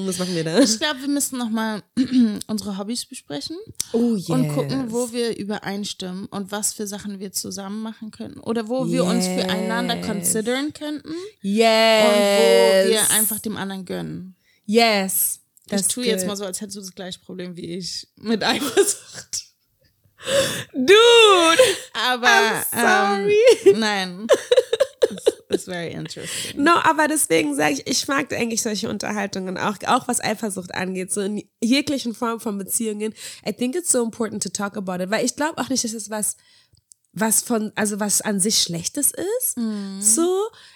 was 0.08 0.18
machen 0.18 0.34
wir 0.34 0.44
da? 0.44 0.58
Ich 0.60 0.80
glaube, 0.80 1.02
wir 1.02 1.08
müssen 1.08 1.38
nochmal 1.38 1.84
unsere 2.48 2.78
Hobbys 2.80 3.06
besprechen 3.06 3.56
Oh, 3.94 4.16
yes. 4.16 4.30
und 4.30 4.48
gucken, 4.50 4.92
wo 4.92 5.12
wir 5.12 5.38
übereinstimmen 5.38 6.26
und 6.26 6.52
was 6.52 6.74
für 6.74 6.88
Sachen 6.88 7.20
wir 7.20 7.32
zusammen 7.32 7.82
machen 7.84 8.10
können 8.10 8.40
oder 8.40 8.68
wo 8.70 8.88
wir 8.92 9.04
uns 9.06 9.28
füreinander 9.28 9.98
Yes. 9.98 10.06
consideren 10.08 10.74
könnten 10.74 11.10
und 11.10 11.16
Yes. 11.44 12.88
wo 12.88 12.90
wir 12.92 13.12
einfach 13.12 13.40
dem 13.40 13.56
anderen 13.58 13.86
gönnen. 13.86 14.36
Yes. 14.66 15.40
ich 15.72 15.88
tue 15.88 16.06
jetzt 16.06 16.26
mal 16.26 16.36
so, 16.36 16.46
als 16.46 16.62
hättest 16.62 16.78
du 16.78 16.82
das 16.82 16.96
gleiche 16.96 17.20
Problem 17.20 17.56
wie 17.56 17.78
ich 17.78 18.08
mit 18.16 18.44
Eifersucht. 18.44 19.44
Dude! 20.74 21.64
Aber 21.94 22.28
I'm 22.28 22.64
sorry. 22.72 23.36
Ähm, 23.66 23.80
nein. 23.80 24.28
It's, 25.10 25.26
it's 25.50 25.66
very 25.66 25.92
interesting. 25.92 26.64
No, 26.64 26.76
aber 26.84 27.08
deswegen 27.08 27.56
sage 27.56 27.74
ich, 27.74 27.88
ich 27.88 28.08
mag 28.08 28.34
eigentlich 28.34 28.62
solche 28.62 28.90
Unterhaltungen 28.90 29.58
auch, 29.58 29.78
auch 29.86 30.08
was 30.08 30.22
Eifersucht 30.22 30.74
angeht, 30.74 31.12
so 31.12 31.22
in 31.22 31.48
jeglichen 31.62 32.14
Formen 32.14 32.40
von 32.40 32.58
Beziehungen. 32.58 33.14
I 33.48 33.54
think 33.54 33.76
it's 33.76 33.92
so 33.92 34.04
important 34.04 34.44
to 34.44 34.50
talk 34.50 34.76
about 34.76 35.02
it, 35.02 35.10
weil 35.10 35.26
ich 35.26 35.36
glaube 35.36 35.58
auch 35.62 35.70
nicht, 35.70 35.84
dass 35.84 35.94
es 35.94 36.10
was 36.10 36.38
was 37.20 37.42
von, 37.42 37.72
also 37.76 38.00
was 38.00 38.22
an 38.22 38.40
sich 38.40 38.62
Schlechtes 38.62 39.12
ist. 39.12 39.56
So, 40.00 40.28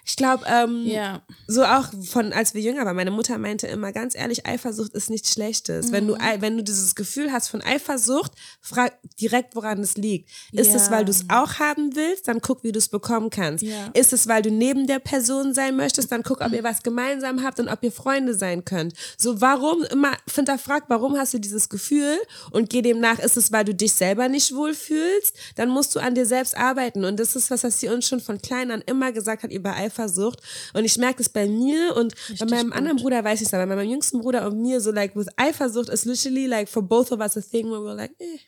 ich 0.05 0.15
glaube, 0.15 0.43
ähm, 0.47 0.85
Ja. 0.85 1.21
so 1.47 1.63
auch 1.63 1.87
von, 2.09 2.33
als 2.33 2.53
wir 2.53 2.61
jünger 2.61 2.85
waren, 2.85 2.95
meine 2.95 3.11
Mutter 3.11 3.37
meinte 3.37 3.67
immer 3.67 3.91
ganz 3.91 4.15
ehrlich, 4.15 4.45
Eifersucht 4.47 4.93
ist 4.93 5.09
nichts 5.09 5.31
Schlechtes. 5.33 5.91
Wenn 5.91 6.07
du, 6.07 6.15
ei- 6.15 6.41
wenn 6.41 6.57
du 6.57 6.63
dieses 6.63 6.95
Gefühl 6.95 7.31
hast 7.31 7.49
von 7.49 7.61
Eifersucht, 7.61 8.31
frag 8.61 8.93
direkt, 9.19 9.55
woran 9.55 9.79
es 9.81 9.95
liegt. 9.97 10.29
Ist 10.51 10.73
es, 10.73 10.85
Ja. 10.87 10.91
weil 10.91 11.05
du 11.05 11.11
es 11.11 11.25
auch 11.29 11.59
haben 11.59 11.95
willst? 11.95 12.27
Dann 12.27 12.41
guck, 12.41 12.63
wie 12.63 12.71
du 12.71 12.79
es 12.79 12.89
bekommen 12.89 13.29
kannst. 13.29 13.63
Ja. 13.63 13.89
Ist 13.93 14.11
es, 14.13 14.27
weil 14.27 14.41
du 14.41 14.49
neben 14.51 14.87
der 14.87 14.99
Person 14.99 15.53
sein 15.53 15.75
möchtest? 15.75 16.11
Dann 16.11 16.23
guck, 16.23 16.41
ob 16.41 16.51
ihr 16.53 16.63
was 16.63 16.81
gemeinsam 16.83 17.43
habt 17.43 17.59
und 17.59 17.67
ob 17.69 17.83
ihr 17.83 17.91
Freunde 17.91 18.33
sein 18.33 18.65
könnt. 18.65 18.93
So, 19.17 19.41
warum 19.41 19.83
immer, 19.83 20.11
hinterfrag, 20.33 20.85
warum 20.87 21.17
hast 21.17 21.33
du 21.33 21.39
dieses 21.39 21.69
Gefühl 21.69 22.17
und 22.51 22.69
geh 22.69 22.81
dem 22.81 22.99
nach, 22.99 23.19
ist 23.19 23.37
es, 23.37 23.51
weil 23.51 23.65
du 23.65 23.75
dich 23.75 23.93
selber 23.93 24.27
nicht 24.27 24.55
wohlfühlst? 24.55 25.35
Dann 25.55 25.69
musst 25.69 25.95
du 25.95 25.99
an 25.99 26.15
dir 26.15 26.25
selbst 26.31 26.57
arbeiten. 26.57 27.05
Und 27.05 27.19
das 27.19 27.35
ist 27.35 27.51
was, 27.51 27.63
was 27.63 27.79
sie 27.79 27.89
uns 27.89 28.07
schon 28.07 28.21
von 28.21 28.41
klein 28.41 28.71
an 28.71 28.81
immer 28.85 29.11
gesagt 29.11 29.43
hat 29.43 29.51
über 29.51 29.75
Eifersucht. 29.75 30.39
Und 30.73 30.85
ich 30.85 30.97
merke 30.97 31.21
es 31.21 31.29
bei 31.29 31.47
mir 31.47 31.95
und 31.95 32.15
bei 32.39 32.45
meinem 32.45 32.69
gut. 32.69 32.77
anderen 32.77 32.97
Bruder 32.97 33.23
weiß 33.23 33.41
ich 33.41 33.47
es, 33.47 33.53
aber 33.53 33.67
bei 33.67 33.75
meinem 33.75 33.91
jüngsten 33.91 34.21
Bruder 34.21 34.47
und 34.47 34.61
mir 34.61 34.79
so 34.81 34.91
like 34.91 35.15
with 35.15 35.27
Eifersucht 35.35 35.89
is 35.89 36.05
literally 36.05 36.47
like 36.47 36.69
for 36.69 36.81
both 36.81 37.11
of 37.11 37.19
us 37.19 37.37
a 37.37 37.41
thing 37.41 37.69
where 37.69 37.81
we're 37.81 37.95
like, 37.95 38.15
eh, 38.19 38.39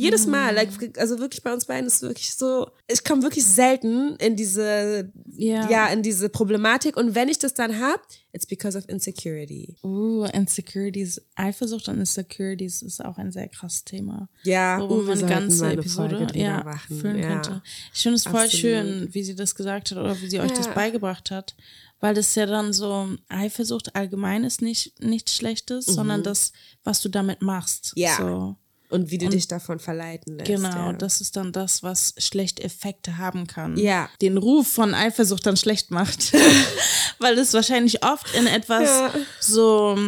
Jedes 0.00 0.26
Mal, 0.28 0.54
like, 0.54 0.96
also 0.96 1.18
wirklich 1.18 1.42
bei 1.42 1.52
uns 1.52 1.64
beiden 1.64 1.88
ist 1.88 2.02
wirklich 2.02 2.32
so, 2.36 2.70
ich 2.86 3.02
komme 3.02 3.22
wirklich 3.24 3.44
selten 3.44 4.14
in 4.20 4.36
diese, 4.36 5.10
Ja. 5.34 5.68
ja, 5.68 5.88
in 5.88 6.04
diese 6.04 6.28
Problematik 6.28 6.96
und 6.96 7.16
wenn 7.16 7.28
ich 7.28 7.40
das 7.40 7.52
dann 7.52 7.80
hab, 7.80 8.00
it's 8.32 8.46
because 8.46 8.78
of 8.78 8.88
insecurity. 8.88 9.74
Uh, 9.82 10.24
Insecurities, 10.32 11.20
Eifersucht 11.34 11.88
und 11.88 11.98
Insecurities 11.98 12.82
ist 12.82 13.04
auch 13.04 13.18
ein 13.18 13.32
sehr 13.32 13.48
krasses 13.48 13.84
Thema. 13.84 14.28
Ja, 14.44 14.78
Worüber 14.78 14.94
uh, 14.94 15.06
man 15.06 15.18
sollten 15.18 15.34
ganze 15.34 15.64
eine 15.66 15.74
Episode 15.80 16.16
Folge 16.18 16.38
ja, 16.38 16.62
machen. 16.62 17.00
füllen 17.00 17.18
ja. 17.18 17.28
könnte. 17.32 17.62
Ich 17.92 18.02
finde 18.02 18.16
es 18.16 18.22
voll 18.22 18.34
Absolut. 18.44 18.52
schön, 18.52 19.08
wie 19.12 19.24
sie 19.24 19.34
das 19.34 19.56
gesagt 19.56 19.90
hat 19.90 19.98
oder 19.98 20.20
wie 20.20 20.30
sie 20.30 20.38
euch 20.38 20.52
das 20.52 20.66
Ja. 20.66 20.74
beigebracht 20.74 21.32
hat. 21.32 21.56
Weil 21.98 22.14
das 22.14 22.32
ja 22.36 22.46
dann 22.46 22.72
so, 22.72 23.08
Eifersucht 23.28 23.96
allgemein 23.96 24.44
ist 24.44 24.62
nicht 24.62 24.92
nichts 25.02 25.34
Schlechtes, 25.34 25.86
sondern 25.86 26.22
das, 26.22 26.52
was 26.84 27.00
du 27.00 27.08
damit 27.08 27.42
machst. 27.42 27.94
Mhm. 27.96 28.02
Ja. 28.02 28.16
So. 28.16 28.56
Und 28.90 29.10
wie 29.10 29.18
du 29.18 29.28
dich 29.28 29.48
davon 29.48 29.78
verleiten 29.80 30.38
lässt. 30.38 30.48
Genau, 30.48 30.68
ja. 30.68 30.92
das 30.94 31.20
ist 31.20 31.36
dann 31.36 31.52
das, 31.52 31.82
was 31.82 32.14
schlechte 32.18 32.62
Effekte 32.64 33.18
haben 33.18 33.46
kann. 33.46 33.76
Ja. 33.76 34.08
Den 34.22 34.38
Ruf 34.38 34.66
von 34.68 34.94
Eifersucht 34.94 35.44
dann 35.46 35.56
schlecht 35.56 35.90
macht. 35.90 36.32
Weil 37.18 37.38
es 37.38 37.52
wahrscheinlich 37.52 38.04
oft 38.04 38.34
in 38.34 38.46
etwas 38.46 38.88
Ja. 38.88 39.12
so 39.40 39.98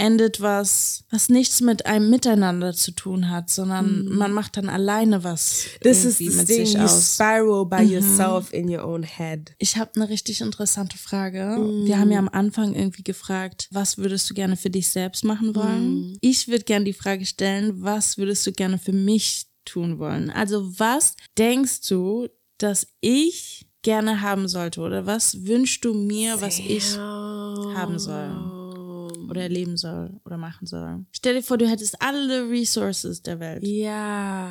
endet, 0.00 0.40
was, 0.40 1.04
was 1.10 1.28
nichts 1.28 1.60
mit 1.60 1.86
einem 1.86 2.10
Miteinander 2.10 2.72
zu 2.72 2.92
tun 2.92 3.30
hat, 3.30 3.50
sondern 3.50 4.06
man 4.06 4.32
macht 4.32 4.56
dann 4.56 4.68
alleine 4.68 5.22
was 5.24 5.50
Mhm. 5.50 5.78
Das 5.82 6.04
ist 6.04 6.20
das 6.20 6.34
mit 6.34 6.48
Ding, 6.48 6.66
sich 6.66 6.74
you 6.74 6.80
aus. 6.80 6.94
Mhm. 6.96 7.24
spiral 7.24 7.66
by 7.66 7.82
yourself 7.82 8.52
in 8.52 8.68
your 8.68 8.84
own 8.84 9.02
head. 9.02 9.54
Ich 9.58 9.76
habe 9.76 9.90
eine 9.96 10.08
richtig 10.08 10.40
interessante 10.40 10.98
Frage. 10.98 11.56
Wir 11.84 11.98
haben 11.98 12.10
ja 12.10 12.18
am 12.18 12.28
Anfang 12.28 12.74
irgendwie 12.74 13.02
gefragt, 13.02 13.68
was 13.70 13.98
würdest 13.98 14.28
du 14.30 14.34
gerne 14.34 14.56
für 14.56 14.70
dich 14.70 14.88
selbst 14.88 15.24
machen 15.24 15.54
wollen? 15.54 16.16
Ich 16.20 16.48
würde 16.48 16.64
gerne 16.64 16.84
die 16.84 16.92
Frage 16.92 17.26
stellen, 17.26 17.82
was 17.82 18.18
würdest 18.18 18.46
du 18.46 18.52
gerne 18.52 18.78
für 18.78 18.92
mich 18.92 19.46
tun 19.64 19.98
wollen? 19.98 20.30
Also 20.30 20.78
was 20.78 21.14
denkst 21.36 21.88
du, 21.88 22.28
dass 22.58 22.86
ich 23.00 23.66
gerne 23.82 24.20
haben 24.20 24.48
sollte 24.48 24.80
oder 24.80 25.06
was 25.06 25.46
wünschst 25.46 25.84
du 25.84 25.94
mir, 25.94 26.40
was 26.40 26.58
ich 26.58 26.96
haben 26.98 27.98
soll 27.98 28.59
oder 29.30 29.42
erleben 29.42 29.76
soll 29.76 30.20
oder 30.24 30.36
machen 30.36 30.66
soll? 30.66 31.04
Stell 31.12 31.34
dir 31.34 31.42
vor, 31.42 31.58
du 31.58 31.68
hättest 31.68 32.00
alle 32.00 32.48
Resources 32.50 33.22
der 33.22 33.40
Welt. 33.40 33.64
Ja. 33.64 34.50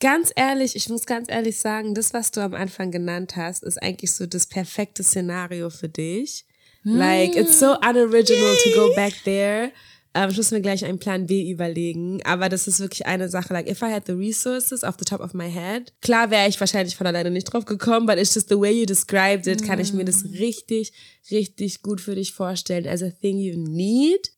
Ganz 0.00 0.32
ehrlich, 0.34 0.76
ich 0.76 0.88
muss 0.88 1.04
ganz 1.04 1.28
ehrlich 1.30 1.58
sagen, 1.58 1.94
das, 1.94 2.14
was 2.14 2.30
du 2.30 2.40
am 2.40 2.54
Anfang 2.54 2.90
genannt 2.90 3.36
hast, 3.36 3.62
ist 3.62 3.82
eigentlich 3.82 4.12
so 4.12 4.26
das 4.26 4.46
perfekte 4.46 5.02
Szenario 5.02 5.68
für 5.68 5.88
dich. 5.88 6.46
Like, 6.82 7.36
it's 7.36 7.58
so 7.58 7.76
unoriginal 7.76 8.56
to 8.64 8.70
go 8.74 8.94
back 8.94 9.12
there. 9.24 9.70
Ähm, 10.12 10.30
ich 10.30 10.36
muss 10.36 10.50
mir 10.50 10.60
gleich 10.60 10.84
einen 10.84 10.98
Plan 10.98 11.26
B 11.26 11.50
überlegen, 11.50 12.20
aber 12.24 12.48
das 12.48 12.66
ist 12.66 12.80
wirklich 12.80 13.06
eine 13.06 13.28
Sache. 13.28 13.52
Like, 13.52 13.70
if 13.70 13.80
I 13.82 13.92
had 13.92 14.06
the 14.06 14.12
resources 14.12 14.82
off 14.82 14.96
the 14.98 15.04
top 15.04 15.20
of 15.20 15.34
my 15.34 15.48
head, 15.48 15.92
klar 16.00 16.30
wäre 16.30 16.48
ich 16.48 16.58
wahrscheinlich 16.58 16.96
von 16.96 17.06
alleine 17.06 17.30
nicht 17.30 17.44
drauf 17.44 17.64
gekommen, 17.64 18.06
but 18.06 18.18
it's 18.18 18.34
just 18.34 18.48
the 18.48 18.58
way 18.58 18.72
you 18.72 18.86
described 18.86 19.46
it, 19.46 19.62
kann 19.64 19.78
ich 19.78 19.92
mir 19.92 20.04
das 20.04 20.24
richtig, 20.24 20.92
richtig 21.30 21.82
gut 21.82 22.00
für 22.00 22.16
dich 22.16 22.32
vorstellen 22.32 22.88
as 22.88 23.02
a 23.02 23.10
thing 23.10 23.38
you 23.38 23.56
need. 23.56 24.32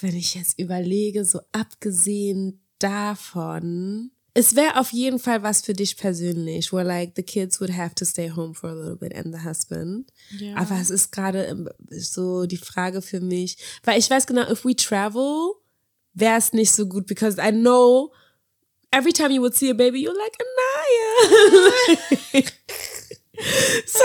Wenn 0.00 0.16
ich 0.16 0.34
jetzt 0.34 0.58
überlege, 0.58 1.24
so 1.24 1.40
abgesehen 1.52 2.60
davon, 2.78 4.10
es 4.34 4.54
wäre 4.56 4.80
auf 4.80 4.92
jeden 4.92 5.20
Fall 5.20 5.44
was 5.44 5.62
für 5.62 5.74
dich 5.74 5.96
persönlich, 5.96 6.72
where 6.72 6.84
like 6.84 7.12
the 7.14 7.22
kids 7.22 7.60
would 7.60 7.76
have 7.76 7.94
to 7.94 8.04
stay 8.04 8.28
home 8.28 8.52
for 8.52 8.70
a 8.70 8.74
little 8.74 8.96
bit 8.96 9.14
and 9.14 9.32
the 9.32 9.44
husband. 9.48 10.12
Ja. 10.38 10.56
Aber 10.56 10.74
es 10.80 10.90
ist 10.90 11.12
gerade 11.12 11.44
ähm, 11.44 11.68
so 11.90 12.46
die 12.46 12.56
Frage 12.56 13.00
für 13.00 13.20
mich, 13.20 13.56
weil 13.84 13.96
ich 13.98 14.10
weiß 14.10 14.26
genau, 14.26 14.50
if 14.50 14.64
we 14.64 14.74
travel, 14.74 15.52
wäre 16.14 16.36
es 16.36 16.52
nicht 16.52 16.72
so 16.72 16.86
gut, 16.86 17.06
because 17.06 17.40
I 17.40 17.52
know 17.52 18.12
every 18.90 19.12
time 19.12 19.32
you 19.32 19.40
would 19.40 19.54
see 19.54 19.70
a 19.70 19.74
baby, 19.74 20.00
you're 20.00 20.16
like, 20.16 20.36
Anaya. 20.42 21.54
so 23.86 24.04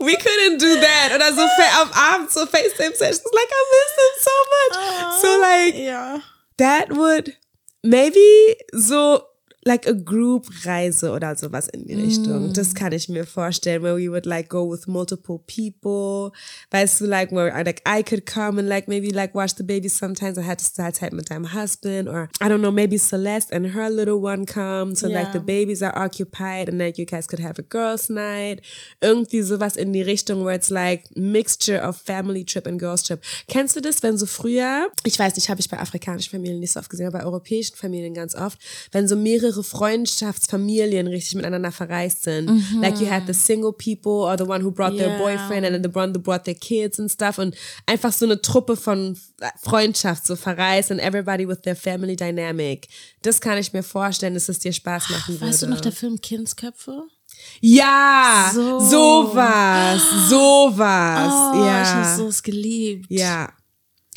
we 0.00 0.16
couldn't 0.16 0.58
do 0.58 0.80
that. 0.80 1.12
Oder 1.14 1.32
so 1.32 1.46
am 1.80 1.92
Abend 1.92 2.30
so 2.30 2.44
FaceTime 2.44 2.94
sessions, 2.94 3.24
like 3.32 3.52
I 3.52 3.64
miss 3.70 3.94
them 3.96 4.14
so 4.20 4.30
much. 4.54 4.76
So 5.20 5.40
like 5.40 5.74
ja. 5.76 6.20
that 6.56 6.90
would 6.90 7.36
maybe 7.84 8.56
so 8.74 9.27
like 9.68 9.86
a 9.86 9.92
group 9.92 10.48
Reise 10.64 11.10
oder 11.12 11.36
sowas 11.36 11.68
in 11.68 11.86
die 11.86 11.94
Richtung. 11.94 12.52
Das 12.54 12.74
kann 12.74 12.92
ich 12.92 13.08
mir 13.08 13.26
vorstellen, 13.26 13.82
where 13.82 13.94
we 13.96 14.08
would 14.10 14.26
like 14.26 14.48
go 14.48 14.68
with 14.70 14.86
multiple 14.86 15.38
people. 15.46 16.32
Weißt 16.70 17.00
du, 17.00 17.06
like 17.06 17.30
where 17.30 17.52
like 17.64 17.82
I 17.86 18.02
could 18.02 18.24
come 18.26 18.58
and 18.58 18.68
like 18.68 18.88
maybe 18.88 19.10
like 19.10 19.34
watch 19.34 19.52
the 19.56 19.62
baby 19.62 19.88
sometimes. 19.88 20.38
I 20.38 20.42
had 20.42 20.58
to 20.58 20.64
start 20.64 20.96
time 20.96 21.16
mit 21.16 21.30
deinem 21.30 21.52
husband 21.52 22.08
or 22.08 22.28
I 22.40 22.48
don't 22.48 22.60
know, 22.60 22.72
maybe 22.72 22.98
Celeste 22.98 23.52
and 23.52 23.74
her 23.74 23.90
little 23.90 24.20
one 24.22 24.46
come. 24.46 24.94
So 24.94 25.06
like 25.06 25.28
Ja. 25.28 25.32
the 25.34 25.40
babies 25.40 25.82
are 25.82 25.94
occupied 25.96 26.68
and 26.68 26.78
like 26.78 26.98
you 26.98 27.04
guys 27.06 27.26
could 27.28 27.40
have 27.40 27.58
a 27.58 27.62
girls 27.62 28.08
night. 28.08 28.62
Irgendwie 29.02 29.42
sowas 29.42 29.76
in 29.76 29.92
die 29.92 30.02
Richtung, 30.02 30.44
where 30.44 30.54
it's 30.54 30.70
like 30.70 31.04
mixture 31.16 31.80
of 31.86 31.96
family 31.96 32.44
trip 32.44 32.66
and 32.66 32.78
girls 32.80 33.02
trip. 33.02 33.22
Kennst 33.48 33.76
du 33.76 33.80
das, 33.80 34.02
wenn 34.02 34.16
so 34.16 34.26
früher, 34.26 34.88
ich 35.04 35.18
weiß 35.18 35.36
nicht, 35.36 35.48
habe 35.50 35.60
ich 35.60 35.68
bei 35.68 35.78
afrikanischen 35.78 36.30
Familien 36.30 36.60
nicht 36.60 36.72
so 36.72 36.80
oft 36.80 36.88
gesehen, 36.90 37.06
aber 37.08 37.18
bei 37.18 37.24
europäischen 37.24 37.76
Familien 37.76 38.14
ganz 38.14 38.34
oft, 38.34 38.58
wenn 38.92 39.06
so 39.08 39.16
mehrere 39.16 39.57
Freundschaftsfamilien 39.62 41.06
richtig 41.06 41.34
miteinander 41.36 41.72
verreist 41.72 42.22
sind. 42.24 42.48
Like 42.80 43.00
you 43.00 43.08
had 43.10 43.24
the 43.26 43.32
single 43.34 43.72
people 43.72 44.12
or 44.12 44.36
the 44.38 44.44
one 44.44 44.64
who 44.64 44.70
brought 44.70 44.96
their 44.96 45.10
Ja. 45.12 45.18
boyfriend 45.18 45.64
and 45.66 45.74
then 45.74 45.82
the 45.82 45.94
one 45.98 46.12
who 46.14 46.18
brought 46.20 46.44
their 46.44 46.54
kids 46.54 46.98
and 46.98 47.10
stuff 47.10 47.38
und 47.38 47.54
einfach 47.86 48.12
so 48.12 48.24
eine 48.24 48.40
Truppe 48.40 48.76
von 48.76 49.18
Freundschaft 49.62 50.26
so 50.26 50.36
verreist 50.36 50.90
and 50.90 51.00
everybody 51.00 51.46
with 51.48 51.60
their 51.62 51.76
family 51.76 52.16
dynamic. 52.16 52.88
Das 53.22 53.40
kann 53.40 53.58
ich 53.58 53.72
mir 53.72 53.82
vorstellen, 53.82 54.34
dass 54.34 54.48
es 54.48 54.58
dir 54.58 54.72
Spaß 54.72 55.10
machen 55.10 55.40
würde. 55.40 55.46
Weißt 55.52 55.62
du 55.62 55.66
noch 55.68 55.80
der 55.80 55.92
Film 55.92 56.20
Kindsköpfe? 56.20 57.04
Ja, 57.60 58.50
So. 58.52 58.80
sowas, 58.80 60.02
sowas, 60.28 61.32
Oh, 61.32 61.54
ich 61.54 61.60
ja. 61.66 61.84
habe 61.94 62.16
sowas 62.16 62.42
geliebt. 62.42 63.06
Ja. 63.10 63.50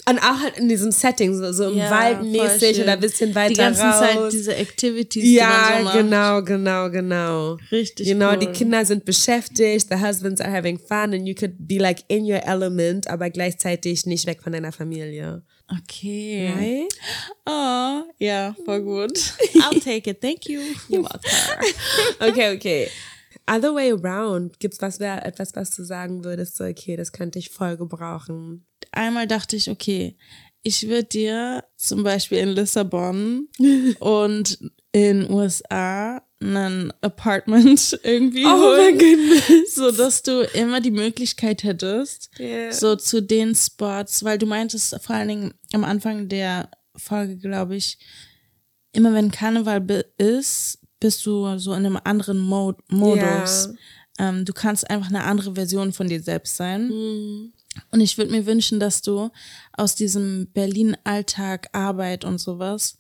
Und 0.10 0.18
auch 0.20 0.40
halt 0.42 0.58
in 0.58 0.68
diesem 0.68 0.92
Setting, 0.92 1.36
so, 1.38 1.52
so 1.54 1.70
im 1.70 1.78
Ja, 1.78 1.92
Wald 1.92 2.24
mäßig 2.24 2.82
oder 2.82 2.94
ein 2.94 3.00
bisschen 3.00 3.36
weiter 3.36 3.50
Die 3.50 3.56
ganze 3.60 3.84
raus. 3.84 4.00
Zeit 4.00 4.32
diese 4.34 4.56
Activities, 4.56 5.24
die 5.24 5.36
man 5.38 5.48
ja, 5.48 5.78
so 5.78 5.84
macht. 5.84 5.98
genau, 5.98 6.42
genau, 6.42 6.90
genau. 6.90 7.58
Richtig 7.72 8.08
Genau, 8.08 8.32
cool. 8.32 8.38
die 8.40 8.48
Kinder 8.48 8.84
sind 8.84 9.06
beschäftigt, 9.06 9.88
the 9.90 9.98
husbands 10.04 10.42
are 10.42 10.52
having 10.52 10.80
fun 10.80 11.14
and 11.14 11.28
you 11.28 11.36
could 11.36 11.54
be 11.60 11.78
like 11.78 12.04
in 12.08 12.26
your 12.26 12.44
element, 12.46 13.08
aber 13.08 13.30
gleichzeitig 13.30 14.06
nicht 14.08 14.26
weg 14.26 14.42
von 14.42 14.54
deiner 14.54 14.72
Familie. 14.72 15.44
Okay. 15.84 16.52
Right? 16.58 16.94
Oh, 17.46 18.02
ja, 18.18 18.56
voll 18.66 18.82
gut. 18.82 19.18
I'll 19.56 19.80
take 19.84 20.10
it. 20.10 20.20
Thank 20.20 20.50
you. 20.50 20.62
You're 20.90 21.04
welcome. 21.04 21.22
Okay, 22.20 22.56
okay. 22.56 22.90
Other 23.48 23.74
way 23.74 23.92
around, 23.92 24.60
gibt's 24.60 24.82
was, 24.82 25.00
etwas, 25.00 25.56
was 25.56 25.76
du 25.76 25.84
sagen 25.84 26.24
würdest, 26.24 26.58
so, 26.58 26.64
okay, 26.66 26.96
das 26.96 27.12
könnte 27.12 27.40
ich 27.40 27.50
voll 27.50 27.78
gebrauchen. 27.78 28.66
Einmal 28.92 29.28
dachte 29.28 29.56
ich, 29.56 29.70
okay, 29.70 30.18
ich 30.64 30.88
würde 30.88 31.06
dir 31.06 31.64
zum 31.78 32.04
Beispiel 32.04 32.38
in 32.40 32.50
Lissabon 32.50 33.48
und 34.00 34.60
in 34.92 35.30
USA 35.32 36.22
ein 36.44 36.92
Apartment 37.02 38.00
irgendwie 38.04 38.46
Oh 38.46 38.50
mein 38.50 38.60
holen, 38.60 38.98
goodness. 38.98 39.76
so 39.76 39.92
dass 39.92 40.24
du 40.24 40.42
immer 40.54 40.82
die 40.82 40.92
Möglichkeit 40.92 41.64
hättest, 41.64 42.30
Ja. 42.38 42.72
so 42.72 42.96
zu 42.96 43.22
den 43.22 43.54
Spots, 43.56 44.24
weil 44.24 44.38
du 44.38 44.46
meintest 44.48 44.96
vor 45.04 45.16
allen 45.16 45.28
Dingen 45.28 45.54
am 45.74 45.84
Anfang 45.84 46.28
der 46.30 46.70
Folge, 46.96 47.38
glaube 47.38 47.76
ich, 47.76 47.98
immer 48.92 49.14
wenn 49.14 49.32
Karneval 49.32 50.04
ist, 50.18 50.80
bist 51.00 51.26
du 51.26 51.58
so 51.58 51.72
in 51.74 51.86
einem 51.86 52.00
anderen 52.04 52.38
Mo 52.40 52.74
Modus. 52.90 53.70
Ähm, 54.20 54.44
du 54.44 54.52
kannst 54.54 54.90
einfach 54.90 55.08
eine 55.10 55.24
andere 55.24 55.56
Version 55.56 55.94
von 55.94 56.08
dir 56.08 56.22
selbst 56.22 56.58
sein. 56.58 56.92
Und 57.92 58.02
ich 58.02 58.18
würde 58.18 58.32
mir 58.32 58.46
wünschen, 58.46 58.80
dass 58.80 59.02
du 59.02 59.30
aus 59.74 59.96
diesem 59.96 60.48
Berlin-Alltag, 60.54 61.70
Arbeit 61.74 62.26
und 62.26 62.38
sowas 62.40 62.98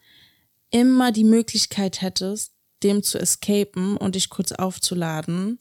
immer 0.69 1.11
die 1.11 1.25
Möglichkeit 1.25 2.01
hättest, 2.01 2.53
dem 2.83 3.03
zu 3.03 3.19
escapen 3.19 3.97
und 3.97 4.15
dich 4.15 4.29
kurz 4.29 4.51
aufzuladen 4.51 5.59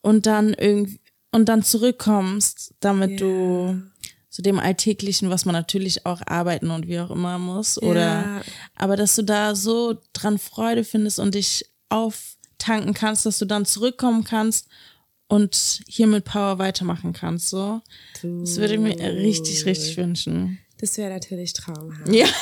und 0.00 0.26
dann 0.26 0.54
irgendwie 0.54 1.00
und 1.34 1.48
dann 1.48 1.62
zurückkommst, 1.62 2.74
damit 2.80 3.20
du 3.20 3.80
zu 4.28 4.42
dem 4.42 4.58
Alltäglichen, 4.58 5.30
was 5.30 5.44
man 5.46 5.54
natürlich 5.54 6.04
auch 6.04 6.20
arbeiten 6.26 6.70
und 6.70 6.88
wie 6.88 7.00
auch 7.00 7.10
immer 7.10 7.38
muss, 7.38 7.80
oder 7.80 8.00
Ja. 8.00 8.42
aber 8.74 8.96
dass 8.96 9.14
du 9.16 9.22
da 9.22 9.54
so 9.54 9.98
dran 10.12 10.38
Freude 10.38 10.84
findest 10.84 11.18
und 11.18 11.34
dich 11.34 11.64
auftanken 11.88 12.92
kannst, 12.92 13.24
dass 13.24 13.38
du 13.38 13.44
dann 13.46 13.64
zurückkommen 13.64 14.24
kannst 14.24 14.68
und 15.32 15.80
hier 15.88 16.06
mit 16.06 16.24
Power 16.24 16.58
weitermachen 16.58 17.12
kannst, 17.14 17.48
so. 17.48 17.80
Das 18.22 18.56
würde 18.58 18.74
ich 18.74 18.80
mir 18.80 18.96
richtig, 18.98 19.64
richtig 19.64 19.96
wünschen. 19.96 20.58
Das 20.78 20.98
wäre 20.98 21.10
natürlich 21.12 21.52
traumhaft. 21.54 22.12
Ja. 22.12 22.26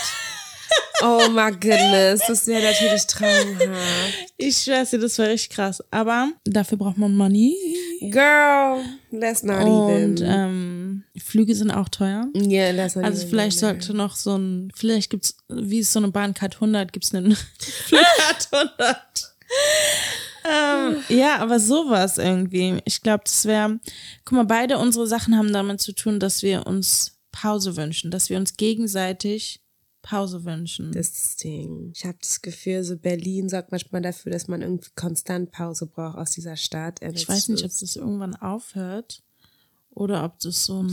Oh 1.03 1.31
my 1.31 1.51
goodness, 1.53 2.21
das 2.29 2.47
wäre 2.47 2.63
natürlich 2.63 3.07
traumhaft. 3.07 4.35
Ich 4.37 4.59
schwör's 4.59 4.91
dir, 4.91 4.99
das 4.99 5.17
wäre 5.17 5.31
richtig 5.31 5.57
krass. 5.57 5.83
Aber 5.91 6.31
dafür 6.45 6.77
braucht 6.77 6.99
man 6.99 7.17
Money. 7.17 7.57
Girl, 8.11 8.85
let's 9.11 9.43
not 9.43 9.63
Und 9.65 10.21
even. 10.21 10.31
ähm, 10.31 11.05
Flüge 11.17 11.55
sind 11.55 11.71
auch 11.71 11.89
teuer. 11.89 12.29
Ja, 12.35 12.75
das 12.75 12.99
Also 12.99 13.27
vielleicht 13.27 13.59
sollte 13.59 13.95
noch 13.95 14.15
so 14.15 14.37
ein, 14.37 14.71
vielleicht 14.77 15.09
gibt's, 15.09 15.39
wie 15.49 15.79
ist 15.79 15.91
so 15.95 16.01
eine 16.01 16.09
Bahncard 16.09 16.57
100, 16.57 16.93
gibt's 16.93 17.15
einen 17.15 17.35
Flugcard 17.87 18.49
100. 18.53 19.33
ähm, 20.45 20.97
ja, 21.09 21.39
aber 21.39 21.61
sowas 21.61 22.19
irgendwie. 22.19 22.81
Ich 22.85 23.03
glaube, 23.03 23.25
das 23.25 23.45
wäre, 23.45 23.81
guck 24.25 24.37
mal, 24.37 24.45
beide 24.45 24.79
unsere 24.79 25.07
Sachen 25.07 25.37
haben 25.37 25.53
damit 25.53 25.81
zu 25.81 25.93
tun, 25.93 26.21
dass 26.21 26.43
wir 26.43 26.67
uns 26.67 27.19
Pause 27.33 27.77
wünschen, 27.77 28.11
dass 28.11 28.31
wir 28.31 28.39
uns 28.39 28.57
gegenseitig 28.57 29.61
Pause 30.03 30.45
wünschen. 30.45 30.93
Das 30.93 31.09
ist 31.09 31.25
das 31.25 31.37
Ding. 31.37 31.93
Ich 31.95 32.05
habe 32.05 32.19
das 32.21 32.41
Gefühl, 32.41 32.83
so 32.85 32.97
Berlin 32.97 33.49
sorgt 33.49 33.71
manchmal 33.71 34.03
dafür, 34.03 34.33
dass 34.33 34.49
man 34.49 34.63
irgendwie 34.63 34.91
konstant 34.95 35.51
Pause 35.51 35.87
braucht 35.87 36.17
aus 36.17 36.31
dieser 36.31 36.57
Stadt. 36.57 37.01
ich 37.03 37.29
weiß 37.29 37.49
nicht, 37.49 37.65
ob 37.65 37.71
das 37.71 37.97
irgendwann 37.97 38.35
aufhört 38.37 39.23
oder 39.91 40.25
ob 40.25 40.39
das 40.41 40.65
so 40.65 40.83
ein 40.83 40.89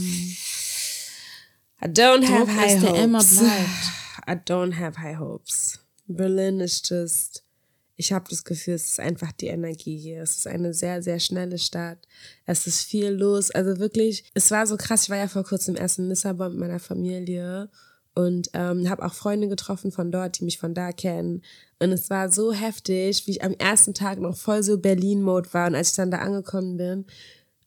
I 1.80 1.86
don't 1.86 2.26
Druck 2.26 2.48
have 2.48 2.56
high 2.56 2.76
ist, 2.76 2.82
hopes. 2.82 3.02
immer 3.02 3.24
bleibt. 3.24 4.26
I 4.28 4.32
don't 4.32 4.76
have 4.76 5.00
high 5.00 5.18
hopes. 5.18 5.78
Berlin 6.06 6.60
ist 6.60 6.90
just, 6.90 7.44
ich 7.98 8.12
habe 8.12 8.26
das 8.30 8.44
Gefühl, 8.44 8.74
es 8.74 8.90
ist 8.90 9.00
einfach 9.00 9.32
die 9.32 9.48
Energie 9.48 9.98
hier. 9.98 10.22
Es 10.22 10.36
ist 10.36 10.46
eine 10.46 10.72
sehr, 10.72 11.02
sehr 11.02 11.18
schnelle 11.18 11.58
Stadt. 11.58 11.98
Es 12.46 12.68
ist 12.68 12.82
viel 12.82 13.08
los. 13.08 13.50
Also 13.50 13.80
wirklich, 13.80 14.24
es 14.34 14.52
war 14.52 14.68
so 14.68 14.76
krass. 14.76 15.02
Ich 15.02 15.10
war 15.10 15.16
ja 15.16 15.26
vor 15.26 15.42
kurzem 15.42 15.74
erst 15.74 15.98
in 15.98 16.08
Lissabon 16.08 16.52
mit 16.52 16.60
meiner 16.60 16.78
Familie 16.78 17.68
und 18.14 18.50
ähm, 18.54 18.88
habe 18.88 19.04
auch 19.04 19.14
Freunde 19.14 19.48
getroffen 19.48 19.90
von 19.90 20.12
dort, 20.12 20.38
die 20.38 20.44
mich 20.44 20.58
von 20.58 20.74
da 20.74 20.92
kennen. 20.92 21.42
Und 21.80 21.90
es 21.90 22.08
war 22.08 22.30
so 22.30 22.52
heftig, 22.52 23.26
wie 23.26 23.32
ich 23.32 23.42
am 23.42 23.54
ersten 23.54 23.94
Tag 23.94 24.20
noch 24.20 24.36
voll 24.36 24.62
so 24.62 24.78
Berlin-Mode 24.78 25.52
war. 25.52 25.66
Und 25.66 25.74
als 25.74 25.90
ich 25.90 25.96
dann 25.96 26.12
da 26.12 26.18
angekommen 26.18 26.76
bin, 26.76 27.04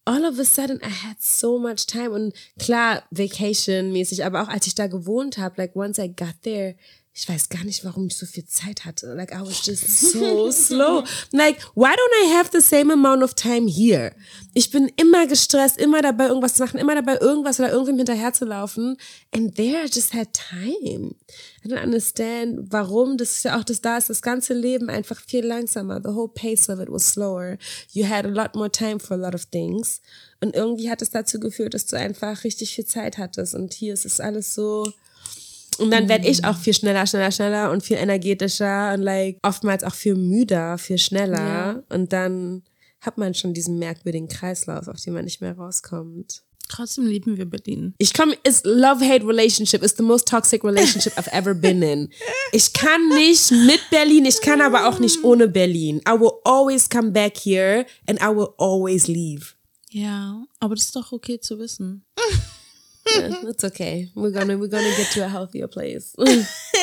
all 0.05 0.23
of 0.23 0.39
a 0.39 0.45
sudden 0.45 0.79
I 0.81 0.89
had 0.89 1.21
so 1.21 1.59
much 1.59 1.87
time 1.87 2.11
und 2.11 2.33
klar 2.57 3.03
Vacation 3.11 3.91
mäßig, 3.91 4.23
aber 4.23 4.43
auch 4.43 4.47
als 4.47 4.65
ich 4.65 4.75
da 4.75 4.87
gewohnt 4.87 5.37
habe, 5.37 5.55
like 5.57 5.75
once 5.75 5.97
I 5.97 6.07
got 6.07 6.41
there, 6.43 6.75
ich 7.13 7.27
weiß 7.27 7.49
gar 7.49 7.65
nicht, 7.65 7.83
warum 7.83 8.07
ich 8.07 8.15
so 8.15 8.25
viel 8.25 8.45
Zeit 8.45 8.85
hatte. 8.85 9.13
Like 9.13 9.33
I 9.33 9.41
was 9.41 9.65
just 9.65 10.11
so 10.13 10.49
slow. 10.49 11.03
Like 11.33 11.59
why 11.75 11.89
don't 11.89 12.25
I 12.25 12.37
have 12.37 12.51
the 12.53 12.61
same 12.61 12.91
amount 12.91 13.21
of 13.21 13.33
time 13.33 13.67
here? 13.67 14.13
Ich 14.53 14.71
bin 14.71 14.89
immer 14.95 15.27
gestresst, 15.27 15.77
immer 15.77 16.01
dabei 16.01 16.27
irgendwas 16.27 16.55
zu 16.55 16.63
machen, 16.63 16.79
immer 16.79 16.95
dabei 16.95 17.17
irgendwas 17.17 17.59
oder 17.59 17.69
irgendwem 17.71 17.97
hinterher 17.97 18.31
zu 18.31 18.45
laufen. 18.45 18.97
And 19.35 19.53
there 19.55 19.83
I 19.83 19.89
just 19.91 20.13
had 20.13 20.29
time. 20.33 21.15
I 21.65 21.67
don't 21.67 21.83
understand, 21.83 22.71
warum. 22.71 23.17
Das 23.17 23.31
ist 23.31 23.43
ja 23.43 23.59
auch 23.59 23.65
das 23.65 23.81
da 23.81 23.97
ist 23.97 24.09
das 24.09 24.21
ganze 24.21 24.53
Leben 24.53 24.89
einfach 24.89 25.19
viel 25.19 25.45
langsamer. 25.45 25.99
The 26.01 26.15
whole 26.15 26.29
pace 26.33 26.69
of 26.69 26.79
it 26.79 26.89
was 26.89 27.11
slower. 27.11 27.57
You 27.91 28.07
had 28.07 28.25
a 28.25 28.29
lot 28.29 28.55
more 28.55 28.71
time 28.71 28.99
for 28.99 29.17
a 29.17 29.19
lot 29.19 29.35
of 29.35 29.45
things. 29.47 30.01
Und 30.39 30.55
irgendwie 30.55 30.89
hat 30.89 31.01
es 31.01 31.09
dazu 31.09 31.41
geführt, 31.41 31.73
dass 31.73 31.85
du 31.87 31.97
einfach 31.97 32.45
richtig 32.45 32.73
viel 32.73 32.85
Zeit 32.85 33.17
hattest. 33.17 33.53
Und 33.53 33.73
hier 33.73 33.93
ist 33.93 34.05
es 34.05 34.21
alles 34.21 34.55
so. 34.55 34.85
Und 35.77 35.91
dann 35.91 36.09
werde 36.09 36.27
ich 36.27 36.43
auch 36.45 36.57
viel 36.57 36.73
schneller, 36.73 37.07
schneller, 37.07 37.31
schneller 37.31 37.71
und 37.71 37.83
viel 37.83 37.97
energetischer 37.97 38.93
und 38.93 39.01
like 39.01 39.39
oftmals 39.41 39.83
auch 39.83 39.95
viel 39.95 40.15
müder, 40.15 40.77
viel 40.77 40.97
schneller. 40.97 41.37
Ja. 41.37 41.83
Und 41.89 42.13
dann 42.13 42.63
hat 42.99 43.17
man 43.17 43.33
schon 43.33 43.53
diesen 43.53 43.79
merkwürdigen 43.79 44.27
Kreislauf, 44.27 44.87
auf 44.87 45.01
den 45.01 45.13
man 45.13 45.25
nicht 45.25 45.41
mehr 45.41 45.57
rauskommt. 45.57 46.43
Trotzdem 46.71 47.05
lieben 47.05 47.37
wir 47.37 47.45
Berlin. 47.45 47.93
Ich 47.97 48.13
komme, 48.13 48.33
ist 48.43 48.65
Love-Hate 48.65 49.27
Relationship 49.27 49.83
is 49.83 49.95
the 49.97 50.03
most 50.03 50.27
toxic 50.27 50.63
relationship 50.63 51.17
I've 51.17 51.31
ever 51.33 51.53
been 51.53 51.81
in. 51.81 52.09
Ich 52.53 52.71
kann 52.71 53.09
nicht 53.09 53.51
mit 53.51 53.81
Berlin, 53.89 54.25
ich 54.25 54.39
kann 54.39 54.61
aber 54.61 54.87
auch 54.87 54.99
nicht 54.99 55.21
ohne 55.23 55.49
Berlin. 55.49 56.01
I 56.07 56.11
will 56.11 56.31
always 56.45 56.89
come 56.89 57.11
back 57.11 57.37
here 57.37 57.85
and 58.07 58.21
I 58.21 58.27
will 58.27 58.49
always 58.57 59.07
leave. 59.07 59.55
Ja, 59.89 60.45
aber 60.61 60.75
das 60.75 60.85
ist 60.85 60.95
doch 60.95 61.11
okay 61.11 61.39
zu 61.41 61.59
wissen. 61.59 62.05
Yeah, 63.07 63.49
it's 63.49 63.63
okay. 63.63 64.09
We're 64.15 64.31
gonna, 64.31 64.57
we're 64.57 64.69
gonna 64.69 64.95
get 64.95 65.11
to 65.13 65.21
a 65.25 65.27
healthier 65.29 65.67
place. 65.67 66.13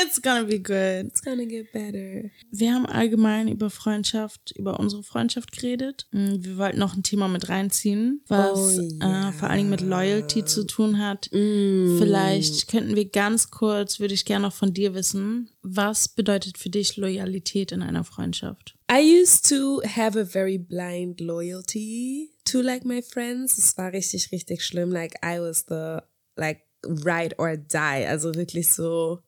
It's 0.00 0.20
gonna 0.22 0.44
be 0.44 0.58
good. 0.58 1.06
It's 1.06 1.20
gonna 1.22 1.44
get 1.46 1.72
better. 1.72 2.30
Wir 2.52 2.72
haben 2.72 2.86
allgemein 2.86 3.48
über 3.48 3.68
Freundschaft, 3.70 4.52
über 4.56 4.78
unsere 4.78 5.02
Freundschaft 5.02 5.52
geredet. 5.52 6.06
Mm, 6.12 6.36
Wir 6.44 6.56
wollten 6.56 6.78
noch 6.78 6.94
ein 6.96 7.02
Thema 7.02 7.26
mit 7.28 7.48
reinziehen, 7.48 8.22
was 8.28 8.78
Oh, 8.78 8.80
ja. 9.00 9.28
äh, 9.28 9.32
vor 9.32 9.48
allen 9.48 9.58
Dingen 9.58 9.70
mit 9.70 9.80
Loyalty 9.80 10.44
zu 10.44 10.64
tun 10.66 10.98
hat. 10.98 11.28
Vielleicht 11.32 12.68
könnten 12.68 12.94
wir 12.96 13.08
ganz 13.08 13.50
kurz, 13.50 13.98
würde 14.00 14.14
ich 14.14 14.24
gerne 14.24 14.46
noch 14.46 14.52
von 14.54 14.72
dir 14.72 14.94
wissen, 14.94 15.50
was 15.62 16.08
bedeutet 16.08 16.58
für 16.58 16.70
dich 16.70 16.96
Loyalität 16.96 17.72
in 17.72 17.82
einer 17.82 18.04
Freundschaft? 18.04 18.74
I 18.90 19.00
used 19.20 19.48
to 19.48 19.82
have 19.84 20.18
a 20.18 20.24
very 20.24 20.58
blind 20.58 21.20
loyalty 21.20 22.30
to 22.50 22.62
like 22.62 22.84
my 22.84 23.02
friends. 23.02 23.58
Es 23.58 23.76
war 23.76 23.92
richtig, 23.92 24.32
richtig 24.32 24.64
schlimm. 24.64 24.90
Like 24.90 25.14
I 25.24 25.40
was 25.40 25.64
the 25.68 26.02
like 26.36 26.62
ride 26.84 27.34
or 27.38 27.56
die. 27.56 28.06
Also 28.06 28.34
wirklich 28.34 28.72
so, 28.72 29.20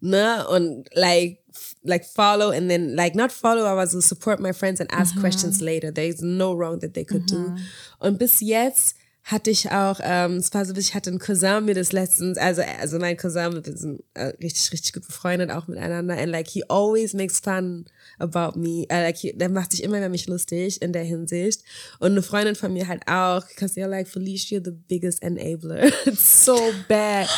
ne? 0.00 0.46
Und 0.48 0.88
like 0.94 1.40
like 1.82 2.04
follow 2.04 2.50
and 2.50 2.68
then 2.68 2.96
like 2.96 3.14
not 3.14 3.30
follow, 3.30 3.64
aber 3.64 3.86
so 3.86 4.00
support 4.00 4.40
my 4.40 4.52
friends 4.52 4.80
and 4.80 4.92
ask 4.92 5.18
questions 5.20 5.60
later. 5.60 5.92
There's 5.92 6.20
no 6.20 6.52
wrong 6.52 6.80
that 6.80 6.94
they 6.94 7.04
could 7.04 7.30
do. 7.30 7.54
Und 7.98 8.18
bis 8.18 8.40
jetzt 8.40 8.96
hatte 9.24 9.50
ich 9.50 9.70
auch, 9.70 10.00
ähm, 10.02 10.36
es 10.36 10.52
war 10.52 10.64
so, 10.66 10.74
ich 10.74 10.94
hatte 10.94 11.10
einen 11.10 11.18
Cousin 11.18 11.64
mir 11.64 11.74
das 11.74 11.92
letztens, 11.92 12.36
also, 12.36 12.62
also 12.78 12.98
mein 12.98 13.16
Cousin, 13.16 13.54
wir 13.54 13.76
sind 13.76 14.02
äh, 14.12 14.34
richtig, 14.42 14.70
richtig 14.70 14.92
gut 14.92 15.06
befreundet 15.06 15.50
auch 15.50 15.66
miteinander 15.66 16.18
and 16.18 16.30
like 16.30 16.46
he 16.46 16.62
always 16.68 17.14
makes 17.14 17.40
fun 17.40 17.86
about 18.18 18.58
me, 18.58 18.86
äh, 18.88 19.02
like 19.02 19.18
der 19.34 19.48
macht 19.48 19.72
sich 19.72 19.82
immer 19.82 19.98
über 19.98 20.08
mich 20.08 20.26
lustig 20.26 20.80
in 20.82 20.92
der 20.92 21.02
Hinsicht 21.04 21.62
und 21.98 22.12
eine 22.12 22.22
Freundin 22.22 22.54
von 22.54 22.72
mir 22.72 22.88
halt 22.88 23.02
auch, 23.06 23.46
because 23.48 23.74
they're 23.74 23.88
like, 23.88 24.08
Felicia, 24.08 24.60
the 24.64 24.70
biggest 24.70 25.22
enabler, 25.22 25.84
it's 26.06 26.44
so 26.44 26.58
bad. 26.88 27.28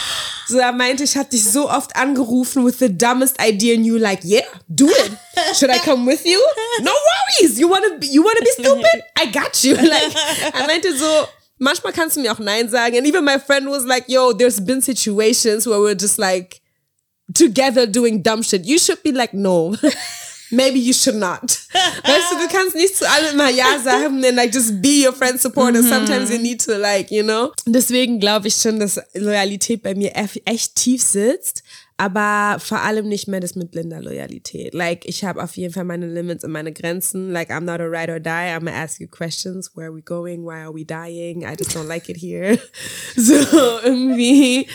So, 0.48 0.58
er 0.58 0.72
meinte, 0.72 1.02
ich 1.02 1.16
hatte 1.16 1.30
dich 1.30 1.44
so 1.44 1.68
oft 1.68 1.96
angerufen 1.96 2.64
with 2.64 2.78
the 2.78 2.88
dumbest 2.88 3.36
idea 3.40 3.74
and 3.74 3.84
you 3.84 3.98
like, 3.98 4.22
yeah, 4.22 4.44
do 4.68 4.86
it. 4.86 5.12
Should 5.56 5.70
I 5.70 5.78
come 5.78 6.06
with 6.06 6.24
you? 6.24 6.38
No 6.82 6.92
worries. 6.92 7.58
You 7.58 7.68
wanna, 7.68 7.98
you 8.00 8.22
wanna 8.22 8.40
be 8.40 8.52
stupid? 8.52 9.02
I 9.18 9.26
got 9.26 9.62
you. 9.64 9.74
Like, 9.86 10.14
er 10.54 10.66
meinte 10.66 10.96
so, 10.96 11.26
manchmal 11.58 11.92
kannst 11.92 12.16
du 12.16 12.20
mir 12.20 12.32
auch 12.32 12.38
Nein 12.38 12.68
sagen. 12.68 12.96
And 12.96 13.06
even 13.06 13.24
my 13.24 13.38
friend 13.38 13.68
was 13.68 13.84
like, 13.84 14.08
yo, 14.08 14.32
there's 14.32 14.60
been 14.60 14.80
situations 14.80 15.66
where 15.66 15.80
we're 15.80 15.96
just 15.98 16.18
like 16.18 16.60
together 17.34 17.86
doing 17.86 18.22
dumb 18.22 18.42
shit. 18.42 18.64
You 18.64 18.78
should 18.78 19.02
be 19.02 19.12
like, 19.12 19.34
no. 19.34 19.76
Maybe 20.50 20.78
you 20.78 20.92
should 20.92 21.16
not. 21.16 21.42
Weißt 22.04 22.32
du, 22.32 22.36
du 22.38 22.48
kannst 22.48 22.74
nicht 22.76 22.96
zu 22.96 23.08
allem 23.08 23.34
immer 23.34 23.50
Ja 23.50 23.78
sagen 23.82 24.24
and 24.24 24.36
like 24.36 24.54
just 24.54 24.80
be 24.80 25.04
your 25.04 25.12
friend's 25.12 25.42
supporter. 25.42 25.82
Sometimes 25.82 26.30
you 26.30 26.38
need 26.38 26.64
to 26.64 26.76
like, 26.76 27.10
you 27.10 27.22
know. 27.22 27.52
Deswegen 27.66 28.20
glaube 28.20 28.48
ich 28.48 28.54
schon, 28.54 28.78
dass 28.78 29.00
Loyalität 29.14 29.82
bei 29.82 29.94
mir 29.94 30.12
echt 30.44 30.74
tief 30.76 31.02
sitzt. 31.02 31.62
Aber 31.98 32.58
vor 32.60 32.82
allem 32.82 33.08
nicht 33.08 33.26
mehr 33.26 33.40
das 33.40 33.54
mit 33.54 33.70
blinder 33.70 34.02
Loyalität. 34.02 34.74
Like, 34.74 35.06
ich 35.06 35.24
habe 35.24 35.42
auf 35.42 35.56
jeden 35.56 35.72
Fall 35.72 35.84
meine 35.84 36.06
Limits 36.06 36.44
und 36.44 36.52
meine 36.52 36.72
Grenzen. 36.72 37.32
Like, 37.32 37.50
I'm 37.50 37.60
not 37.60 37.80
a 37.80 37.86
ride 37.86 38.12
or 38.12 38.20
die. 38.20 38.52
I'm 38.52 38.66
gonna 38.66 38.72
ask 38.72 39.00
you 39.00 39.08
questions. 39.08 39.74
Where 39.74 39.86
are 39.86 39.94
we 39.94 40.02
going? 40.02 40.44
Why 40.44 40.62
are 40.62 40.74
we 40.74 40.84
dying? 40.84 41.44
I 41.44 41.56
just 41.56 41.74
don't 41.74 41.86
like 41.88 42.08
it 42.08 42.18
here. 42.18 42.58
So, 43.16 43.34
irgendwie 43.82 44.68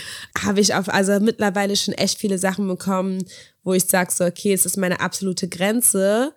habe 0.43 0.61
ich 0.61 0.73
auf, 0.73 0.89
also 0.89 1.19
mittlerweile 1.19 1.75
schon 1.75 1.93
echt 1.93 2.17
viele 2.17 2.39
Sachen 2.39 2.67
bekommen, 2.67 3.23
wo 3.63 3.73
ich 3.73 3.85
sage 3.85 4.11
so, 4.11 4.25
okay, 4.25 4.53
es 4.53 4.65
ist 4.65 4.77
meine 4.77 4.99
absolute 4.99 5.47
Grenze, 5.47 6.33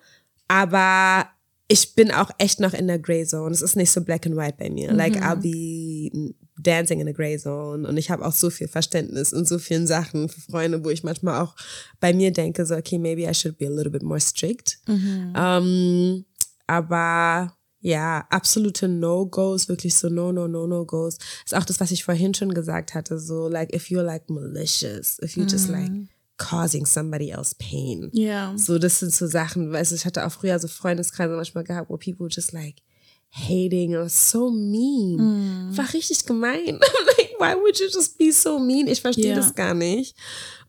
aber 0.47 1.27
ich 1.67 1.95
bin 1.95 2.11
auch 2.11 2.29
echt 2.37 2.59
noch 2.59 2.73
in 2.73 2.85
der 2.85 2.99
Gray 2.99 3.25
Zone. 3.25 3.51
Es 3.51 3.63
ist 3.63 3.75
nicht 3.75 3.91
so 3.91 4.01
black 4.01 4.27
and 4.27 4.37
white 4.37 4.57
bei 4.59 4.69
mir. 4.69 4.93
Like, 4.93 5.15
I'll 5.15 5.35
be 5.37 6.35
dancing 6.57 7.01
in 7.01 7.07
a 7.07 7.11
Gray 7.11 7.37
Zone 7.37 7.87
und 7.87 7.97
ich 7.97 8.09
habe 8.09 8.25
auch 8.25 8.31
so 8.31 8.49
viel 8.49 8.67
Verständnis 8.67 9.33
in 9.33 9.45
so 9.45 9.59
vielen 9.59 9.87
Sachen 9.87 10.29
für 10.29 10.41
Freunde, 10.41 10.83
wo 10.83 10.89
ich 10.89 11.03
manchmal 11.03 11.41
auch 11.41 11.55
bei 11.99 12.13
mir 12.13 12.31
denke, 12.31 12.65
so, 12.65 12.75
okay, 12.75 12.97
maybe 12.97 13.23
I 13.23 13.33
should 13.33 13.57
be 13.57 13.67
a 13.67 13.69
little 13.69 13.91
bit 13.91 14.03
more 14.03 14.19
strict. 14.19 14.79
Ähm, 14.87 16.25
aber 16.67 17.55
ja, 17.81 18.25
absolute 18.29 18.87
No-Gos, 18.87 19.69
wirklich 19.69 19.95
so 19.95 20.09
No, 20.09 20.31
No, 20.31 20.47
No, 20.47 20.65
No-Gos. 20.65 21.19
Ist 21.45 21.53
auch 21.53 21.65
das, 21.65 21.79
was 21.79 21.91
ich 21.91 22.03
vorhin 22.03 22.33
schon 22.33 22.53
gesagt 22.53 22.95
hatte, 22.95 23.19
so 23.19 23.47
like 23.47 23.73
if 23.75 23.91
you're 23.91 24.01
like 24.01 24.29
malicious, 24.29 25.19
if 25.21 25.35
you're 25.35 25.47
just 25.47 25.69
like 25.69 25.91
causing 26.37 26.85
somebody 26.85 27.29
else 27.29 27.55
pain. 27.55 28.09
Ja. 28.13 28.53
So, 28.57 28.79
das 28.79 28.99
sind 28.99 29.13
so 29.13 29.27
Sachen, 29.27 29.71
weißt 29.71 29.91
du, 29.91 29.95
ich 29.95 30.05
hatte 30.05 30.25
auch 30.25 30.31
früher 30.31 30.57
so 30.59 30.67
Freundeskreise 30.67 31.35
manchmal 31.35 31.63
gehabt, 31.63 31.89
wo 31.89 31.97
people 31.97 32.27
just 32.29 32.53
like 32.53 32.75
hating 33.29 33.95
or 33.95 34.09
so 34.09 34.49
mean. 34.51 35.17
War 35.75 35.93
richtig 35.93 36.25
gemein. 36.25 36.79
Why 37.39 37.53
would 37.55 37.77
you 37.79 37.87
just 37.93 38.17
be 38.17 38.31
so 38.31 38.59
mean? 38.59 38.87
Ich 38.87 39.01
verstehe 39.01 39.29
Ja. 39.29 39.35
das 39.35 39.53
gar 39.55 39.73
nicht. 39.73 40.15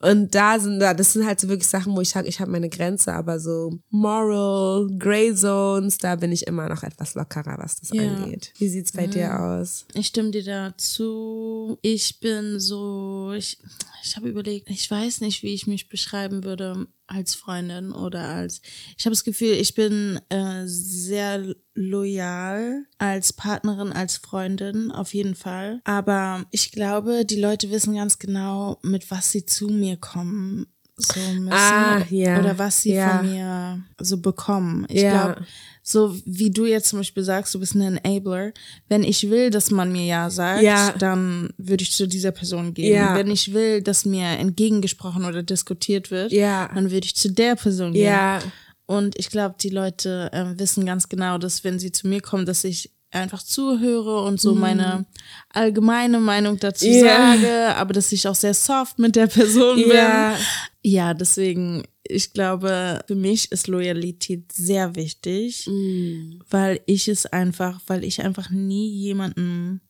Und 0.01 0.35
da 0.35 0.59
sind 0.59 0.79
da, 0.79 0.93
das 0.93 1.14
sind 1.14 1.25
halt 1.27 1.41
so 1.41 1.49
wirklich 1.49 1.69
Sachen, 1.69 1.97
wo 1.97 2.01
ich 2.03 2.11
sage, 2.11 2.29
ich 2.29 2.39
habe 2.41 2.51
meine 2.51 2.69
Grenze, 2.69 3.14
aber 3.14 3.41
so 3.41 3.79
moral, 3.89 4.89
gray 4.99 5.35
zones, 5.35 5.97
da 5.97 6.17
bin 6.17 6.33
ich 6.33 6.47
immer 6.47 6.69
noch 6.69 6.83
etwas 6.83 7.14
lockerer, 7.14 7.57
was 7.59 7.81
das 7.81 7.91
Ja. 7.95 8.03
angeht. 8.03 8.53
Wie 8.59 8.69
sieht's 8.69 8.93
bei 8.93 9.07
dir 9.07 9.41
aus? 9.41 9.87
Ich 9.95 10.09
stimme 10.09 10.31
dir 10.33 10.45
dazu. 10.45 11.79
Ich 11.83 12.21
bin 12.21 12.61
so, 12.61 13.33
ich, 13.35 13.59
ich 14.05 14.17
habe 14.17 14.29
überlegt, 14.29 14.69
ich 14.69 14.91
weiß 14.91 15.23
nicht, 15.23 15.43
wie 15.43 15.55
ich 15.55 15.67
mich 15.67 15.89
beschreiben 15.89 16.45
würde. 16.45 16.87
als 17.09 17.37
Freundin 17.37 17.93
oder 17.93 18.21
als. 18.31 18.61
Ich 18.99 19.05
habe 19.07 19.14
das 19.14 19.23
Gefühl, 19.23 19.53
ich 19.53 19.75
bin 19.77 20.19
äh, 20.29 20.64
sehr 20.67 21.55
loyal 21.73 22.85
als 22.99 23.33
Partnerin, 23.33 23.93
als 23.93 24.17
Freundin, 24.17 24.91
auf 24.91 25.14
jeden 25.14 25.37
Fall. 25.37 25.81
Aber 25.85 26.45
ich 26.57 26.73
glaube, 26.73 27.25
die 27.27 27.39
Leute 27.41 27.71
wissen 27.71 27.95
ganz 27.95 28.19
genau, 28.19 28.79
mit 28.83 29.11
was 29.11 29.31
sie 29.31 29.45
zu 29.45 29.69
mir 29.69 29.97
kommen 29.99 30.67
so 30.99 31.21
müssen 31.21 31.53
Ah, 31.53 32.03
ja. 32.09 32.39
oder 32.41 32.59
was 32.59 32.81
sie 32.81 32.95
Ja. 32.95 33.19
von 33.19 33.31
mir 33.31 33.83
so 34.01 34.17
bekommen. 34.17 34.87
Ich 34.89 35.03
Ja. 35.03 35.11
glaube, 35.35 35.47
so 35.83 36.17
wie 36.25 36.49
du 36.51 36.65
jetzt 36.65 36.89
zum 36.89 37.01
Beispiel 37.01 37.23
sagst, 37.23 37.55
du 37.55 37.61
bist 37.61 37.75
ein 37.75 37.99
Enabler. 38.03 38.53
Wenn 38.89 39.05
ich 39.05 39.29
will, 39.29 39.51
dass 39.51 39.71
man 39.71 39.93
mir 39.93 40.07
ja 40.07 40.31
sagt, 40.31 40.63
Ja. 40.63 40.93
dann 40.99 41.51
würde 41.59 41.83
ich 41.83 41.93
zu 41.93 42.09
dieser 42.09 42.33
Person 42.33 42.73
gehen. 42.73 43.15
Wenn 43.15 43.31
ich 43.31 43.53
will, 43.53 43.83
dass 43.83 44.07
mir 44.07 44.27
entgegengesprochen 44.39 45.27
oder 45.27 45.43
diskutiert 45.43 46.11
wird, 46.11 46.33
dann 46.33 46.91
würde 46.91 47.05
ich 47.05 47.15
zu 47.15 47.31
der 47.31 47.57
Person 47.57 47.93
gehen. 47.93 48.41
Und 48.87 49.19
ich 49.19 49.29
glaube, 49.29 49.57
die 49.61 49.69
Leute 49.69 50.31
ähm, 50.33 50.59
wissen 50.59 50.87
ganz 50.87 51.11
genau, 51.11 51.37
dass 51.37 51.63
wenn 51.65 51.79
sie 51.79 51.93
zu 51.93 52.07
mir 52.09 52.23
kommen, 52.23 52.47
dass 52.47 52.65
ich 52.65 52.91
einfach 53.17 53.43
zuhöre 53.43 54.23
und 54.23 54.41
so 54.41 54.55
meine 54.55 55.07
allgemeine 55.51 56.21
Meinung 56.21 56.59
dazu 56.59 56.87
Mhm. 56.87 56.93
Ja. 57.05 57.33
sage, 57.37 57.77
aber 57.77 57.93
dass 57.95 58.12
ich 58.12 58.27
auch 58.29 58.35
sehr 58.35 58.55
soft 58.55 58.99
mit 58.99 59.17
der 59.17 59.27
Person 59.27 59.79
Ja. 59.79 60.35
bin. 60.37 60.93
Ja, 60.93 61.14
deswegen, 61.14 61.83
ich 62.07 62.33
glaube, 62.33 63.01
für 63.07 63.14
mich 63.17 63.51
ist 63.51 63.67
Loyalität 63.67 64.53
sehr 64.53 64.95
wichtig, 64.95 65.67
Mm. 65.67 66.41
weil 66.51 66.81
ich 66.87 67.09
es 67.09 67.27
einfach, 67.27 67.81
weil 67.89 68.05
ich 68.05 68.23
einfach 68.23 68.51
nie 68.51 68.89
jemanden 68.91 69.81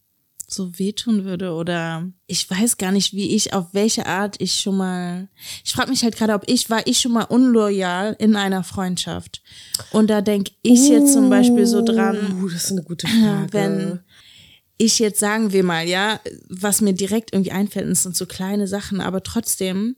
so 0.46 0.78
wehtun 0.78 1.24
würde 1.24 1.52
oder 1.52 2.08
ich 2.26 2.48
weiß 2.48 2.76
gar 2.76 2.92
nicht, 2.92 3.12
wie 3.12 3.34
ich, 3.34 3.52
auf 3.52 3.66
welche 3.72 4.06
Art 4.06 4.36
ich 4.40 4.54
schon 4.60 4.76
mal, 4.76 5.28
ich 5.64 5.72
frage 5.72 5.90
mich 5.90 6.04
halt 6.04 6.16
gerade, 6.16 6.34
ob 6.34 6.44
ich, 6.46 6.70
war 6.70 6.86
ich 6.86 7.00
schon 7.00 7.12
mal 7.12 7.24
unloyal 7.24 8.16
in 8.18 8.36
einer 8.36 8.62
Freundschaft? 8.62 9.42
Und 9.90 10.08
da 10.08 10.20
denke 10.20 10.52
ich 10.62 10.88
jetzt 10.88 11.12
zum 11.12 11.30
Beispiel 11.30 11.66
so 11.66 11.82
dran, 11.82 12.40
Uh, 12.42 12.48
das 12.48 12.64
ist 12.64 12.72
eine 12.72 12.82
gute 12.82 13.06
Frage. 13.06 13.52
wenn 13.52 14.00
ich 14.78 14.98
jetzt 14.98 15.20
sagen 15.20 15.52
wir 15.52 15.64
mal, 15.64 15.86
ja, 15.86 16.20
was 16.48 16.80
mir 16.80 16.92
direkt 16.92 17.32
irgendwie 17.32 17.52
einfällt, 17.52 17.88
es 17.88 18.02
sind 18.02 18.14
so 18.14 18.26
kleine 18.26 18.68
Sachen, 18.68 19.00
aber 19.00 19.22
trotzdem, 19.22 19.96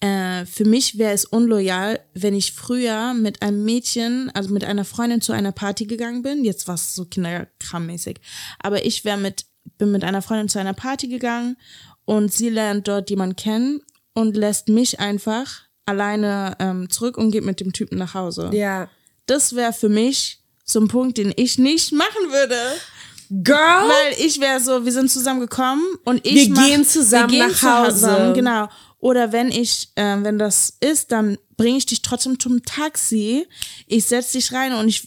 äh, 0.00 0.46
für 0.46 0.64
mich 0.64 0.98
wäre 0.98 1.12
es 1.12 1.24
unloyal, 1.24 2.00
wenn 2.14 2.34
ich 2.34 2.52
früher 2.52 3.14
mit 3.14 3.42
einem 3.42 3.64
Mädchen, 3.64 4.30
also 4.34 4.50
mit 4.50 4.64
einer 4.64 4.84
Freundin 4.84 5.20
zu 5.20 5.32
einer 5.32 5.52
Party 5.52 5.86
gegangen 5.86 6.22
bin. 6.22 6.44
Jetzt 6.44 6.68
war 6.68 6.74
es 6.76 6.94
so 6.94 7.04
kinderkrammäßig. 7.04 8.20
Aber 8.58 8.84
ich 8.84 9.04
wäre 9.04 9.18
mit, 9.18 9.46
bin 9.78 9.92
mit 9.92 10.04
einer 10.04 10.22
Freundin 10.22 10.48
zu 10.48 10.58
einer 10.58 10.74
Party 10.74 11.08
gegangen 11.08 11.56
und 12.04 12.32
sie 12.32 12.48
lernt 12.48 12.88
dort 12.88 13.10
jemanden 13.10 13.36
kennen 13.36 13.80
und 14.14 14.36
lässt 14.36 14.68
mich 14.68 15.00
einfach 15.00 15.62
alleine 15.86 16.56
ähm, 16.58 16.90
zurück 16.90 17.16
und 17.16 17.30
geht 17.30 17.44
mit 17.44 17.60
dem 17.60 17.72
Typen 17.72 17.98
nach 17.98 18.14
Hause. 18.14 18.50
ja. 18.52 18.88
Das 19.26 19.54
wäre 19.54 19.72
für 19.72 19.88
mich 19.88 20.40
so 20.64 20.80
ein 20.80 20.88
Punkt, 20.88 21.16
den 21.16 21.32
ich 21.36 21.56
nicht 21.56 21.92
machen 21.92 22.32
würde. 22.32 22.56
Girl! 23.30 23.56
Weil 23.88 24.14
ich 24.18 24.40
wäre 24.40 24.58
so, 24.58 24.84
wir 24.84 24.90
sind 24.92 25.10
zusammengekommen 25.12 25.84
und 26.04 26.26
ich 26.26 26.48
Wir 26.48 26.54
mach, 26.54 26.66
gehen 26.66 26.84
zusammen 26.84 27.38
nach 27.38 27.62
Hause. 27.62 28.32
genau. 28.34 28.68
Oder 28.98 29.30
wenn 29.32 29.48
ich, 29.52 29.90
äh, 29.94 30.16
wenn 30.22 30.38
das 30.38 30.76
ist, 30.80 31.12
dann 31.12 31.38
bringe 31.56 31.78
ich 31.78 31.86
dich 31.86 32.02
trotzdem 32.02 32.38
zum 32.40 32.64
Taxi. 32.64 33.46
Ich 33.86 34.06
setz 34.06 34.32
dich 34.32 34.52
rein 34.52 34.72
und 34.74 34.88
ich 34.88 35.06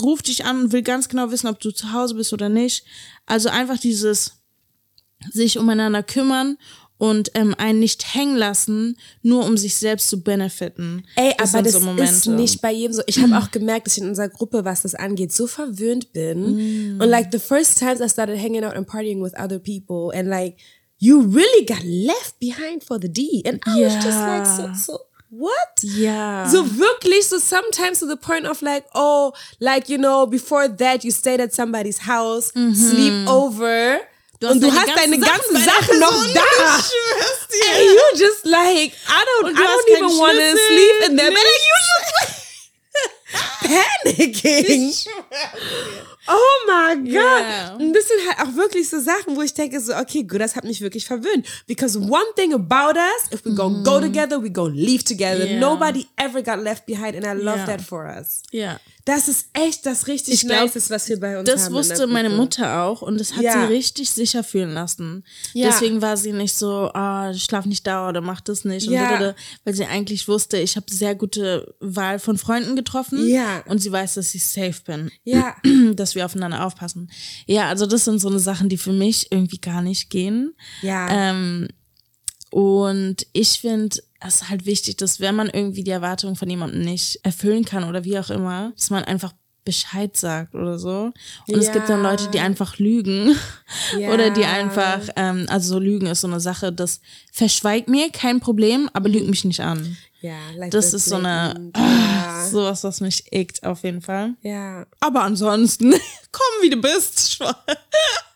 rufe 0.00 0.22
dich 0.22 0.44
an 0.44 0.60
und 0.60 0.72
will 0.72 0.82
ganz 0.82 1.08
genau 1.08 1.30
wissen, 1.30 1.48
ob 1.48 1.60
du 1.60 1.70
zu 1.70 1.92
Hause 1.92 2.14
bist 2.14 2.32
oder 2.32 2.48
nicht. 2.48 2.84
Also 3.26 3.48
einfach 3.48 3.78
dieses 3.78 4.32
sich 5.30 5.58
umeinander 5.58 6.02
kümmern 6.02 6.56
und 6.98 7.32
ähm, 7.34 7.54
einen 7.58 7.80
nicht 7.80 8.14
hängen 8.14 8.36
lassen, 8.36 8.96
nur 9.22 9.44
um 9.44 9.56
sich 9.56 9.76
selbst 9.76 10.08
zu 10.08 10.22
benefiten. 10.22 11.04
Ey, 11.16 11.34
Das 11.36 11.52
aber 11.52 11.64
das 11.64 11.72
so 11.72 11.90
ist 11.96 12.26
nicht 12.28 12.62
bei 12.62 12.72
jedem 12.72 12.92
so. 12.92 13.02
Ich 13.06 13.18
habe 13.18 13.36
auch 13.38 13.50
gemerkt, 13.50 13.86
dass 13.86 13.96
ich 13.96 14.02
in 14.04 14.08
unserer 14.08 14.28
Gruppe, 14.28 14.64
was 14.64 14.82
das 14.82 14.94
angeht, 14.94 15.32
so 15.32 15.48
verwöhnt 15.48 16.12
bin. 16.12 16.96
Mm. 16.96 17.00
Und 17.00 17.08
like 17.08 17.28
the 17.32 17.40
first 17.40 17.78
times 17.78 18.00
I 18.00 18.08
started 18.08 18.38
hanging 18.38 18.62
out 18.62 18.74
and 18.74 18.86
partying 18.86 19.20
with 19.20 19.34
other 19.36 19.58
people 19.58 20.16
and 20.16 20.28
like 20.28 20.56
you 20.98 21.22
really 21.22 21.66
got 21.66 21.82
left 21.82 22.38
behind 22.38 22.84
for 22.84 23.00
the 23.00 23.08
D. 23.08 23.42
And 23.44 23.60
I 23.66 23.82
was 23.84 23.94
just 23.94 24.18
like 24.18 24.46
so, 24.46 24.72
so 24.74 25.00
what? 25.32 25.82
Ja. 25.82 26.46
So 26.46 26.64
wirklich, 26.78 27.24
so 27.24 27.38
sometimes 27.38 27.98
to 28.00 28.06
the 28.06 28.16
point 28.16 28.46
of 28.46 28.60
like, 28.62 28.84
oh, 28.94 29.32
like, 29.60 29.88
you 29.88 29.96
know, 29.98 30.26
before 30.26 30.68
that 30.68 31.04
you 31.04 31.10
stayed 31.10 31.40
at 31.40 31.52
somebody's 31.54 31.98
house, 31.98 32.52
sleep 32.74 33.26
over. 33.28 33.96
Mhm. 33.96 34.00
hast 34.42 34.50
und 34.50 34.60
du 34.60 34.72
hast 34.72 34.88
deine 34.96 35.18
ganzen 35.18 35.56
Sachen 35.56 35.98
noch 36.00 36.26
da. 36.34 36.34
Dir. 36.34 36.42
And 37.76 37.84
you 37.84 38.00
just 38.16 38.44
like, 38.44 38.92
I 39.08 39.24
don't, 39.24 39.46
I 39.56 39.58
du 39.58 39.62
don't 39.62 39.88
even 39.90 40.18
want 40.18 40.36
to 40.36 40.56
sleep 40.56 41.02
in 41.10 41.16
there. 41.16 41.30
Like, 41.30 41.38
you 41.38 41.44
just 43.70 44.01
panicking. 44.04 44.92
Oh 46.28 46.66
my 46.66 46.94
God. 46.96 47.12
Ja. 47.12 47.74
Und 47.74 47.92
das 47.92 48.04
sind 48.08 48.18
halt 48.28 48.48
auch 48.48 48.54
wirklich 48.56 48.88
so 48.88 49.00
Sachen, 49.00 49.34
wo 49.36 49.42
ich 49.42 49.54
denke 49.54 49.80
so, 49.80 49.94
okay, 49.96 50.22
gut, 50.22 50.40
das 50.40 50.54
hat 50.54 50.64
mich 50.64 50.80
wirklich 50.80 51.04
verwöhnt. 51.06 51.46
Because 51.66 51.98
one 51.98 52.22
thing 52.36 52.54
about 52.54 52.96
us, 52.98 53.32
if 53.32 53.44
we 53.44 53.54
gonna 53.54 53.82
go 53.82 53.98
together, 54.00 54.42
we 54.42 54.50
gonna 54.50 54.74
leave 54.74 55.02
together. 55.04 55.46
Ja. 55.46 55.58
Nobody 55.58 56.06
ever 56.16 56.42
got 56.42 56.62
left 56.62 56.86
behind 56.86 57.16
and 57.16 57.24
I 57.26 57.42
love 57.42 57.58
Ja. 57.58 57.66
that 57.66 57.80
for 57.82 58.04
us. 58.06 58.42
Ja. 58.52 58.78
Das 59.04 59.26
ist 59.26 59.48
echt 59.52 59.84
das 59.84 60.06
richtig 60.06 60.34
Ich 60.34 60.40
glaub, 60.46 60.60
Nice, 60.60 60.76
ist, 60.76 60.88
was 60.90 61.08
wir 61.08 61.18
bei 61.18 61.36
uns 61.36 61.50
Das 61.50 61.64
haben. 61.64 61.74
wusste 61.74 61.94
in 61.94 61.98
der 61.98 62.08
meine. 62.08 62.28
Mutter 62.30 62.84
auch 62.84 63.02
und 63.02 63.18
das 63.18 63.32
hat 63.32 63.40
sie 63.40 63.72
richtig 63.72 64.10
sicher 64.10 64.44
fühlen 64.44 64.72
lassen. 64.74 65.24
Deswegen 65.54 66.00
war 66.00 66.16
sie 66.16 66.32
nicht 66.32 66.54
so, 66.54 66.88
ah, 66.94 67.34
schlaf 67.34 67.64
nicht 67.66 67.84
da 67.84 68.08
oder 68.08 68.20
mach 68.20 68.40
das 68.40 68.64
nicht. 68.64 68.86
Und 68.86 68.94
dadada, 68.94 69.34
weil 69.64 69.74
sie 69.74 69.86
eigentlich 69.86 70.28
wusste, 70.28 70.56
ich 70.58 70.76
habe 70.76 70.86
sehr 70.88 71.16
gute 71.16 71.74
Wahl 71.80 72.20
von 72.20 72.38
Freunden 72.38 72.76
getroffen. 72.76 73.26
Ja. 73.26 73.64
Und 73.66 73.78
sie 73.82 73.90
weiß, 73.92 74.14
dass 74.14 74.34
ich 74.34 74.46
safe 74.46 74.80
bin. 74.84 75.10
Ja. 75.24 75.54
Dass 75.94 76.14
wir 76.14 76.24
aufeinander 76.24 76.66
aufpassen. 76.66 77.10
Ja, 77.46 77.68
also 77.68 77.86
das 77.86 78.04
sind 78.04 78.18
so 78.18 78.28
eine 78.28 78.38
Sachen, 78.38 78.68
die 78.68 78.78
für 78.78 78.92
mich 78.92 79.30
irgendwie 79.30 79.58
gar 79.58 79.82
nicht 79.82 80.08
gehen. 80.10 80.54
Ja. 80.80 81.30
Ähm, 81.30 81.68
und 82.50 83.26
ich 83.32 83.60
finde, 83.60 83.96
es 84.20 84.36
ist 84.36 84.48
halt 84.48 84.66
wichtig, 84.66 84.96
dass 84.96 85.20
wenn 85.20 85.34
man 85.34 85.48
irgendwie 85.48 85.84
die 85.84 85.90
Erwartungen 85.90 86.36
von 86.36 86.48
jemandem 86.48 86.82
nicht 86.82 87.18
erfüllen 87.22 87.64
kann 87.64 87.84
oder 87.84 88.04
wie 88.04 88.18
auch 88.18 88.30
immer, 88.30 88.72
dass 88.76 88.90
man 88.90 89.04
einfach 89.04 89.32
Bescheid 89.64 90.16
sagt 90.16 90.54
oder 90.54 90.78
so. 90.78 91.12
Und 91.48 91.54
es 91.58 91.70
gibt 91.72 91.88
dann 91.88 92.02
Ja. 92.02 92.10
Leute, 92.10 92.28
die 92.28 92.40
einfach 92.40 92.78
lügen. 92.78 93.36
Ja. 93.98 94.10
Oder 94.12 94.30
die 94.30 94.44
einfach, 94.44 95.00
ähm, 95.16 95.46
also 95.48 95.74
so 95.74 95.78
Lügen 95.78 96.06
ist 96.06 96.22
so 96.22 96.26
eine 96.28 96.40
Sache, 96.40 96.72
das 96.72 97.00
verschweigt 97.32 97.88
mir, 97.88 98.10
kein 98.10 98.40
Problem, 98.40 98.90
aber 98.92 99.08
lügt 99.08 99.28
mich 99.28 99.44
nicht 99.44 99.60
an. 99.60 99.96
Ja, 100.20 100.34
like 100.56 100.70
Das 100.72 100.92
ist 100.94 101.06
so 101.06 101.16
eine, 101.16 101.54
blatant, 101.72 101.76
Ja. 101.76 102.46
sowas, 102.50 102.84
was 102.84 103.00
mich 103.00 103.32
eckt 103.32 103.64
auf 103.64 103.82
jeden 103.84 104.02
Fall. 104.02 104.34
ja. 104.42 104.84
Aber 105.00 105.22
ansonsten, 105.22 105.92
komm 106.32 106.62
wie 106.62 106.70
du 106.70 106.76
bist. 106.80 107.38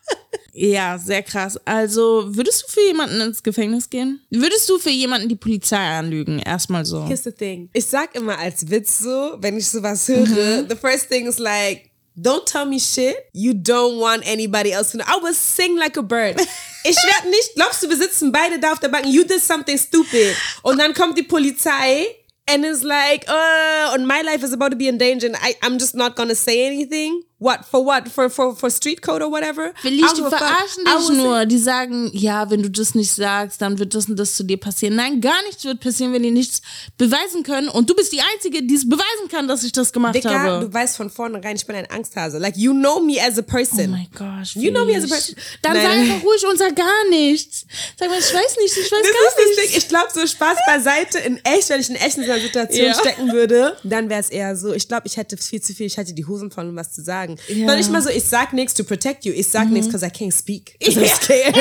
Ja, 0.59 0.97
sehr 0.97 1.21
krass. 1.21 1.59
Also, 1.65 2.23
würdest 2.35 2.63
du 2.63 2.71
für 2.71 2.81
jemanden 2.87 3.21
ins 3.21 3.43
Gefängnis 3.43 3.89
gehen? 3.91 4.21
Würdest 4.31 4.67
du 4.67 4.79
für 4.79 4.89
jemanden 4.89 5.29
die 5.29 5.35
Polizei 5.35 5.77
anlügen? 5.77 6.39
Erstmal 6.39 6.83
so. 6.83 7.05
Here's 7.05 7.23
the 7.25 7.31
thing. 7.31 7.69
Ich 7.73 7.85
sag 7.85 8.15
immer 8.15 8.39
als 8.39 8.67
Witz 8.67 8.97
so, 8.99 9.35
wenn 9.39 9.55
ich 9.57 9.67
sowas 9.67 10.07
höre, 10.07 10.25
Mhm. 10.63 10.67
the 10.69 10.75
first 10.75 11.09
thing 11.09 11.27
is 11.27 11.37
like, 11.37 11.91
don't 12.17 12.45
tell 12.45 12.65
me 12.65 12.79
shit. 12.79 13.15
You 13.33 13.51
don't 13.53 13.99
want 13.99 14.25
anybody 14.27 14.71
else 14.71 14.91
to 14.93 14.97
know. 14.97 15.05
I 15.07 15.21
will 15.23 15.35
sing 15.35 15.77
like 15.77 15.95
a 15.97 16.01
bird. 16.01 16.35
Ich 16.83 16.95
werde 16.95 17.29
nicht, 17.29 17.53
glaubst 17.55 17.83
du, 17.83 17.89
wir 17.89 17.97
sitzen 17.97 18.31
beide 18.31 18.59
da 18.59 18.71
auf 18.71 18.79
der 18.79 18.87
Bank, 18.87 19.05
you 19.07 19.23
did 19.25 19.41
something 19.43 19.77
stupid. 19.77 20.33
Und 20.63 20.79
dann 20.79 20.93
kommt 20.93 21.17
die 21.17 21.23
Polizei 21.23 22.05
and 22.49 22.63
is 22.65 22.81
like, 22.81 23.25
uh, 23.27 23.93
and 23.93 24.07
my 24.07 24.21
life 24.23 24.41
is 24.45 24.53
about 24.53 24.69
to 24.69 24.77
be 24.77 24.87
in 24.87 24.97
danger 24.97 25.27
and 25.27 25.35
I, 25.35 25.53
I'm 25.65 25.77
just 25.77 25.95
not 25.95 26.15
gonna 26.15 26.33
say 26.35 26.65
anything. 26.65 27.23
What? 27.39 27.59
For 27.69 27.85
what? 27.85 28.07
For, 28.09 28.31
for, 28.31 28.55
for 28.55 28.69
street 28.71 29.01
code 29.03 29.21
or 29.23 29.29
whatever? 29.31 29.71
I 29.83 29.89
die 29.91 29.99
verarschen 30.01 30.83
dich 30.85 31.17
nur. 31.17 31.45
Die 31.45 31.59
sagen, 31.59 32.09
ja, 32.13 32.49
wenn 32.49 32.63
du 32.63 32.69
das 32.71 32.95
nicht 32.95 33.11
sagst, 33.11 33.61
dann 33.61 33.77
wird 33.77 33.93
das 33.93 34.09
und 34.09 34.15
das 34.17 34.35
zu 34.35 34.43
dir 34.43 34.57
passieren. 34.57 34.95
Nein, 34.95 35.21
gar 35.21 35.39
nichts 35.43 35.63
wird 35.63 35.79
passieren, 35.79 36.13
wenn 36.13 36.23
die 36.23 36.31
nichts 36.31 36.61
beweisen 36.97 37.43
können. 37.43 37.69
Und 37.69 37.89
du 37.91 37.95
bist 37.95 38.11
die 38.11 38.21
Einzige, 38.33 38.63
die 38.63 38.73
es 38.73 38.89
beweisen 38.89 39.27
kann, 39.29 39.47
dass 39.47 39.63
ich 39.63 39.71
das 39.71 39.93
gemacht 39.93 40.15
Dicker, 40.15 40.31
habe. 40.39 40.65
du 40.65 40.73
weißt 40.73 40.97
von 40.97 41.11
vornherein, 41.11 41.55
ich 41.55 41.65
bin 41.67 41.75
ein 41.75 41.87
Angsthase. 41.91 42.39
Like, 42.39 42.57
you 42.57 42.73
know 42.73 42.99
me 42.99 43.21
as 43.21 43.37
a 43.37 43.43
person. 43.43 43.85
Oh 43.85 43.91
mein 43.91 44.07
Gott. 44.15 44.55
You 44.55 44.71
know 44.71 44.85
me 44.85 44.97
as 44.97 45.03
a 45.03 45.07
person. 45.07 45.35
Dann 45.61 45.73
Nein. 45.73 45.83
sei 45.83 45.91
einfach 45.91 46.23
ruhig 46.23 46.43
und 46.49 46.57
sag 46.57 46.75
gar 46.75 47.09
nichts. 47.11 47.67
Sag 47.99 48.09
mal, 48.09 48.17
ich 48.17 48.33
weiß 48.33 48.57
nicht, 48.63 48.75
ich 48.77 48.91
weiß 48.91 49.01
Das 49.03 49.11
gar 49.11 49.27
ist 49.29 49.37
das 49.37 49.45
nicht. 49.45 49.69
Ding. 49.73 49.77
Ich 49.77 49.87
glaube, 49.87 50.07
so 50.11 50.25
Spaß 50.25 50.57
beiseite, 50.65 51.19
in 51.19 51.37
echt, 51.45 51.69
wenn 51.69 51.81
ich 51.81 51.89
in 51.89 51.95
echt 51.97 52.17
in 52.17 52.23
einer 52.23 52.39
Situation 52.41 52.85
Ja. 52.87 52.93
stecken 52.95 53.31
würde, 53.31 53.77
dann 53.83 54.09
wäre 54.09 54.21
es 54.21 54.29
eher 54.31 54.55
so, 54.55 54.73
ich 54.73 54.87
glaube, 54.87 55.05
ich 55.05 55.17
hätte 55.17 55.37
viel 55.37 55.61
zu 55.61 55.73
viel, 55.75 55.85
ich 55.85 55.97
hätte 55.97 56.13
die 56.13 56.25
Hosen 56.25 56.49
voll, 56.49 56.67
um 56.67 56.75
was 56.75 56.93
zu 56.93 57.03
sagen. 57.27 57.39
Ja. 57.47 57.55
Mhm. 57.55 57.65
Noch 57.65 57.75
nicht 57.75 57.91
mal 57.91 58.01
so, 58.01 58.09
ich 58.09 58.23
sag 58.23 58.53
nichts 58.53 58.73
to 58.73 58.83
protect 58.83 59.25
you, 59.25 59.33
ich 59.33 59.47
sag 59.47 59.69
nichts, 59.69 59.87
because 59.87 60.05
I 60.05 60.09
can't 60.09 60.33
speak. 60.37 60.75
'Cause 60.83 60.99
I'm 60.99 61.07
scared. 61.23 61.55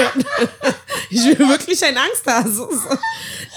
ich 1.11 1.37
bin 1.37 1.49
wirklich 1.49 1.83
ein 1.85 1.97
Angsthase. 1.97 2.63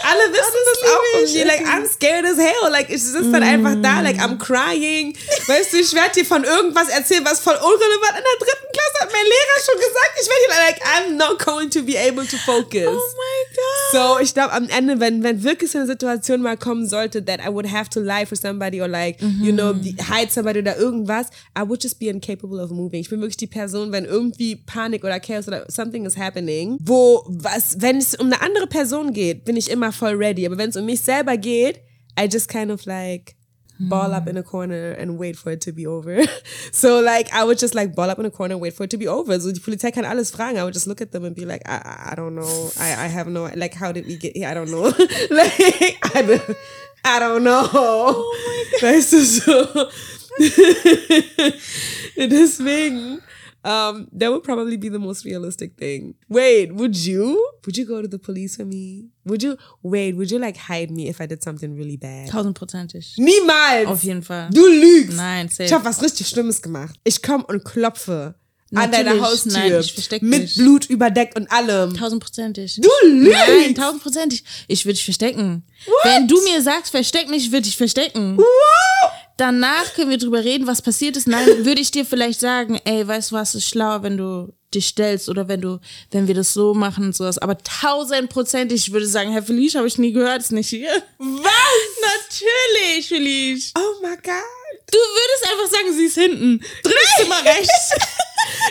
Alle 0.01 0.31
wissen 0.31 0.61
das, 0.65 0.89
auch 0.91 1.03
von 1.17 1.23
ich. 1.25 1.33
mir. 1.33 1.45
Like, 1.45 1.65
I'm 1.65 1.85
scared 1.87 2.25
as 2.25 2.37
hell. 2.37 2.71
Like, 2.71 2.89
ich 2.89 3.03
sitze 3.03 3.31
dann 3.31 3.43
einfach 3.43 3.75
da, 3.81 4.01
like, 4.01 4.17
I'm 4.17 4.37
crying. 4.37 5.15
Weißt 5.47 5.73
du, 5.73 5.77
ich 5.77 5.93
werde 5.93 6.11
dir 6.15 6.25
von 6.25 6.43
irgendwas 6.43 6.89
erzählen, 6.89 7.23
was 7.25 7.39
voll 7.39 7.55
unrelevant 7.55 8.17
in 8.17 8.23
der 8.23 8.37
dritten 8.47 8.67
Klasse 8.71 8.99
hat 9.01 9.11
mein 9.11 9.25
Lehrer 9.25 9.59
schon 9.65 9.75
gesagt. 9.75 10.13
Ich 10.21 10.27
werde 10.27 10.43
dir 10.47 10.55
like, 10.67 10.81
I'm 10.85 11.17
not 11.17 11.45
going 11.45 11.69
to 11.71 11.81
be 11.83 11.97
able 11.97 12.25
to 12.25 12.37
focus. 12.45 12.87
Oh 12.87 13.13
mein 13.17 13.55
Gott. 13.55 13.91
So, 13.91 14.19
ich 14.23 14.33
glaube, 14.33 14.53
am 14.53 14.69
Ende, 14.69 14.99
wenn, 14.99 15.21
wenn 15.23 15.43
wirklich 15.43 15.71
so 15.71 15.79
eine 15.79 15.87
Situation 15.87 16.41
mal 16.41 16.55
kommen 16.57 16.87
sollte, 16.87 17.23
that 17.25 17.39
I 17.45 17.49
would 17.49 17.69
have 17.71 17.89
to 17.89 17.99
lie 17.99 18.25
for 18.25 18.37
somebody 18.37 18.81
or 18.81 18.87
like, 18.87 19.17
you 19.41 19.51
know, 19.51 19.73
Mhm. 19.73 19.97
hide 20.11 20.31
somebody 20.31 20.59
oder 20.59 20.77
irgendwas, 20.77 21.27
I 21.57 21.61
would 21.67 21.83
just 21.83 21.98
be 21.99 22.07
incapable 22.09 22.59
of 22.59 22.71
moving. 22.71 23.01
Ich 23.01 23.09
bin 23.09 23.19
wirklich 23.21 23.37
die 23.37 23.47
Person, 23.47 23.91
wenn 23.91 24.05
irgendwie 24.05 24.55
Panik 24.55 25.03
oder 25.03 25.19
Chaos 25.19 25.47
oder 25.47 25.65
something 25.69 26.05
is 26.05 26.17
happening, 26.17 26.77
wo 26.81 27.23
was, 27.27 27.75
wenn 27.79 27.97
es 27.97 28.15
um 28.15 28.27
eine 28.27 28.41
andere 28.41 28.67
Person 28.67 29.13
geht, 29.13 29.45
bin 29.45 29.55
ich 29.57 29.69
immer 29.69 29.91
voll 29.91 30.15
ready. 30.15 30.45
Aber 30.45 30.57
wenn 30.57 30.69
es 30.69 30.77
um 30.77 30.85
mich 30.85 31.01
selber 31.01 31.37
geht, 31.37 31.81
I 32.19 32.25
just 32.31 32.47
kind 32.49 32.71
of 32.71 32.85
like 32.85 33.35
ball 33.81 34.13
up 34.13 34.27
in 34.27 34.35
a 34.35 34.43
corner 34.43 34.93
and 34.99 35.17
wait 35.17 35.37
for 35.37 35.53
it 35.53 35.61
to 35.63 35.71
be 35.71 35.87
over. 35.87 36.17
So 36.73 36.99
like 36.99 37.29
I 37.33 37.45
would 37.45 37.59
just 37.61 37.73
like 37.73 37.95
ball 37.95 38.09
up 38.09 38.19
in 38.19 38.25
a 38.25 38.29
corner 38.29 38.55
and 38.55 38.61
wait 38.61 38.73
for 38.73 38.83
it 38.83 38.89
to 38.91 38.97
be 38.97 39.07
over. 39.07 39.39
So 39.39 39.51
die 39.51 39.59
Polizei 39.61 39.91
kann 39.91 40.03
alles 40.05 40.31
fragen. 40.31 40.57
I 40.57 40.63
would 40.63 40.73
just 40.73 40.85
look 40.87 41.01
at 41.01 41.11
them 41.11 41.23
and 41.25 41.33
be 41.35 41.45
like, 41.45 41.61
I, 41.67 42.11
I- 42.11 42.15
don't 42.15 42.35
know. 42.35 42.71
I, 42.77 43.05
I 43.05 43.07
have 43.07 43.27
no 43.29 43.49
like 43.55 43.73
how 43.75 43.91
did 43.93 44.05
we 44.05 44.17
get 44.17 44.35
here? 44.35 44.49
I 44.49 44.53
don't 44.53 44.69
know. 44.69 44.83
like 45.31 45.97
I 46.15 46.21
don't, 46.23 46.57
I 47.05 47.19
don't 47.19 47.43
know. 47.43 47.69
Oh 47.73 48.25
weißt 48.81 49.13
du 49.13 49.23
so. 49.23 49.87
Deswegen. 52.17 53.21
Um, 53.61 54.07
that 54.13 54.31
would 54.31 54.43
probably 54.43 54.77
be 54.77 54.87
the 54.87 54.99
most 54.99 55.25
realistic 55.25 55.75
thing. 55.77 56.15
Wait, 56.29 56.73
would 56.73 56.95
you? 56.95 57.37
Would 57.65 57.77
you 57.77 57.85
go 57.85 58.01
to 58.01 58.07
the 58.07 58.17
police 58.17 58.55
for 58.55 58.63
me? 58.63 59.09
Would 59.25 59.43
you? 59.43 59.57
Wait, 59.83 60.15
would 60.15 60.31
you 60.31 60.39
like 60.39 60.55
hide 60.55 60.91
me 60.91 61.09
if 61.09 61.19
I 61.19 61.25
did 61.25 61.43
something 61.43 61.75
really 61.75 61.97
bad? 61.97 62.29
Tausendprozentig. 62.29 63.17
Niemals! 63.17 63.87
Auf 63.87 64.01
jeden 64.03 64.23
Fall. 64.23 64.49
Du 64.53 64.65
lügst! 64.65 65.17
Nein, 65.17 65.49
safe. 65.49 65.63
Ich 65.65 65.73
habe 65.73 65.83
was 65.83 66.01
richtig 66.01 66.27
Schlimmes 66.29 66.61
gemacht. 66.61 66.95
Ich 67.03 67.21
komme 67.21 67.45
und 67.47 67.65
klopfe 67.65 68.35
an 68.73 68.89
Natürlich, 68.91 69.05
deiner 69.07 69.21
Haustür. 69.27 69.51
nein, 69.51 69.79
ich 69.81 69.93
versteck 69.93 70.21
mit 70.21 70.41
mich. 70.41 70.55
Blut 70.55 70.85
überdeckt 70.89 71.37
und 71.37 71.51
allem. 71.51 71.93
Tausendprozentig. 71.95 72.79
Du 72.81 72.89
lügst! 73.09 73.37
Nein, 73.45 73.75
tausendprozentig. 73.75 74.41
Ich 74.69 74.85
würde 74.85 74.93
dich 74.93 75.03
verstecken. 75.03 75.63
Wenn 76.03 76.29
du 76.29 76.41
mir 76.43 76.61
sagst, 76.61 76.91
versteck 76.91 77.27
mich, 77.29 77.51
würde 77.51 77.67
ich 77.67 77.75
verstecken. 77.75 78.37
Wow! 78.37 79.11
Danach 79.39 79.93
können 79.93 80.09
wir 80.09 80.17
drüber 80.17 80.43
reden, 80.43 80.67
was 80.67 80.81
passiert 80.81 81.15
ist. 81.15 81.27
Nein, 81.27 81.45
würde 81.65 81.79
ich 81.81 81.91
dir 81.91 82.05
vielleicht 82.05 82.39
sagen, 82.41 82.79
ey, 82.83 83.07
weißt 83.07 83.31
du 83.31 83.35
was, 83.35 83.55
ist 83.55 83.67
schlauer, 83.69 84.03
wenn 84.03 84.17
du 84.17 84.53
dich 84.73 84.87
stellst 84.87 85.29
oder 85.29 85.47
wenn 85.47 85.61
du, 85.61 85.79
wenn 86.11 86.27
wir 86.27 86.35
das 86.35 86.53
so 86.53 86.73
machen 86.73 87.05
und 87.05 87.15
sowas. 87.15 87.37
Aber 87.37 87.57
tausendprozentig, 87.57 88.87
ich 88.87 88.93
würde 88.93 89.07
sagen, 89.07 89.31
Herr 89.31 89.41
Felice, 89.43 89.75
habe 89.77 89.87
ich 89.87 89.97
nie 89.97 90.11
gehört, 90.11 90.41
ist 90.41 90.51
nicht 90.51 90.69
hier. 90.69 90.91
Was? 91.17 91.51
Natürlich, 92.01 93.07
Felice. 93.07 93.71
Oh 93.77 94.01
my 94.05 94.15
God. 94.17 94.43
Du 94.91 94.97
würdest 94.97 95.51
einfach 95.51 95.67
sagen, 95.77 95.93
sie 95.95 96.05
ist 96.05 96.15
hinten. 96.15 96.59
Drittes 96.83 97.15
Zimmer 97.19 97.43
rechts. 97.45 97.91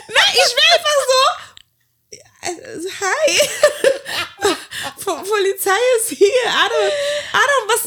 Nein, 0.08 0.34
ich 0.34 0.54
will 0.54 0.70
einfach 0.74 1.00
so. 1.08 1.20
äh, 2.42 2.90
Hi. 3.00 3.48
Po- 5.04 5.22
Polizei 5.28 5.70
ist 5.98 6.10
hier. 6.10 6.26
I 6.28 6.68
don't, 6.68 7.68
was 7.68 7.84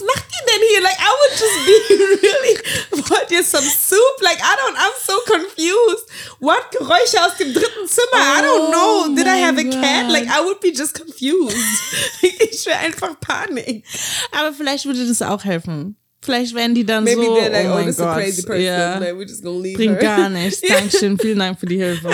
hier? 0.81 0.87
Like, 0.87 0.97
I 0.99 1.11
would 1.19 1.31
just 1.37 1.65
be 1.65 1.95
really, 2.27 3.09
wollt 3.09 3.31
ihr 3.31 3.43
some 3.43 3.63
soup? 3.63 4.21
Like, 4.21 4.39
I 4.41 4.55
don't, 4.57 4.75
I'm 4.77 4.93
so 5.05 5.19
confused. 5.25 6.09
What 6.39 6.71
Geräusche 6.71 7.23
aus 7.25 7.37
dem 7.37 7.53
dritten 7.53 7.87
Zimmer? 7.87 8.17
I 8.17 8.41
don't 8.41 8.73
Oh 8.73 9.07
know. 9.07 9.15
Did 9.15 9.27
I 9.27 9.37
have 9.37 9.59
a 9.59 9.63
mein 9.63 9.71
cat? 9.71 10.11
Like, 10.11 10.27
I 10.27 10.41
would 10.43 10.59
be 10.59 10.71
just 10.71 10.93
confused. 10.93 11.55
ich 12.21 12.65
wäre 12.65 12.79
einfach 12.79 13.19
Panik. 13.19 13.83
Aber 14.31 14.53
vielleicht 14.53 14.85
würde 14.85 15.05
das 15.07 15.21
auch 15.21 15.43
helfen. 15.43 15.95
Vielleicht 16.23 16.53
wären 16.53 16.75
die 16.75 16.85
dann 16.85 17.03
Maybe 17.03 17.23
so, 17.23 17.35
they're 17.35 17.49
like, 17.49 17.65
oh 17.67 17.79
oh, 17.79 17.83
this 17.83 17.95
is 17.95 18.01
a 18.01 18.13
crazy 18.13 18.43
person. 18.43 18.63
Ja. 18.63 18.97
Like, 18.99 19.13
we're 19.15 19.25
just 19.25 19.43
gonna 19.43 19.57
leave 19.59 19.75
Bringt 19.75 20.01
her. 20.01 20.17
gar 20.17 20.29
nichts. 20.29 20.61
Dankeschön, 20.67 21.17
vielen 21.17 21.39
Dank 21.39 21.59
für 21.59 21.65
die 21.65 21.77
Hilfe. 21.77 22.09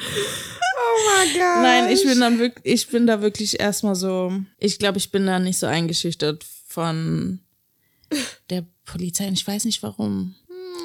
Oh 0.00 1.24
my 1.24 1.32
God. 1.32 1.38
Nein, 1.62 1.90
ich 1.90 2.02
bin 2.02 2.20
dann 2.20 2.38
wirklich, 2.38 2.74
ich 2.74 2.88
bin 2.88 3.06
da 3.06 3.20
wirklich 3.22 3.60
erstmal 3.60 3.94
so, 3.94 4.32
ich 4.58 4.78
glaube, 4.78 4.98
ich 4.98 5.10
bin 5.10 5.26
da 5.26 5.38
nicht 5.38 5.58
so 5.58 5.66
eingeschüchtert 5.66 6.44
von 6.66 7.40
der 8.48 8.64
Polizei. 8.84 9.26
Und 9.28 9.34
ich 9.34 9.46
weiß 9.46 9.64
nicht 9.64 9.82
warum. 9.82 10.34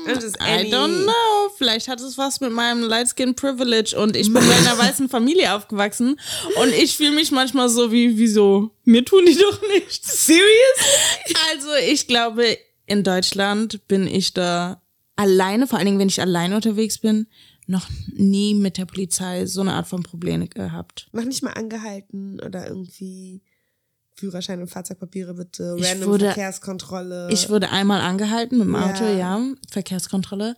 Just 0.08 0.38
I 0.40 0.72
don't 0.72 1.04
know. 1.04 1.50
Vielleicht 1.58 1.88
hat 1.88 2.00
es 2.00 2.18
was 2.18 2.42
mit 2.42 2.52
meinem 2.52 2.84
Light 2.84 3.10
Skin 3.10 3.34
Privilege 3.34 3.96
und 3.98 4.16
ich 4.16 4.32
bin 4.32 4.44
in 4.44 4.52
einer 4.52 4.78
weißen 4.78 5.10
Familie 5.10 5.54
aufgewachsen 5.54 6.20
und 6.62 6.74
ich 6.74 6.98
fühle 6.98 7.12
mich 7.12 7.32
manchmal 7.32 7.70
so 7.70 7.92
wie, 7.92 8.18
wieso? 8.18 8.72
Mir 8.84 9.04
tun 9.06 9.26
die 9.26 9.38
doch 9.38 9.62
nichts. 9.70 10.26
Serious? 10.28 11.34
Also 11.52 11.70
ich 11.88 12.08
glaube, 12.08 12.58
in 12.86 13.04
Deutschland 13.04 13.88
bin 13.88 14.06
ich 14.06 14.34
da 14.34 14.82
alleine, 15.16 15.66
vor 15.66 15.78
allen 15.80 15.86
Dingen, 15.86 16.00
wenn 16.00 16.10
ich 16.10 16.22
alleine 16.22 16.56
unterwegs 16.56 16.98
bin, 17.00 17.28
noch 17.68 17.88
nie 18.14 18.54
mit 18.54 18.78
der 18.78 18.86
Polizei 18.86 19.46
so 19.46 19.62
eine 19.62 19.74
Art 19.74 19.88
von 19.88 20.04
Probleme 20.04 20.48
gehabt. 20.48 21.08
Mach 21.12 21.24
nicht 21.26 21.42
mal 21.44 21.54
angehalten 21.54 22.40
oder 22.40 22.68
irgendwie 22.68 23.42
Führerschein 24.14 24.62
und 24.62 24.70
Fahrzeugpapiere 24.70 25.34
bitte, 25.34 25.76
Ich 25.78 25.86
random 25.86 26.10
wurde- 26.10 26.26
Verkehrskontrolle. 26.26 27.30
Ich 27.32 27.50
wurde 27.50 27.70
einmal 27.72 28.02
angehalten 28.02 28.58
mit 28.60 28.68
dem 28.68 28.76
Ja. 28.76 28.90
Auto, 28.92 29.04
ja, 29.06 29.42
Verkehrskontrolle, 29.72 30.56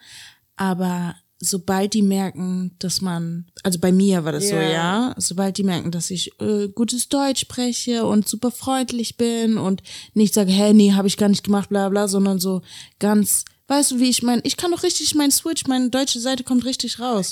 aber 0.56 1.16
sobald 1.40 1.94
die 1.94 2.02
merken, 2.02 2.76
dass 2.80 3.00
man, 3.02 3.46
also 3.64 3.80
bei 3.80 3.92
mir 3.92 4.26
war 4.26 4.32
das 4.32 4.50
so, 4.50 4.56
Ja. 4.56 4.62
ja, 4.72 5.16
sobald 5.18 5.58
die 5.58 5.64
merken, 5.64 5.92
dass 5.92 6.10
ich 6.12 6.32
äh, 6.42 6.68
gutes 6.70 7.10
Deutsch 7.10 7.42
spreche 7.42 8.06
und 8.06 8.28
super 8.28 8.50
freundlich 8.52 9.18
bin 9.18 9.58
und 9.58 9.82
nicht 10.14 10.34
sage, 10.34 10.52
hä, 10.52 10.74
nee, 10.74 10.94
habe 10.94 11.08
ich 11.08 11.18
gar 11.18 11.30
nicht 11.30 11.44
gemacht, 11.44 11.70
bla 11.70 11.90
bla, 11.90 12.08
sondern 12.08 12.40
so 12.40 12.64
ganz, 13.00 13.46
weißt 13.68 13.92
du, 13.92 14.00
wie 14.00 14.10
ich 14.10 14.24
mein, 14.24 14.40
ich 14.44 14.56
kann 14.58 14.72
doch 14.72 14.84
richtig 14.84 15.14
mein 15.16 15.32
Switch, 15.32 15.68
meine 15.68 15.90
deutsche 15.90 16.20
Seite 16.20 16.44
kommt 16.44 16.64
richtig 16.66 17.00
raus. 17.00 17.32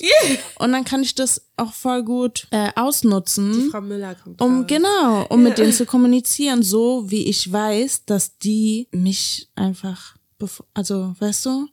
Und 0.59 0.71
dann 0.71 0.83
kann 0.83 1.01
ich 1.01 1.15
das 1.15 1.41
auch 1.57 1.73
voll 1.73 2.03
gut 2.03 2.47
äh, 2.51 2.69
ausnutzen. 2.75 3.69
Frau 3.71 3.81
Müller 3.81 4.15
kommt 4.15 4.41
Um 4.41 4.59
raus. 4.59 4.65
genau, 4.67 5.25
um 5.29 5.43
mit 5.43 5.57
denen 5.57 5.71
zu 5.73 5.86
kommunizieren, 5.88 6.61
so 6.63 7.09
wie 7.09 7.27
ich 7.27 7.51
weiß, 7.51 8.05
dass 8.05 8.38
die 8.38 8.88
mich 8.91 9.49
einfach, 9.55 10.15
also 10.73 11.15
weißt 11.19 11.45
du, 11.45 11.67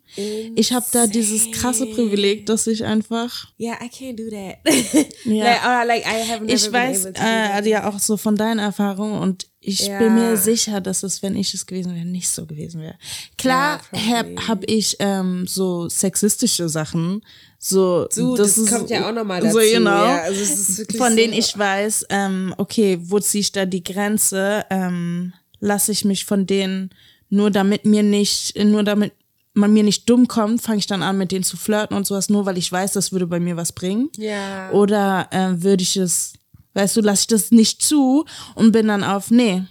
ich 0.55 0.73
habe 0.73 0.87
da 0.93 1.07
dieses 1.09 1.51
krasse 1.51 1.85
Privileg, 1.87 2.47
dass 2.47 2.67
ich 2.69 2.85
einfach, 2.85 3.49
Yeah, 3.59 3.77
I 3.83 3.89
can't 3.89 4.17
do 4.17 4.31
that. 4.31 5.07
Ja. 5.25 5.45
like, 5.45 5.65
or 5.67 5.85
like 5.87 6.05
I 6.07 6.31
have 6.31 6.45
never 6.45 6.55
ich 6.55 6.63
been 6.65 6.73
weiß, 6.73 7.01
able 7.07 7.13
to 7.15 7.23
äh, 7.23 7.53
also 7.53 7.69
ja 7.71 7.89
auch 7.89 7.99
so 7.99 8.17
von 8.17 8.37
deinen 8.37 8.61
Erfahrungen 8.61 9.21
und 9.21 9.49
ich 9.65 9.87
Ja. 9.87 9.99
bin 9.99 10.15
mir 10.17 10.37
sicher, 10.37 10.81
dass 10.81 11.03
es, 11.03 11.23
wenn 11.23 11.37
ich 11.37 11.55
es 11.55 11.65
gewesen 11.67 11.95
wäre, 11.95 12.05
nicht 12.05 12.29
so 12.29 12.45
gewesen 12.47 12.81
wäre. 12.81 12.97
Klar 13.39 13.81
Ja, 13.93 14.01
hab, 14.17 14.27
probably. 14.27 14.47
hab 14.49 14.71
ich 14.71 14.97
ähm, 14.99 15.47
so 15.47 15.89
sexistische 15.89 16.69
Sachen, 16.69 17.23
so 17.59 18.09
Du, 18.15 18.35
das 18.37 18.57
kommt 18.67 18.91
ja 18.91 19.09
auch 19.09 19.15
noch 19.15 19.25
mal 19.25 19.41
So 19.43 19.59
dazu, 19.59 19.71
genau, 19.73 20.05
ja, 20.05 20.23
also 20.23 20.41
ist 20.43 20.97
von 20.97 21.11
so- 21.11 21.17
denen 21.17 21.33
ich 21.33 21.57
weiß, 21.57 22.07
ähm, 22.11 22.53
okay, 22.59 22.99
wo 23.03 23.21
ziehe 23.21 23.41
ich 23.41 23.53
da 23.53 23.65
die 23.65 23.85
Grenze? 23.85 24.65
Ähm, 24.69 25.33
lasse 25.61 25.93
ich 25.93 26.05
mich 26.05 26.25
von 26.25 26.45
denen 26.47 26.91
nur 27.31 27.51
damit 27.53 27.85
mir 27.87 28.03
nicht, 28.03 28.57
nur 28.59 28.83
damit 28.83 29.13
man 29.55 29.73
mir 29.73 29.85
nicht 29.85 30.09
dumm 30.11 30.27
kommt, 30.29 30.61
fange 30.63 30.79
ich 30.79 30.87
dann 30.87 31.03
an, 31.03 31.19
mit 31.19 31.31
denen 31.31 31.45
zu 31.45 31.57
flirten 31.57 31.97
und 31.97 32.07
sowas, 32.07 32.29
nur 32.31 32.47
weil 32.47 32.59
ich 32.59 32.73
weiß, 32.73 32.93
das 32.95 33.13
würde 33.13 33.27
bei 33.27 33.39
mir 33.39 33.57
was 33.57 33.71
bringen. 33.73 34.09
Ja. 34.17 34.71
Oder 34.73 35.29
äh, 35.31 35.63
würde 35.63 35.83
ich 35.83 35.97
es, 35.97 36.33
weißt 36.75 36.97
du, 36.97 37.01
lasse 37.01 37.23
ich 37.23 37.27
das 37.29 37.51
nicht 37.51 37.83
zu 37.83 38.25
und 38.55 38.73
bin 38.73 38.89
dann 38.89 39.05
auf, 39.05 39.31
nee, 39.31 39.63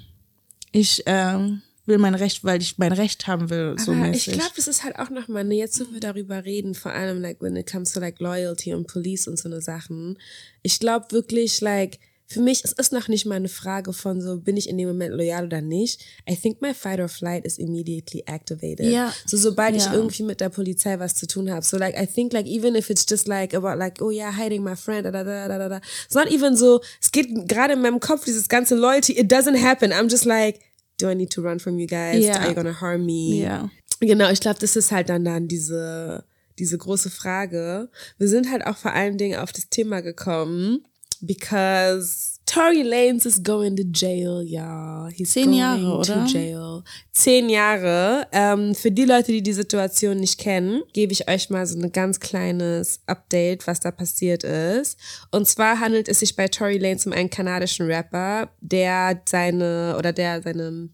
ich 0.72 1.04
ähm, 1.06 1.62
will 1.86 1.97
mein 1.97 2.16
Recht, 2.16 2.43
weil 2.43 2.62
ich 2.62 2.78
mein 2.78 2.93
Recht 2.93 3.28
haben 3.28 3.49
will, 3.49 3.76
so 3.78 3.91
Aber 3.91 4.06
ich 4.06 4.28
mäßig. 4.28 4.34
glaube, 4.34 4.54
das 4.56 4.68
ist 4.68 4.84
halt 4.84 4.97
auch 4.99 5.10
nochmal, 5.10 5.43
ne, 5.43 5.56
jetzt, 5.56 5.80
wo 5.80 5.91
wir 5.93 5.99
darüber 5.99 6.45
reden, 6.45 6.76
vor 6.76 6.91
allem, 6.91 7.22
like, 7.22 7.41
when 7.41 7.56
it 7.56 7.70
comes 7.70 7.91
to, 7.93 7.99
like, 7.99 8.20
Loyalty 8.20 8.74
und 8.74 8.88
Police 8.88 9.28
und 9.28 9.38
so 9.38 9.49
eine 9.49 9.62
Sachen. 9.62 10.18
Ich 10.62 10.80
glaube 10.80 11.08
wirklich, 11.12 11.60
like, 11.62 11.99
für 12.32 12.41
mich, 12.41 12.63
es 12.63 12.71
ist 12.71 12.91
noch 12.93 13.07
nicht 13.07 13.25
mal 13.25 13.36
eine 13.36 13.49
Frage 13.49 13.93
von 13.93 14.21
so, 14.21 14.38
bin 14.39 14.57
ich 14.57 14.67
in 14.69 14.77
dem 14.77 14.88
Moment 14.88 15.13
loyal 15.13 15.45
oder 15.45 15.61
nicht. 15.61 16.01
I 16.29 16.36
think 16.36 16.61
my 16.61 16.73
fight 16.73 16.99
or 16.99 17.07
flight 17.09 17.45
is 17.45 17.57
immediately 17.57 18.23
activated. 18.25 18.88
Ja. 18.88 19.13
So, 19.25 19.38
sobald 19.38 19.75
ich 19.75 19.86
Ja. 19.86 19.93
irgendwie 19.93 20.23
mit 20.23 20.41
der 20.41 20.49
Polizei 20.49 20.99
was 20.99 21.15
zu 21.15 21.27
tun 21.27 21.51
habe. 21.51 21.65
So, 21.65 21.77
like, 21.77 21.95
I 21.99 22.05
think, 22.07 22.34
like, 22.34 22.47
even 22.47 22.75
if 22.75 22.89
it's 22.89 23.05
just 23.09 23.27
like 23.27 23.53
about, 23.53 23.77
like, 23.77 24.01
oh 24.01 24.09
yeah, 24.11 24.32
hiding 24.36 24.63
my 24.63 24.75
friend, 24.75 25.05
da, 25.05 25.11
da, 25.11 25.23
da, 25.23 25.47
da, 25.47 25.57
da, 25.57 25.69
da. 25.69 25.82
It's 26.05 26.15
not 26.15 26.32
even 26.32 26.55
so, 26.55 26.82
es 27.01 27.11
geht 27.11 27.27
gerade 27.47 27.73
in 27.73 27.82
meinem 27.82 27.99
Kopf, 27.99 28.25
dieses 28.25 28.47
ganze 28.49 28.75
Loyalty, 28.75 29.13
it 29.13 29.32
doesn't 29.32 29.61
happen. 29.61 29.91
I'm 29.91 30.09
just 30.09 30.25
like, 30.25 30.59
do 30.99 31.09
I 31.09 31.15
need 31.15 31.32
to 31.32 31.41
run 31.41 31.59
from 31.59 31.79
you 31.79 31.88
guys? 31.88 32.23
Ja. 32.23 32.36
Are 32.39 32.49
you 32.49 32.55
gonna 32.55 32.79
harm 32.79 33.05
me? 33.05 33.41
Ja. 33.43 33.69
Genau, 33.99 34.29
ich 34.32 34.39
glaube, 34.39 34.59
das 34.59 34.75
ist 34.75 34.91
halt 34.91 35.09
dann 35.09 35.25
dann 35.25 35.47
diese, 35.47 36.23
diese 36.59 36.77
große 36.77 37.09
Frage. 37.09 37.89
Wir 38.17 38.27
sind 38.27 38.51
halt 38.51 38.65
auch 38.65 38.77
vor 38.77 38.93
allen 38.93 39.17
Dingen 39.17 39.39
auf 39.39 39.51
das 39.51 39.69
Thema 39.69 40.01
gekommen, 40.01 40.86
because 41.22 42.39
Tory 42.45 42.84
Lanez 42.84 43.26
is 43.26 43.39
going 43.39 43.78
to 43.78 43.84
jail, 43.84 44.41
ja. 44.41 45.07
He's 45.07 45.32
Zehn 45.32 45.45
going 45.45 45.59
Jahre, 45.59 45.97
oder? 45.99 46.26
To 46.26 46.26
jail. 46.26 46.84
Zehn 47.13 47.49
Jahre. 47.49 48.28
Ähm, 48.32 48.76
für 48.76 48.91
die 48.91 49.05
Leute, 49.05 49.32
die 49.32 49.41
die 49.41 49.53
Situation 49.53 50.19
nicht 50.19 50.39
kennen, 50.39 50.82
gebe 50.93 51.13
ich 51.13 51.30
euch 51.30 51.49
mal 51.49 51.65
so 51.65 51.80
ein 51.80 51.91
ganz 51.91 52.19
kleines 52.19 53.01
Update, 53.05 53.67
was 53.67 53.80
da 53.80 53.91
passiert 53.91 54.43
ist. 54.43 54.97
Und 55.32 55.47
zwar 55.47 55.80
handelt 55.80 56.09
es 56.09 56.19
sich 56.19 56.36
bei 56.36 56.47
Tory 56.47 56.78
Lanez 56.78 57.05
um 57.05 57.13
einen 57.13 57.30
kanadischen 57.30 57.86
Rapper, 57.86 58.49
der 58.59 59.22
seine, 59.26 59.95
oder 59.97 60.11
der 60.11 60.41
seine 60.41 60.89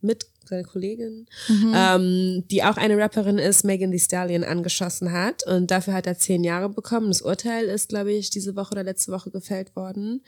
mit 0.00 0.26
seine 0.52 0.64
Kollegin, 0.64 1.26
ähm, 1.74 2.44
die 2.50 2.62
auch 2.62 2.76
eine 2.76 2.96
Rapperin 2.98 3.38
ist, 3.38 3.64
Megan 3.64 3.90
Thee 3.90 3.98
Stallion 3.98 4.44
angeschossen 4.44 5.12
hat 5.12 5.46
und 5.46 5.70
dafür 5.70 5.94
hat 5.94 6.06
er 6.06 6.18
zehn 6.18 6.44
Jahre 6.44 6.68
bekommen. 6.68 7.08
Das 7.08 7.22
Urteil 7.22 7.64
ist, 7.64 7.88
glaube 7.88 8.12
ich, 8.12 8.30
diese 8.30 8.54
Woche 8.54 8.72
oder 8.72 8.84
letzte 8.84 9.12
Woche 9.12 9.30
gefällt 9.30 9.74
worden. 9.74 10.22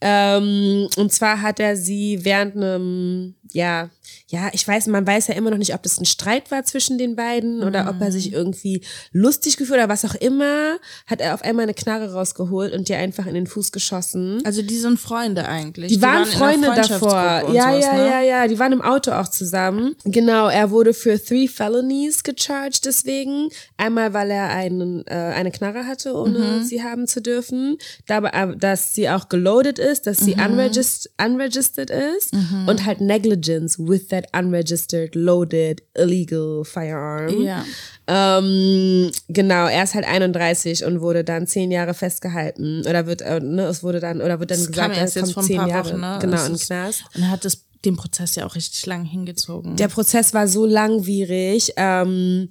Ähm, 0.00 0.88
und 0.96 1.12
zwar 1.12 1.42
hat 1.42 1.60
er 1.60 1.76
sie 1.76 2.24
während 2.24 2.56
einem, 2.56 3.34
ja, 3.52 3.90
ja, 4.28 4.48
ich 4.52 4.66
weiß, 4.66 4.86
man 4.88 5.06
weiß 5.06 5.26
ja 5.28 5.34
immer 5.34 5.50
noch 5.50 5.58
nicht, 5.58 5.74
ob 5.74 5.82
das 5.82 5.98
ein 5.98 6.04
Streit 6.04 6.50
war 6.50 6.64
zwischen 6.64 6.98
den 6.98 7.16
beiden 7.16 7.62
oder 7.62 7.88
ob 7.90 8.00
er 8.00 8.12
sich 8.12 8.32
irgendwie 8.32 8.82
lustig 9.12 9.56
gefühlt 9.56 9.78
oder 9.78 9.88
was 9.88 10.04
auch 10.04 10.14
immer, 10.14 10.76
hat 11.06 11.20
er 11.20 11.34
auf 11.34 11.42
einmal 11.42 11.64
eine 11.64 11.74
Knarre 11.74 12.12
rausgeholt 12.12 12.72
und 12.72 12.88
ihr 12.88 12.98
einfach 12.98 13.26
in 13.26 13.34
den 13.34 13.46
Fuß 13.46 13.72
geschossen. 13.72 14.40
Also 14.44 14.62
die 14.62 14.76
sind 14.78 14.98
Freunde 15.00 15.46
eigentlich. 15.48 15.92
Die, 15.92 16.00
waren, 16.02 16.22
in 16.24 16.28
einer 16.28 16.38
Freunde 16.38 16.66
davor. 16.74 17.12
Ja, 17.52 17.70
sowas, 17.72 17.84
ja, 17.84 17.92
ne? 17.94 18.06
ja, 18.06 18.20
ja. 18.22 18.46
Die 18.48 18.58
waren 18.58 18.72
im 18.72 18.82
Auto 18.82 19.12
auch 19.12 19.28
zusammen. 19.28 19.96
Genau, 20.04 20.48
er 20.48 20.70
wurde 20.70 20.94
für 20.94 21.22
three 21.22 21.48
felonies 21.48 22.22
gecharged 22.22 22.84
deswegen. 22.84 23.48
Einmal, 23.76 24.12
weil 24.14 24.30
er 24.30 24.50
einen, 24.50 25.06
äh, 25.06 25.14
eine 25.14 25.50
Knarre 25.50 25.86
hatte, 25.86 26.14
ohne 26.14 26.38
Mhm. 26.38 26.64
sie 26.64 26.82
haben 26.82 27.06
zu 27.06 27.20
dürfen. 27.20 27.78
Dabei, 28.06 28.30
äh, 28.30 28.56
dass 28.56 28.94
sie 28.94 29.08
auch 29.10 29.28
geloadet 29.28 29.78
ist, 29.78 30.06
dass 30.06 30.20
Mhm. 30.20 30.24
sie 30.24 30.32
unregist 30.34 31.10
unregistered 31.22 31.90
ist. 31.90 32.32
Und 32.66 32.84
halt 32.86 33.00
Negligence 33.00 33.78
with 33.78 33.99
that 34.08 34.26
unregistered, 34.32 35.14
loaded, 35.14 35.82
illegal 35.94 36.64
firearm. 36.64 37.42
Ja. 37.42 37.64
Ähm, 38.06 39.10
genau, 39.28 39.66
er 39.66 39.84
ist 39.84 39.94
halt 39.94 40.04
31 40.04 40.84
und 40.84 41.00
wurde 41.00 41.22
dann 41.22 41.46
zehn 41.46 41.70
Jahre 41.70 41.94
festgehalten. 41.94 42.84
Oder 42.88 43.06
wird, 43.06 43.22
äh, 43.22 43.40
ne, 43.40 43.62
es 43.66 43.82
wurde 43.82 44.00
dann, 44.00 44.20
oder 44.20 44.40
wird 44.40 44.50
dann 44.50 44.58
Das 44.58 44.66
gesagt, 44.66 44.96
er 44.96 45.20
kommt 45.20 45.32
vor 45.32 45.42
zehn 45.42 45.66
Jahre. 45.66 45.90
Wochen, 45.90 46.00
ne? 46.00 46.18
Genau, 46.20 46.44
in 46.44 46.52
den 46.52 46.58
Knast. 46.58 47.04
Und 47.14 47.22
er 47.22 47.30
hat 47.30 47.44
das, 47.44 47.64
den 47.84 47.96
Prozess 47.96 48.34
ja 48.34 48.46
auch 48.46 48.54
richtig 48.56 48.84
lang 48.86 49.04
hingezogen. 49.04 49.76
Der 49.76 49.88
Prozess 49.88 50.34
war 50.34 50.48
so 50.48 50.66
langwierig. 50.66 51.72
Ähm, 51.76 52.48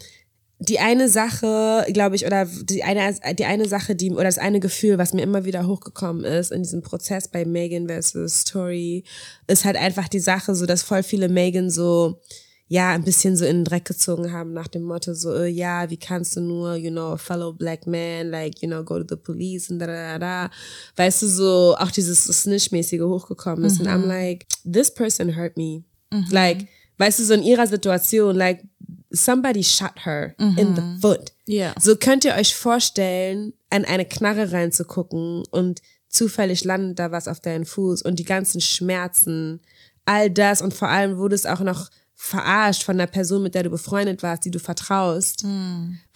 die 0.62 0.80
eine 0.80 1.08
Sache, 1.08 1.86
glaube 1.94 2.18
ich, 2.18 2.26
oder 2.26 2.46
die 2.46 2.84
eine, 2.84 3.16
die 3.34 3.46
eine 3.46 3.68
Sache, 3.68 3.96
die, 3.96 4.12
oder 4.12 4.26
das 4.26 4.38
eine 4.38 4.60
Gefühl, 4.60 4.98
was 4.98 5.14
mir 5.14 5.22
immer 5.22 5.46
wieder 5.46 5.66
hochgekommen 5.66 6.26
ist 6.26 6.52
in 6.52 6.64
diesem 6.64 6.82
Prozess 6.82 7.30
bei 7.30 7.46
Megan 7.46 7.88
versus 7.88 8.44
Tory, 8.44 9.06
ist 9.48 9.64
halt 9.64 9.78
einfach 9.78 10.10
die 10.10 10.20
Sache, 10.20 10.56
so 10.56 10.66
dass 10.66 10.84
voll 10.84 11.04
viele 11.04 11.30
Megan 11.30 11.70
so, 11.70 12.20
ja, 12.68 12.92
ein 12.92 13.04
bisschen 13.04 13.38
so 13.38 13.46
in 13.46 13.60
den 13.60 13.66
Dreck 13.66 13.86
gezogen 13.86 14.34
haben 14.34 14.52
nach 14.52 14.68
dem 14.68 14.84
Motto 14.84 15.14
so, 15.14 15.34
äh, 15.34 15.48
ja, 15.48 15.90
wie 15.90 15.98
kannst 15.98 16.36
du 16.36 16.42
nur, 16.42 16.76
you 16.76 16.92
know, 16.92 17.14
a 17.14 17.18
fellow 17.18 17.54
black 17.54 17.88
man, 17.88 18.30
like, 18.30 18.62
you 18.62 18.68
know, 18.68 18.84
go 18.84 19.02
to 19.02 19.06
the 19.10 19.16
police 19.16 19.70
und 19.70 19.80
da, 19.80 19.88
da, 19.88 19.94
da, 19.94 20.20
da. 20.20 20.52
Weißt 20.98 21.22
du, 21.22 21.28
so 21.28 21.76
auch 21.80 21.90
dieses 21.90 22.26
so 22.26 22.34
Snitch-mäßige 22.34 23.02
hochgekommen 23.02 23.64
ist. 23.64 23.80
Und 23.80 23.88
I'm 23.88 24.06
like, 24.06 24.46
this 24.70 24.94
person 24.94 25.36
hurt 25.38 25.56
me. 25.58 25.84
Like, 26.32 26.68
weißt 26.98 27.20
du, 27.20 27.24
so 27.24 27.34
in 27.34 27.44
ihrer 27.44 27.66
Situation, 27.66 28.36
like, 28.36 28.64
somebody 29.12 29.64
shot 29.64 30.06
her 30.06 30.36
in 30.38 30.76
the 30.76 30.82
foot. 31.02 31.32
Ja. 31.46 31.74
So 31.80 31.96
könnt 31.96 32.26
ihr 32.26 32.36
euch 32.36 32.56
vorstellen, 32.56 33.54
an 33.70 33.86
eine 33.86 34.06
Knarre 34.06 34.52
reinzugucken 34.52 35.44
und 35.52 35.82
zufällig 36.08 36.64
landet 36.64 37.00
da 37.00 37.12
was 37.12 37.28
auf 37.28 37.40
deinen 37.40 37.66
Fuß 37.66 38.02
und 38.02 38.18
die 38.20 38.26
ganzen 38.26 38.62
Schmerzen, 38.62 39.62
all 40.06 40.30
das 40.30 40.62
und 40.62 40.74
vor 40.74 40.90
allem 40.90 41.18
wurde 41.18 41.36
es 41.36 41.46
auch 41.46 41.60
noch 41.60 41.90
verarscht 42.22 42.84
von 42.84 42.98
der 42.98 43.08
Person, 43.08 43.44
mit 43.44 43.56
der 43.56 43.64
du 43.64 43.70
befreundet 43.70 44.24
warst, 44.24 44.44
die 44.44 44.52
du 44.52 44.60
vertraust. 44.60 45.46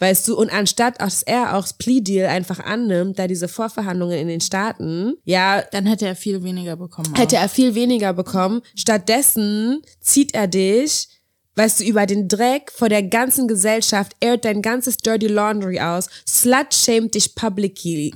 Weißt 0.00 0.28
du, 0.28 0.36
und 0.36 0.52
anstatt, 0.52 1.00
dass 1.00 1.22
er 1.22 1.56
auch 1.56 1.62
das 1.62 1.72
Plea-Deal 1.72 2.28
einfach 2.28 2.60
annimmt, 2.60 3.18
da 3.18 3.26
diese 3.26 3.48
Vorverhandlungen 3.48 4.18
in 4.18 4.28
den 4.28 4.42
Staaten, 4.42 5.14
ja, 5.24 5.62
Dann 5.72 5.86
hätte 5.86 6.06
er 6.06 6.14
viel 6.14 6.42
weniger 6.42 6.76
bekommen. 6.76 7.14
hätte 7.14 7.36
er 7.36 7.48
viel 7.48 7.74
weniger 7.74 8.12
bekommen. 8.12 8.60
Stattdessen 8.76 9.80
zieht 10.00 10.34
er 10.34 10.46
dich, 10.46 11.08
weißt 11.56 11.80
du, 11.80 11.84
über 11.84 12.06
den 12.06 12.26
Dreck 12.28 12.72
vor 12.74 12.88
der 12.88 13.02
ganzen 13.02 13.46
Gesellschaft, 13.46 14.16
airt 14.20 14.44
dein 14.44 14.60
ganzes 14.60 14.96
Dirty 14.96 15.28
Laundry 15.28 15.78
aus, 15.80 16.08
slut-shamed 16.28 17.14
dich 17.14 17.34
publicly, 17.34 18.12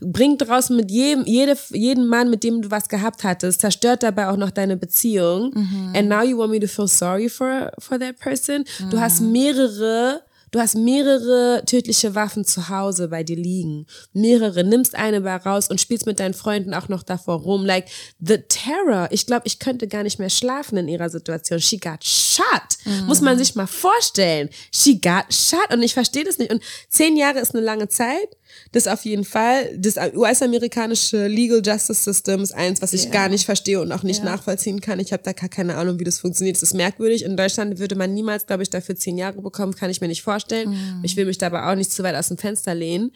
bringt 0.00 0.48
raus 0.48 0.68
mit 0.70 0.90
jedem, 0.90 1.24
jede, 1.24 1.56
jeden 1.70 2.06
Mann, 2.06 2.28
mit 2.30 2.44
dem 2.44 2.60
du 2.62 2.70
was 2.70 2.88
gehabt 2.88 3.24
hattest, 3.24 3.60
zerstört 3.60 4.02
dabei 4.02 4.28
auch 4.28 4.36
noch 4.36 4.50
deine 4.50 4.76
Beziehung. 4.76 5.52
And 5.94 6.08
now 6.08 6.22
you 6.22 6.36
want 6.38 6.50
me 6.50 6.60
to 6.60 6.66
feel 6.68 6.88
sorry 6.88 7.28
for, 7.28 7.70
for 7.78 7.98
that 7.98 8.18
person? 8.18 8.64
Du 8.90 9.00
hast 9.00 9.20
mehrere 9.20 10.20
Du 10.50 10.58
hast 10.60 10.76
mehrere 10.76 11.62
tödliche 11.66 12.14
Waffen 12.14 12.44
zu 12.44 12.68
Hause 12.68 13.08
bei 13.08 13.22
dir 13.22 13.36
liegen. 13.36 13.86
Mehrere. 14.12 14.64
Nimmst 14.64 14.94
eine 14.94 15.20
bei 15.20 15.36
raus 15.36 15.68
und 15.68 15.80
spielst 15.80 16.06
mit 16.06 16.20
deinen 16.20 16.34
Freunden 16.34 16.74
auch 16.74 16.88
noch 16.88 17.02
davor 17.02 17.36
rum. 17.40 17.64
Like, 17.66 17.86
the 18.20 18.38
terror. 18.48 19.08
Ich 19.10 19.26
glaube, 19.26 19.42
ich 19.46 19.58
könnte 19.58 19.88
gar 19.88 20.02
nicht 20.02 20.18
mehr 20.18 20.30
schlafen 20.30 20.78
in 20.78 20.88
ihrer 20.88 21.10
Situation. 21.10 21.60
She 21.60 21.78
got 21.78 22.04
shot. 22.04 22.46
Muss 23.06 23.20
man 23.20 23.36
sich 23.36 23.54
mal 23.54 23.66
vorstellen. 23.66 24.48
She 24.74 25.00
got 25.00 25.26
shot. 25.32 25.72
Und 25.72 25.82
ich 25.82 25.94
verstehe 25.94 26.24
das 26.24 26.38
nicht. 26.38 26.52
Und 26.52 26.62
zehn 26.88 27.16
Jahre 27.16 27.40
ist 27.40 27.54
eine 27.54 27.62
lange 27.64 27.88
Zeit. 27.88 28.36
Das 28.72 28.86
auf 28.88 29.04
jeden 29.04 29.24
Fall. 29.24 29.76
Das 29.76 29.96
US-amerikanische 30.14 31.26
Legal 31.26 31.60
Justice 31.64 32.02
System 32.02 32.42
ist 32.42 32.52
eins, 32.54 32.80
was 32.80 32.94
ich 32.94 33.04
Ja. 33.04 33.10
gar 33.10 33.28
nicht 33.28 33.44
verstehe 33.44 33.80
und 33.80 33.92
auch 33.92 34.02
nicht 34.02 34.20
Ja. 34.20 34.24
nachvollziehen 34.24 34.80
kann. 34.80 35.00
Ich 35.00 35.12
habe 35.12 35.22
da 35.22 35.32
gar 35.32 35.50
keine 35.50 35.76
Ahnung, 35.76 35.98
wie 36.00 36.04
das 36.04 36.18
funktioniert. 36.18 36.56
Das 36.56 36.62
ist 36.62 36.74
merkwürdig. 36.74 37.24
In 37.24 37.36
Deutschland 37.36 37.78
würde 37.78 37.94
man 37.96 38.14
niemals, 38.14 38.46
glaube 38.46 38.62
ich, 38.62 38.70
dafür 38.70 38.96
zehn 38.96 39.18
Jahre 39.18 39.42
bekommen. 39.42 39.74
Kann 39.74 39.90
ich 39.90 40.00
mir 40.00 40.08
nicht 40.08 40.22
vorstellen. 40.22 40.37
Ich 41.02 41.16
will 41.16 41.26
mich 41.26 41.38
dabei 41.38 41.70
auch 41.70 41.74
nicht 41.74 41.92
zu 41.92 42.02
weit 42.02 42.14
aus 42.14 42.28
dem 42.28 42.38
Fenster 42.38 42.74
lehnen. 42.74 43.12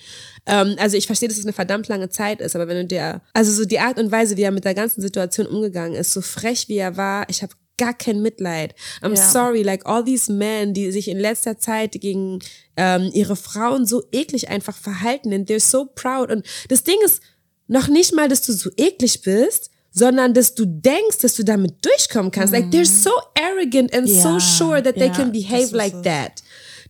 Ähm, 0.46 0.76
also 0.78 0.96
ich 0.96 1.06
verstehe, 1.06 1.28
dass 1.28 1.38
es 1.38 1.44
eine 1.44 1.52
verdammt 1.52 1.88
lange 1.88 2.08
Zeit 2.08 2.40
ist, 2.40 2.54
aber 2.56 2.68
wenn 2.68 2.76
du 2.78 2.84
dir, 2.86 3.20
also 3.32 3.52
so 3.52 3.64
die 3.64 3.78
Art 3.78 3.98
und 3.98 4.10
Weise, 4.10 4.36
wie 4.36 4.42
er 4.42 4.50
mit 4.50 4.64
der 4.64 4.74
ganzen 4.74 5.00
Situation 5.00 5.46
umgegangen 5.46 5.94
ist, 5.94 6.12
so 6.12 6.20
frech 6.20 6.68
wie 6.68 6.76
er 6.78 6.96
war, 6.96 7.28
ich 7.28 7.42
habe 7.42 7.52
gar 7.78 7.94
kein 7.94 8.20
Mitleid. 8.22 8.74
I'm 9.00 9.16
Ja. 9.16 9.30
sorry, 9.30 9.62
like 9.62 9.86
all 9.86 10.04
these 10.04 10.30
men, 10.32 10.74
die 10.74 10.92
sich 10.92 11.08
in 11.08 11.18
letzter 11.18 11.58
Zeit 11.58 11.92
gegen 12.00 12.38
ähm, 12.76 13.10
ihre 13.12 13.34
Frauen 13.34 13.86
so 13.86 14.02
eklig 14.12 14.48
einfach 14.50 14.76
verhalten 14.76 15.32
and 15.32 15.48
they're 15.50 15.58
so 15.60 15.86
proud. 15.94 16.30
Und 16.30 16.44
das 16.68 16.84
Ding 16.84 16.96
ist 17.04 17.20
noch 17.68 17.88
nicht 17.88 18.14
mal, 18.14 18.28
dass 18.28 18.42
du 18.42 18.52
so 18.52 18.70
eklig 18.76 19.22
bist, 19.22 19.70
sondern 19.90 20.32
dass 20.34 20.54
du 20.54 20.64
denkst, 20.66 21.18
dass 21.22 21.34
du 21.34 21.44
damit 21.44 21.84
durchkommen 21.84 22.30
kannst. 22.30 22.52
Like 22.52 22.66
they're 22.66 22.84
so 22.86 23.10
arrogant 23.38 23.94
and 23.94 24.08
so 24.08 24.34
Ja, 24.34 24.40
sure 24.40 24.82
that 24.82 24.94
they 24.94 25.08
ja, 25.08 25.12
can 25.12 25.32
behave 25.32 25.74
like 25.76 26.02
that. 26.02 26.42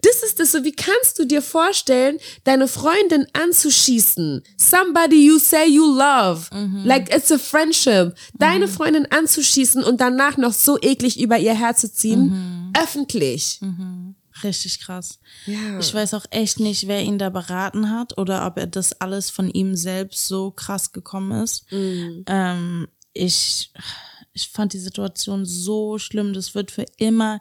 Das 0.02 0.22
ist 0.22 0.40
das 0.40 0.52
so, 0.52 0.64
wie 0.64 0.72
kannst 0.72 1.18
du 1.18 1.24
dir 1.24 1.42
vorstellen, 1.42 2.18
deine 2.44 2.68
Freundin 2.68 3.26
anzuschießen? 3.32 4.42
Somebody 4.56 5.26
you 5.26 5.38
say 5.38 5.68
you 5.68 5.84
love. 5.84 6.48
Like 6.84 7.14
it's 7.14 7.30
a 7.30 7.38
friendship. 7.38 8.14
Deine 8.34 8.68
Freundin 8.68 9.06
anzuschießen 9.10 9.82
und 9.82 10.00
danach 10.00 10.36
noch 10.36 10.52
so 10.52 10.76
eklig 10.80 11.20
über 11.20 11.38
ihr 11.38 11.54
Herz 11.54 11.82
zu 11.82 11.92
ziehen. 11.92 12.72
Öffentlich. 12.82 13.60
Richtig 14.42 14.80
krass. 14.80 15.18
Ja. 15.46 15.78
Ich 15.78 15.92
weiß 15.92 16.14
auch 16.14 16.24
echt 16.30 16.58
nicht, 16.58 16.88
wer 16.88 17.02
ihn 17.02 17.18
da 17.18 17.30
beraten 17.30 17.90
hat 17.90 18.18
oder 18.18 18.46
ob 18.46 18.58
er 18.58 18.66
das 18.66 19.00
alles 19.00 19.30
von 19.30 19.50
ihm 19.50 19.76
selbst 19.76 20.26
so 20.26 20.50
krass 20.50 20.92
gekommen 20.92 21.42
ist. 21.42 21.70
Mm. 21.70 22.22
Ähm, 22.26 22.88
ich, 23.12 23.72
ich 24.32 24.48
fand 24.48 24.72
die 24.72 24.78
Situation 24.78 25.44
so 25.44 25.98
schlimm. 25.98 26.32
Das 26.32 26.54
wird 26.54 26.70
für 26.70 26.86
immer 26.96 27.40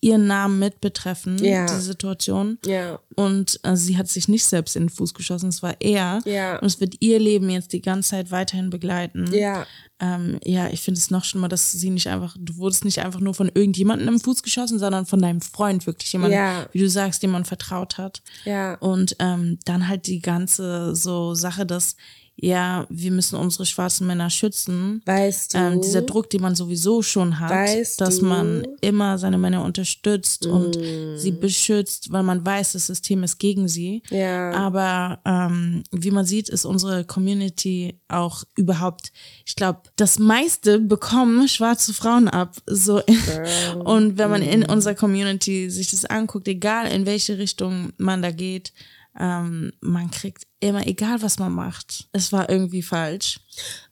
ihren 0.00 0.26
Namen 0.26 0.58
mit 0.58 0.80
betreffen, 0.80 1.42
Ja. 1.42 1.66
die 1.66 1.80
Situation. 1.80 2.58
Ja. 2.66 3.00
Und 3.14 3.58
äh, 3.62 3.76
sie 3.76 3.96
hat 3.96 4.08
sich 4.08 4.28
nicht 4.28 4.44
selbst 4.44 4.76
in 4.76 4.84
den 4.84 4.90
Fuß 4.90 5.14
geschossen, 5.14 5.48
es 5.48 5.62
war 5.62 5.74
er. 5.80 6.20
Ja. 6.24 6.58
Und 6.58 6.66
es 6.66 6.80
wird 6.80 6.96
ihr 7.00 7.18
Leben 7.18 7.48
jetzt 7.50 7.72
die 7.72 7.80
ganze 7.80 8.10
Zeit 8.10 8.30
weiterhin 8.30 8.70
begleiten. 8.70 9.26
Ja. 9.32 9.66
Ähm, 9.98 10.38
ja, 10.44 10.68
ich 10.68 10.82
finde 10.82 10.98
es 10.98 11.10
noch 11.10 11.24
schlimmer, 11.24 11.48
dass 11.48 11.72
sie 11.72 11.88
nicht 11.90 12.08
einfach, 12.08 12.36
du 12.38 12.56
wurdest 12.58 12.84
nicht 12.84 13.00
einfach 13.00 13.20
nur 13.20 13.32
von 13.32 13.50
irgendjemandem 13.52 14.08
im 14.08 14.20
Fuß 14.20 14.42
geschossen, 14.42 14.78
sondern 14.78 15.06
von 15.06 15.20
deinem 15.22 15.40
Freund 15.40 15.86
wirklich 15.86 16.12
jemand, 16.12 16.34
Ja. 16.34 16.68
wie 16.72 16.80
du 16.80 16.88
sagst, 16.90 17.22
dem 17.22 17.30
man 17.30 17.46
vertraut 17.46 17.96
hat. 17.96 18.22
Ja. 18.44 18.74
Und 18.74 19.16
ähm, 19.18 19.58
dann 19.64 19.88
halt 19.88 20.06
die 20.06 20.20
ganze 20.20 20.94
so 20.94 21.34
Sache, 21.34 21.64
dass 21.64 21.96
ja, 22.38 22.86
wir 22.90 23.10
müssen 23.12 23.36
unsere 23.36 23.64
schwarzen 23.64 24.06
Männer 24.06 24.28
schützen. 24.28 25.00
Weißt 25.06 25.54
du? 25.54 25.58
Ähm, 25.58 25.80
dieser 25.80 26.02
Druck, 26.02 26.28
den 26.28 26.42
man 26.42 26.54
sowieso 26.54 27.00
schon 27.00 27.40
hat, 27.40 27.50
Weißt 27.50 27.98
dass 28.00 28.18
du? 28.18 28.26
man 28.26 28.66
immer 28.82 29.16
seine 29.16 29.38
Männer 29.38 29.64
unterstützt 29.64 30.44
und 30.44 30.76
Mm. 30.76 31.16
sie 31.16 31.32
beschützt, 31.32 32.12
weil 32.12 32.22
man 32.22 32.44
weiß, 32.44 32.72
das 32.72 32.86
System 32.88 33.22
ist 33.22 33.38
gegen 33.38 33.68
sie. 33.68 34.02
Ja. 34.10 34.50
Aber 34.52 35.20
ähm, 35.24 35.82
wie 35.92 36.10
man 36.10 36.26
sieht, 36.26 36.50
ist 36.50 36.66
unsere 36.66 37.04
Community 37.06 37.98
auch 38.08 38.44
überhaupt, 38.54 39.12
ich 39.46 39.56
glaube, 39.56 39.80
das 39.96 40.18
meiste 40.18 40.78
bekommen 40.78 41.48
schwarze 41.48 41.94
Frauen 41.94 42.28
ab. 42.28 42.56
So 42.66 43.00
und 43.84 44.18
wenn 44.18 44.30
man 44.30 44.42
in 44.42 44.60
Mm. 44.60 44.70
unserer 44.70 44.94
Community 44.94 45.70
sich 45.70 45.90
das 45.90 46.04
anguckt, 46.04 46.48
egal 46.48 46.90
in 46.90 47.06
welche 47.06 47.38
Richtung 47.38 47.92
man 47.96 48.20
da 48.20 48.30
geht, 48.30 48.72
ähm, 49.18 49.72
man 49.80 50.10
kriegt 50.10 50.44
immer, 50.60 50.86
egal 50.86 51.22
was 51.22 51.38
man 51.38 51.52
macht, 51.52 52.08
es 52.12 52.32
war 52.32 52.48
irgendwie 52.50 52.82
falsch. 52.82 53.40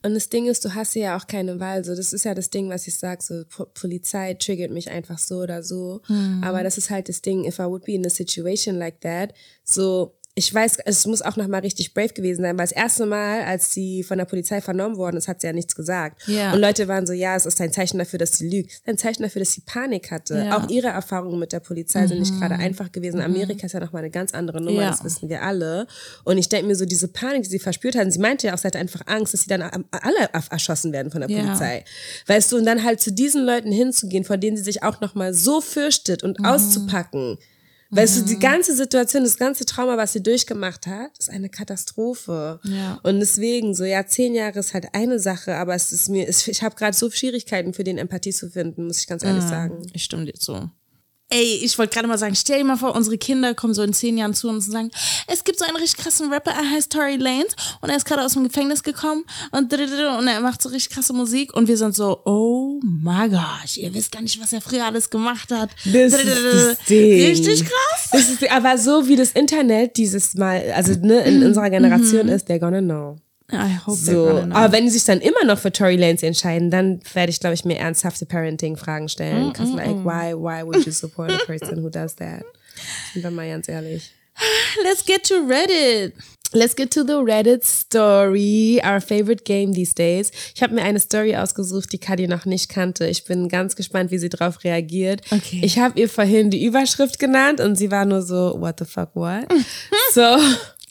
Und 0.03 0.13
das 0.13 0.29
Ding 0.29 0.47
ist, 0.47 0.63
du 0.65 0.73
hast 0.75 0.93
hier 0.93 1.03
ja 1.03 1.17
auch 1.17 1.27
keine 1.27 1.59
Wahl. 1.59 1.83
So, 1.83 1.95
das 1.95 2.13
ist 2.13 2.25
ja 2.25 2.33
das 2.33 2.49
Ding, 2.49 2.69
was 2.69 2.87
ich 2.87 2.97
sag. 2.97 3.21
So, 3.21 3.43
Po- 3.49 3.65
Polizei 3.73 4.33
triggert 4.35 4.71
mich 4.71 4.89
einfach 4.89 5.17
so 5.19 5.37
oder 5.37 5.63
so. 5.63 6.01
Aber 6.43 6.63
das 6.63 6.77
ist 6.77 6.89
halt 6.89 7.09
das 7.09 7.21
Ding. 7.21 7.45
If 7.45 7.59
I 7.59 7.63
would 7.63 7.85
be 7.85 7.93
in 7.93 8.05
a 8.05 8.09
situation 8.09 8.77
like 8.77 9.01
that, 9.01 9.33
so 9.63 10.15
ich 10.37 10.53
weiß, 10.53 10.79
es 10.83 11.07
muss 11.07 11.21
auch 11.21 11.37
nochmal 11.37 11.61
richtig 11.61 11.93
brave 11.93 12.09
gewesen 12.09 12.41
sein, 12.41 12.57
weil 12.57 12.65
das 12.65 12.73
erste 12.73 13.05
Mal, 13.05 13.43
als 13.43 13.73
sie 13.73 14.03
von 14.03 14.17
der 14.17 14.25
Polizei 14.25 14.59
vernommen 14.59 14.97
worden 14.97 15.15
ist, 15.15 15.29
hat 15.29 15.39
sie 15.39 15.47
ja 15.47 15.53
nichts 15.53 15.75
gesagt. 15.75 16.27
Ja. 16.27 16.51
Und 16.51 16.59
Leute 16.59 16.89
waren 16.89 17.07
so, 17.07 17.13
ja, 17.13 17.37
es 17.37 17.45
ist 17.45 17.61
ein 17.61 17.71
Zeichen 17.71 17.99
dafür, 17.99 18.19
dass 18.19 18.33
sie 18.37 18.49
lügt. 18.49 18.81
Ein 18.85 18.97
Zeichen 18.97 19.23
dafür, 19.23 19.39
dass 19.39 19.53
sie 19.53 19.61
Panik 19.61 20.11
hatte. 20.11 20.35
Ja. 20.37 20.43
Mhm. 20.43 20.51
Auch 20.65 20.69
ihre 20.69 20.87
Erfahrungen 20.89 21.39
mit 21.39 21.53
der 21.53 21.61
Polizei 21.61 22.05
sind 22.07 22.19
nicht 22.19 22.37
gerade 22.37 22.55
einfach 22.55 22.91
gewesen. 22.91 23.21
Amerika 23.21 23.65
ist 23.65 23.71
ja 23.71 23.79
nochmal 23.79 24.01
eine 24.01 24.11
ganz 24.11 24.33
andere 24.33 24.59
Nummer, 24.61 24.81
Ja. 24.81 24.89
das 24.91 25.05
wissen 25.05 25.29
wir 25.29 25.41
alle. 25.41 25.87
Und 26.25 26.37
ich 26.37 26.49
denke 26.49 26.67
mir 26.67 26.75
so, 26.75 26.83
diese 26.85 27.07
Panik, 27.07 27.43
die 27.43 27.49
sie 27.49 27.59
verspürt 27.59 27.95
hat, 27.95 28.03
und 28.03 28.11
sie 28.11 28.19
meinte 28.19 28.47
ja 28.47 28.53
auch, 28.53 28.57
sie 28.57 28.67
hatte 28.67 28.79
einfach 28.79 29.01
Angst, 29.05 29.33
dass 29.33 29.41
sie 29.43 29.47
dann 29.47 29.61
alle 29.61 30.29
erschossen 30.51 30.91
werden 30.91 31.11
von 31.13 31.21
der. 31.21 31.27
Polizei. 31.29 31.85
Weißt 32.27 32.51
du, 32.51 32.57
und 32.57 32.65
dann 32.65 32.83
halt 32.83 32.99
zu 32.99 33.11
diesen 33.13 33.45
Leuten 33.45 33.71
hinzugehen, 33.71 34.25
vor 34.25 34.35
denen 34.35 34.57
sie 34.57 34.63
sich 34.63 34.83
auch 34.83 34.99
nochmal 34.99 35.33
so 35.33 35.61
fürchtet 35.61 36.23
und 36.23 36.39
Mhm. 36.39 36.45
auszupacken. 36.45 37.37
Weißt 37.91 38.17
du, 38.17 38.21
die 38.23 38.39
ganze 38.39 38.75
Situation, 38.75 39.23
das 39.23 39.37
ganze 39.37 39.65
Trauma, 39.65 39.95
was 39.97 40.13
sie 40.13 40.23
durchgemacht 40.23 40.87
hat, 40.87 41.17
ist 41.17 41.29
eine 41.29 41.49
Katastrophe. 41.49 42.59
Ja. 42.63 42.99
Und 43.03 43.19
deswegen, 43.19 43.75
so 43.75 43.83
ja, 43.83 44.05
zehn 44.05 44.33
Jahre 44.33 44.59
ist 44.59 44.73
halt 44.73 44.87
eine 44.93 45.19
Sache, 45.19 45.55
aber 45.55 45.75
es 45.75 45.91
ist 45.91 46.09
mir, 46.09 46.27
es, 46.27 46.47
ich 46.47 46.63
habe 46.63 46.75
gerade 46.75 46.95
so 46.95 47.09
Schwierigkeiten 47.09 47.73
für 47.73 47.83
den 47.83 47.97
Empathie 47.97 48.33
zu 48.33 48.49
finden, 48.49 48.87
muss 48.87 48.99
ich 48.99 49.07
ganz 49.07 49.23
ehrlich 49.23 49.43
sagen. 49.43 49.87
Ich 49.93 50.03
stimme 50.03 50.25
dir 50.25 50.33
zu. 50.33 50.69
Ey, 51.29 51.59
ich 51.63 51.77
wollte 51.79 51.95
gerade 51.95 52.07
mal 52.07 52.19
sagen, 52.19 52.35
stell 52.35 52.59
dir 52.59 52.65
mal 52.65 52.77
vor, 52.77 52.95
unsere 52.95 53.17
Kinder 53.17 53.55
kommen 53.55 53.73
so 53.73 53.81
in 53.81 53.93
zehn 53.93 54.15
Jahren 54.15 54.35
zu 54.35 54.47
uns 54.47 54.67
und 54.67 54.71
sagen, 54.73 54.91
es 55.25 55.43
gibt 55.43 55.57
so 55.57 55.65
einen 55.65 55.75
richtig 55.75 55.97
krassen 56.03 56.31
Rapper, 56.31 56.51
er 56.51 56.69
heißt 56.69 56.91
Tory 56.91 57.15
Lanez 57.15 57.55
und 57.81 57.89
er 57.89 57.97
ist 57.97 58.05
gerade 58.05 58.23
aus 58.23 58.33
dem 58.33 58.43
Gefängnis 58.43 58.83
gekommen 58.83 59.25
und, 59.51 59.73
und 59.73 60.27
er 60.27 60.39
macht 60.41 60.61
so 60.61 60.69
richtig 60.69 60.93
krasse 60.93 61.13
Musik 61.13 61.55
und 61.55 61.67
wir 61.67 61.77
sind 61.77 61.95
so, 61.95 62.21
oh 62.25 62.79
my 62.83 63.27
gosh, 63.27 63.77
ihr 63.77 63.91
wisst 63.95 64.11
gar 64.11 64.21
nicht, 64.21 64.39
was 64.39 64.53
er 64.53 64.61
früher 64.61 64.85
alles 64.85 65.09
gemacht 65.09 65.51
hat. 65.51 65.71
Das 65.83 66.13
ist 66.13 66.25
das 66.25 66.85
Ding. 66.87 67.25
Richtig 67.25 67.65
krass. 67.65 68.09
Das 68.11 68.29
ist, 68.29 68.51
aber 68.51 68.77
so 68.77 69.07
wie 69.07 69.15
das 69.15 69.31
Internet 69.31 69.97
dieses 69.97 70.35
Mal, 70.35 70.71
also 70.75 70.93
ne, 70.93 71.21
in 71.21 71.43
unserer 71.43 71.71
Generation 71.71 72.27
ist, 72.27 72.47
they're 72.47 72.59
gonna 72.59 72.81
know. 72.81 73.17
I 73.51 73.77
hope 73.85 73.97
So, 73.97 74.43
aber 74.51 74.71
wenn 74.71 74.85
die 74.85 74.89
sich 74.89 75.03
dann 75.03 75.21
immer 75.21 75.43
noch 75.45 75.59
für 75.59 75.71
Tory 75.71 75.97
Lanez 75.97 76.23
entscheiden, 76.23 76.71
dann 76.71 76.99
werde 77.13 77.29
ich, 77.29 77.39
glaube 77.39 77.53
ich, 77.53 77.63
mir 77.63 77.77
ernsthafte 77.77 78.25
Parenting-Fragen 78.25 79.05
Mm, 79.05 79.09
stellen. 79.09 79.53
Cause 79.53 79.73
like, 79.75 80.03
why, 80.03 80.33
why 80.33 80.63
would 80.65 80.83
you 80.85 80.91
support 80.91 81.31
a 81.31 81.37
person 81.45 81.83
who 81.83 81.89
does 81.89 82.15
that? 82.15 82.43
Sind 83.13 83.23
wir 83.23 83.31
mal 83.31 83.47
ganz 83.47 83.69
ehrlich. 83.69 84.11
Let's 84.83 85.05
get 85.05 85.23
to 85.27 85.35
Reddit. 85.47 86.13
Let's 86.53 86.75
get 86.75 86.91
to 86.91 87.03
the 87.03 87.13
Reddit 87.21 87.63
Story, 87.65 88.79
our 88.83 89.01
favorite 89.01 89.43
game 89.45 89.73
these 89.73 89.93
days. 89.93 90.31
Ich 90.53 90.61
habe 90.63 90.73
mir 90.73 90.83
eine 90.83 90.99
Story 90.99 91.35
ausgesucht, 91.35 91.91
die 91.91 91.97
Kadi 91.97 92.27
noch 92.27 92.45
nicht 92.45 92.69
kannte. 92.69 93.07
Ich 93.07 93.25
bin 93.25 93.49
ganz 93.49 93.75
gespannt, 93.75 94.11
wie 94.11 94.17
sie 94.19 94.29
darauf 94.29 94.63
reagiert. 94.63 95.21
Okay. 95.31 95.61
Ich 95.63 95.79
habe 95.79 95.99
ihr 95.99 96.07
vorhin 96.07 96.49
die 96.51 96.63
Überschrift 96.63 97.19
genannt 97.19 97.59
und 97.59 97.75
sie 97.75 97.91
war 97.91 98.05
nur 98.05 98.21
so, 98.21 98.55
what 98.59 98.75
the 98.79 98.85
fuck, 98.85 99.09
what? 99.15 99.45
so, 100.13 100.37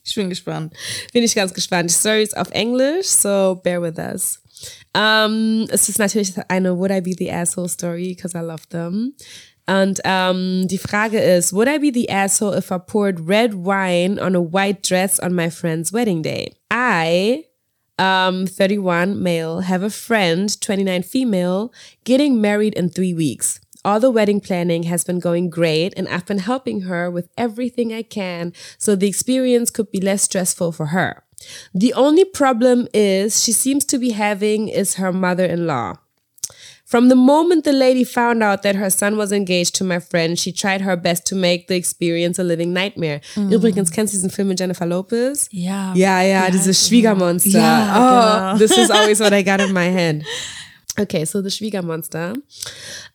Ich 0.05 0.14
bin 0.14 0.28
gespannt. 0.28 0.74
bin 1.12 1.24
ich 1.24 1.34
ganz 1.34 1.55
gespannt. 1.55 1.88
Die 1.90 1.94
Story 1.94 2.22
ist 2.22 2.36
auf 2.36 2.50
Englisch, 2.50 3.07
so 3.07 3.61
bear 3.62 3.80
with 3.80 3.98
us. 3.98 4.40
Um, 4.96 5.66
es 5.70 5.88
ist 5.88 5.98
natürlich 5.98 6.34
eine 6.48 6.76
Would 6.76 6.90
I 6.90 7.00
be 7.00 7.14
the 7.16 7.30
asshole 7.30 7.68
Story, 7.68 8.14
because 8.14 8.36
I 8.36 8.42
love 8.42 8.68
them. 8.68 9.14
Und 9.66 10.00
um, 10.05 10.68
die 10.68 10.78
Frage 10.78 11.18
ist, 11.18 11.55
would 11.55 11.68
I 11.68 11.78
be 11.78 11.90
the 11.92 12.11
asshole 12.11 12.55
if 12.55 12.70
I 12.70 12.78
poured 12.78 13.28
red 13.28 13.55
wine 13.55 14.18
on 14.20 14.36
a 14.36 14.40
white 14.40 14.82
dress 14.82 15.18
on 15.18 15.34
my 15.34 15.48
friend's 15.48 15.90
wedding 15.90 16.22
day? 16.22 16.52
I, 16.70 17.46
um, 17.98 18.46
31 18.46 19.22
male, 19.22 19.61
have 19.61 19.82
a 19.82 19.88
friend, 19.88 20.61
29 20.61 21.02
female, 21.02 21.72
getting 22.05 22.42
married 22.42 22.74
in 22.74 22.90
three 22.90 23.14
weeks. 23.14 23.59
All 23.85 24.01
the 24.01 24.11
wedding 24.11 24.41
planning 24.41 24.85
has 24.85 25.05
been 25.05 25.20
going 25.20 25.51
great, 25.51 25.93
and 25.97 26.09
I've 26.09 26.24
been 26.24 26.39
helping 26.39 26.82
her 26.82 27.11
with 27.11 27.28
everything 27.37 27.93
I 27.93 28.03
can 28.03 28.53
so 28.78 28.97
the 28.97 29.09
experience 29.09 29.70
could 29.70 29.91
be 29.91 30.01
less 30.01 30.22
stressful 30.22 30.72
for 30.72 30.87
her. 30.87 31.22
The 31.74 31.93
only 31.93 32.24
problem 32.24 32.89
is 32.95 33.45
she 33.45 33.53
seems 33.53 33.85
to 33.87 33.99
be 33.99 34.11
having 34.11 34.68
is 34.68 34.95
her 34.95 35.12
mother-in-law. 35.12 35.99
From 36.87 37.09
the 37.09 37.16
moment 37.16 37.64
the 37.64 37.72
lady 37.72 38.05
found 38.05 38.43
out 38.43 38.62
that 38.62 38.76
her 38.76 38.91
son 38.91 39.16
was 39.16 39.32
engaged 39.32 39.74
to 39.76 39.85
my 39.85 39.99
friend, 39.99 40.39
she 40.39 40.53
tried 40.53 40.82
her 40.82 40.97
best 40.97 41.26
to 41.26 41.35
make 41.35 41.66
the 41.66 41.76
experience 41.76 42.39
a 42.39 42.45
living 42.45 42.72
nightmare. 42.72 43.20
Mm. 43.35 43.53
Übrigens, 43.53 43.91
kennst 43.91 44.12
du 44.12 44.18
diesen 44.18 44.30
Film 44.30 44.49
mit 44.49 44.61
Jennifer 44.61 44.87
Lopez? 44.87 45.49
Ja. 45.51 45.95
Ja, 45.95 46.20
ja, 46.22 46.51
dieses 46.51 46.87
Schwiegermonster. 46.87 47.59
Ja, 47.59 47.95
oh, 47.97 48.55
genau. 48.55 48.59
this 48.59 48.78
is 48.78 48.91
always 48.91 49.18
what 49.18 49.32
I 49.32 49.43
got 49.43 49.61
in 49.61 49.72
my 49.72 49.91
head. 49.91 50.24
Okay, 50.97 51.24
so 51.24 51.42
the 51.42 51.49
Schwiegermonster. 51.49 52.40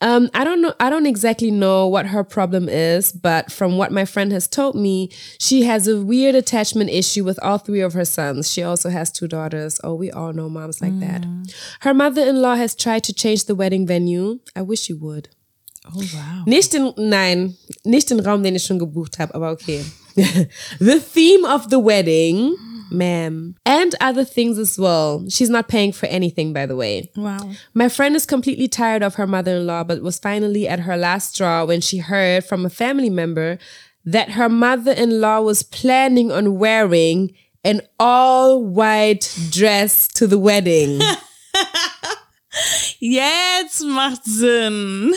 Um, 0.01 0.29
I 0.33 0.43
don't 0.43 0.61
know. 0.61 0.73
I 0.81 0.89
don't 0.89 1.05
exactly 1.05 1.49
know 1.49 1.87
what 1.87 2.07
her 2.07 2.25
problem 2.25 2.67
is, 2.67 3.13
but 3.13 3.51
from 3.51 3.77
what 3.77 3.93
my 3.93 4.03
friend 4.03 4.33
has 4.33 4.49
told 4.49 4.75
me, 4.75 5.09
she 5.39 5.63
has 5.63 5.87
a 5.87 6.01
weird 6.01 6.35
attachment 6.35 6.89
issue 6.89 7.23
with 7.23 7.39
all 7.41 7.57
three 7.57 7.79
of 7.79 7.93
her 7.93 8.03
sons. 8.03 8.51
She 8.51 8.63
also 8.63 8.89
has 8.89 9.11
two 9.11 9.29
daughters. 9.29 9.79
Oh, 9.81 9.95
we 9.95 10.11
all 10.11 10.33
know 10.33 10.49
moms 10.49 10.81
like 10.81 10.99
that. 10.99 11.25
Her 11.81 11.93
mother-in-law 11.93 12.55
has 12.55 12.75
tried 12.75 13.05
to 13.05 13.13
change 13.13 13.45
the 13.45 13.55
wedding 13.55 13.87
venue. 13.87 14.39
I 14.55 14.61
wish 14.61 14.81
she 14.81 14.93
would. 14.93 15.29
Oh, 15.85 16.03
wow. 16.13 16.43
Nicht 16.45 16.73
den, 16.73 16.93
nein, 16.97 17.55
nicht 17.85 18.09
den 18.09 18.19
Raum, 18.19 18.43
den 18.43 18.55
ich 18.55 18.63
schon 18.63 18.79
gebucht 18.79 19.19
habe, 19.19 19.33
aber 19.33 19.51
okay. 19.51 19.85
the 20.79 20.99
theme 20.99 21.45
of 21.45 21.69
the 21.69 21.79
wedding, 21.79 22.55
ma'am, 22.91 23.55
and 23.65 23.95
other 24.01 24.23
things 24.23 24.57
as 24.57 24.77
well. 24.77 25.25
She's 25.29 25.49
not 25.49 25.67
paying 25.67 25.91
for 25.91 26.05
anything, 26.07 26.53
by 26.53 26.65
the 26.65 26.75
way. 26.75 27.11
Wow. 27.15 27.51
My 27.73 27.89
friend 27.89 28.15
is 28.15 28.25
completely 28.25 28.67
tired 28.67 29.03
of 29.03 29.15
her 29.15 29.27
mother 29.27 29.57
in 29.57 29.67
law, 29.67 29.83
but 29.83 30.01
was 30.01 30.19
finally 30.19 30.67
at 30.67 30.81
her 30.81 30.97
last 30.97 31.35
straw 31.35 31.65
when 31.65 31.81
she 31.81 31.97
heard 31.97 32.45
from 32.45 32.65
a 32.65 32.69
family 32.69 33.09
member 33.09 33.57
that 34.05 34.31
her 34.31 34.49
mother 34.49 34.91
in 34.91 35.21
law 35.21 35.41
was 35.41 35.63
planning 35.63 36.31
on 36.31 36.57
wearing 36.57 37.33
an 37.63 37.81
all 37.99 38.63
white 38.63 39.35
dress 39.49 40.07
to 40.07 40.27
the 40.27 40.39
wedding. 40.39 40.99
Jetzt 42.99 43.83
macht 43.83 44.25
Sinn. 44.25 45.13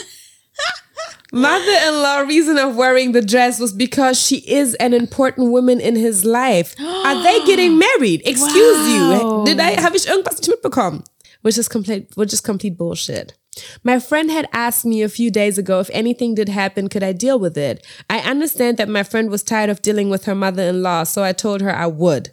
Mother-in-law 1.33 2.19
reason 2.27 2.59
of 2.59 2.75
wearing 2.75 3.11
the 3.11 3.21
dress 3.21 3.59
was 3.59 3.73
because 3.73 4.21
she 4.21 4.37
is 4.47 4.75
an 4.75 4.93
important 4.93 5.49
woman 5.51 5.79
in 5.79 5.95
his 5.95 6.23
life. 6.23 6.75
Are 6.79 7.23
they 7.23 7.43
getting 7.45 7.79
married? 7.79 8.21
Excuse 8.23 8.77
Wow. 8.77 9.39
you. 9.39 9.45
Did 9.45 9.59
I 9.59 9.81
habe 9.81 9.95
ich 9.95 10.05
irgendwas 10.05 10.37
nicht 10.39 10.49
mitbekommen? 10.49 11.03
Which 11.41 11.57
is 11.57 11.67
complete 11.67 12.15
which 12.15 12.33
is 12.33 12.39
complete 12.39 12.77
bullshit. 12.77 13.33
My 13.83 13.99
friend 13.99 14.29
had 14.29 14.47
asked 14.53 14.85
me 14.85 15.01
a 15.01 15.09
few 15.09 15.31
days 15.31 15.57
ago 15.57 15.79
if 15.79 15.89
anything 15.91 16.35
did 16.35 16.49
happen, 16.49 16.87
could 16.87 17.03
I 17.03 17.13
deal 17.13 17.39
with 17.39 17.57
it? 17.57 17.83
I 18.11 18.19
understand 18.19 18.77
that 18.77 18.87
my 18.87 19.01
friend 19.03 19.31
was 19.31 19.41
tired 19.43 19.71
of 19.71 19.81
dealing 19.81 20.09
with 20.11 20.25
her 20.25 20.35
mother-in-law, 20.35 21.03
so 21.05 21.23
I 21.23 21.33
told 21.33 21.61
her 21.61 21.75
I 21.75 21.87
would. 21.87 22.31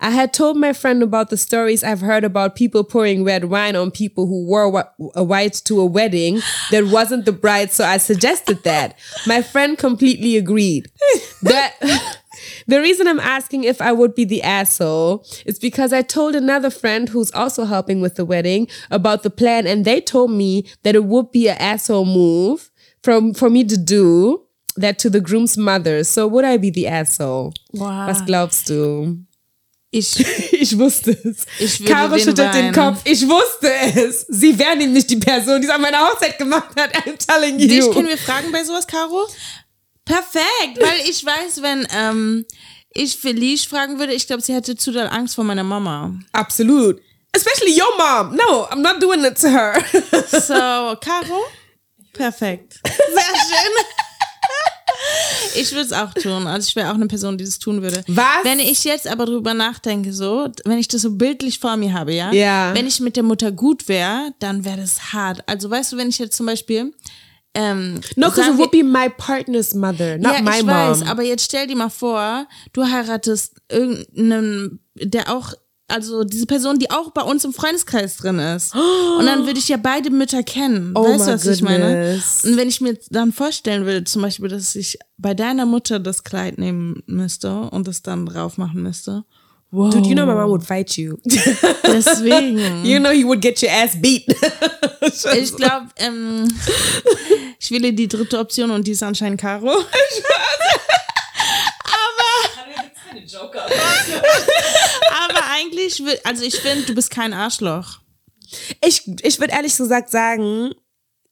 I 0.00 0.10
had 0.10 0.32
told 0.32 0.56
my 0.56 0.72
friend 0.72 1.02
about 1.02 1.30
the 1.30 1.36
stories 1.36 1.82
I've 1.82 2.00
heard 2.00 2.24
about 2.24 2.56
people 2.56 2.84
pouring 2.84 3.24
red 3.24 3.46
wine 3.46 3.76
on 3.76 3.90
people 3.90 4.26
who 4.26 4.46
wore 4.46 4.92
a 5.14 5.24
white 5.24 5.54
to 5.64 5.80
a 5.80 5.86
wedding 5.86 6.40
that 6.70 6.86
wasn't 6.86 7.24
the 7.24 7.32
bride, 7.32 7.72
so 7.72 7.84
I 7.84 7.96
suggested 7.98 8.62
that. 8.64 8.98
My 9.26 9.42
friend 9.42 9.76
completely 9.78 10.36
agreed. 10.36 10.90
That 11.42 11.74
the 12.66 12.80
reason 12.80 13.06
I'm 13.06 13.20
asking 13.20 13.64
if 13.64 13.80
I 13.80 13.92
would 13.92 14.14
be 14.14 14.24
the 14.24 14.42
asshole 14.42 15.24
is 15.44 15.58
because 15.58 15.92
I 15.92 16.02
told 16.02 16.34
another 16.34 16.70
friend 16.70 17.08
who's 17.08 17.32
also 17.32 17.64
helping 17.64 18.00
with 18.00 18.16
the 18.16 18.24
wedding 18.24 18.68
about 18.90 19.22
the 19.22 19.30
plan, 19.30 19.66
and 19.66 19.84
they 19.84 20.00
told 20.00 20.30
me 20.30 20.66
that 20.82 20.94
it 20.94 21.04
would 21.04 21.30
be 21.30 21.48
an 21.48 21.58
asshole 21.58 22.04
move 22.06 22.70
from 23.02 23.34
for 23.34 23.50
me 23.50 23.64
to 23.64 23.76
do 23.76 24.42
that 24.76 24.98
to 25.00 25.10
the 25.10 25.20
groom's 25.20 25.56
mother. 25.56 26.04
So 26.04 26.26
would 26.26 26.44
I 26.44 26.56
be 26.56 26.70
the 26.70 26.86
asshole? 26.86 27.54
Wow. 27.72 28.08
Was 28.08 28.20
glaubst 28.22 28.66
du? 28.66 29.25
Ich, 29.96 30.52
Ich 30.52 30.78
wusste 30.78 31.10
es. 31.24 31.46
Ich 31.58 31.84
Caro 31.84 32.18
schüttelt 32.18 32.54
den. 32.54 32.72
Kopf. 32.72 33.00
Ich 33.04 33.26
wusste 33.26 33.72
es. 33.72 34.26
Sie 34.28 34.58
wäre 34.58 34.76
nämlich 34.76 35.06
die 35.06 35.16
Person, 35.16 35.60
die 35.60 35.66
es 35.66 35.72
an 35.72 35.80
meiner 35.80 36.00
Hochzeit 36.06 36.38
gemacht 36.38 36.68
hat. 36.78 36.94
I'm 36.94 37.16
telling 37.26 37.58
you. 37.58 37.68
dich 37.68 37.90
können 37.90 38.08
wir 38.08 38.18
fragen 38.18 38.52
bei 38.52 38.62
sowas, 38.64 38.86
Caro? 38.86 39.26
Perfekt, 40.04 40.78
weil 40.80 41.00
ich 41.08 41.24
weiß, 41.24 41.62
wenn 41.62 41.86
ähm, 41.96 42.44
ich 42.90 43.16
Felice 43.16 43.66
fragen 43.66 43.98
würde, 43.98 44.12
ich 44.12 44.26
glaube, 44.26 44.42
sie 44.42 44.54
hätte 44.54 44.76
zu 44.76 44.92
doll 44.92 45.08
Angst 45.08 45.34
vor 45.34 45.44
meiner 45.44 45.64
Mama. 45.64 46.14
Absolut. 46.32 47.00
Especially 47.32 47.78
your 47.78 47.90
mom. 47.98 48.36
No, 48.36 48.66
I'm 48.70 48.82
not 48.82 49.02
doing 49.02 49.24
it 49.24 49.38
to 49.40 49.48
her. 49.48 49.74
So, 50.30 50.96
Caro? 51.00 51.44
Perfekt. 52.12 52.80
Sehr 52.84 53.22
schön. 53.22 54.05
Ich 55.54 55.72
würde 55.72 55.84
es 55.86 55.92
auch 55.92 56.12
tun. 56.14 56.46
Also 56.46 56.68
ich 56.68 56.76
wäre 56.76 56.90
auch 56.90 56.94
eine 56.94 57.06
Person, 57.06 57.38
die 57.38 57.44
das 57.44 57.58
tun 57.58 57.82
würde. 57.82 58.02
Was? 58.08 58.24
Wenn 58.44 58.58
ich 58.58 58.84
jetzt 58.84 59.06
aber 59.08 59.24
drüber 59.26 59.54
nachdenke, 59.54 60.12
so, 60.12 60.48
wenn 60.64 60.78
ich 60.78 60.88
das 60.88 61.02
so 61.02 61.12
bildlich 61.12 61.58
vor 61.58 61.76
mir 61.76 61.92
habe, 61.92 62.12
ja, 62.14 62.32
Ja. 62.32 62.74
wenn 62.74 62.86
ich 62.86 63.00
mit 63.00 63.16
der 63.16 63.22
Mutter 63.22 63.52
gut 63.52 63.88
wäre, 63.88 64.32
dann 64.38 64.64
wäre 64.64 64.78
das 64.78 65.12
hart. 65.12 65.40
Also 65.48 65.70
weißt 65.70 65.92
du, 65.92 65.96
wenn 65.96 66.08
ich 66.08 66.18
jetzt 66.18 66.36
zum 66.36 66.46
Beispiel 66.46 66.92
ähm, 67.54 68.00
no, 68.16 68.28
because 68.28 68.50
it 68.50 68.58
would 68.58 68.70
be 68.70 68.84
my 68.84 69.08
partner's 69.08 69.72
mother, 69.72 70.18
not 70.18 70.34
ja, 70.34 70.42
my 70.42 70.50
ich 70.50 70.56
mom. 70.62 70.66
weiß, 70.68 71.02
aber 71.08 71.22
jetzt 71.22 71.44
stell 71.46 71.66
dir 71.66 71.76
mal 71.76 71.88
vor, 71.88 72.46
du 72.74 72.84
heiratest 72.84 73.54
irgendeinen, 73.72 74.80
der 74.94 75.32
auch 75.34 75.54
also 75.88 76.24
diese 76.24 76.46
Person, 76.46 76.78
die 76.78 76.90
auch 76.90 77.10
bei 77.12 77.22
uns 77.22 77.44
im 77.44 77.52
Freundeskreis 77.52 78.16
drin 78.16 78.38
ist. 78.38 78.74
Und 78.74 79.26
dann 79.26 79.46
würde 79.46 79.58
ich 79.58 79.68
ja 79.68 79.76
beide 79.76 80.10
Mütter 80.10 80.42
kennen. 80.42 80.92
Oh 80.94 81.04
weißt 81.04 81.28
du, 81.28 81.32
was 81.32 81.46
ich 81.46 81.62
meine? 81.62 81.84
goodness. 81.84 82.44
Und 82.44 82.56
wenn 82.56 82.68
ich 82.68 82.80
mir 82.80 82.98
dann 83.10 83.32
vorstellen 83.32 83.86
würde, 83.86 84.04
zum 84.04 84.22
Beispiel, 84.22 84.48
dass 84.48 84.74
ich 84.74 84.98
bei 85.16 85.34
deiner 85.34 85.64
Mutter 85.64 85.98
das 86.00 86.24
Kleid 86.24 86.58
nehmen 86.58 87.02
müsste 87.06 87.52
und 87.52 87.86
das 87.86 88.02
dann 88.02 88.26
drauf 88.26 88.58
machen 88.58 88.82
müsste. 88.82 89.24
Wow. 89.70 89.92
Dude, 89.92 90.08
you 90.08 90.14
know 90.14 90.26
my 90.26 90.34
mom 90.34 90.50
would 90.50 90.64
fight 90.64 90.96
you. 90.96 91.16
Deswegen. 91.84 92.84
you 92.84 92.98
know 92.98 93.10
he 93.10 93.24
would 93.24 93.40
get 93.40 93.60
your 93.62 93.70
ass 93.70 94.00
beat. 94.00 94.24
Ich 95.36 95.54
glaube, 95.54 95.86
ähm, 95.96 96.48
ich 97.60 97.70
wähle 97.70 97.92
die 97.92 98.08
dritte 98.08 98.38
Option 98.40 98.70
und 98.72 98.86
die 98.86 98.90
ist 98.90 99.02
anscheinend 99.04 99.40
Caro. 99.40 99.70
Aber 99.70 99.86
eigentlich, 105.52 105.98
will- 106.04 106.20
also 106.24 106.44
ich 106.44 106.56
finde, 106.56 106.84
du 106.86 106.94
bist 106.94 107.10
kein 107.10 107.32
Arschloch. 107.32 107.98
Ich, 108.84 109.02
ich 109.22 109.40
würde 109.40 109.52
ehrlich 109.54 109.76
gesagt 109.76 110.10
sagen, 110.10 110.72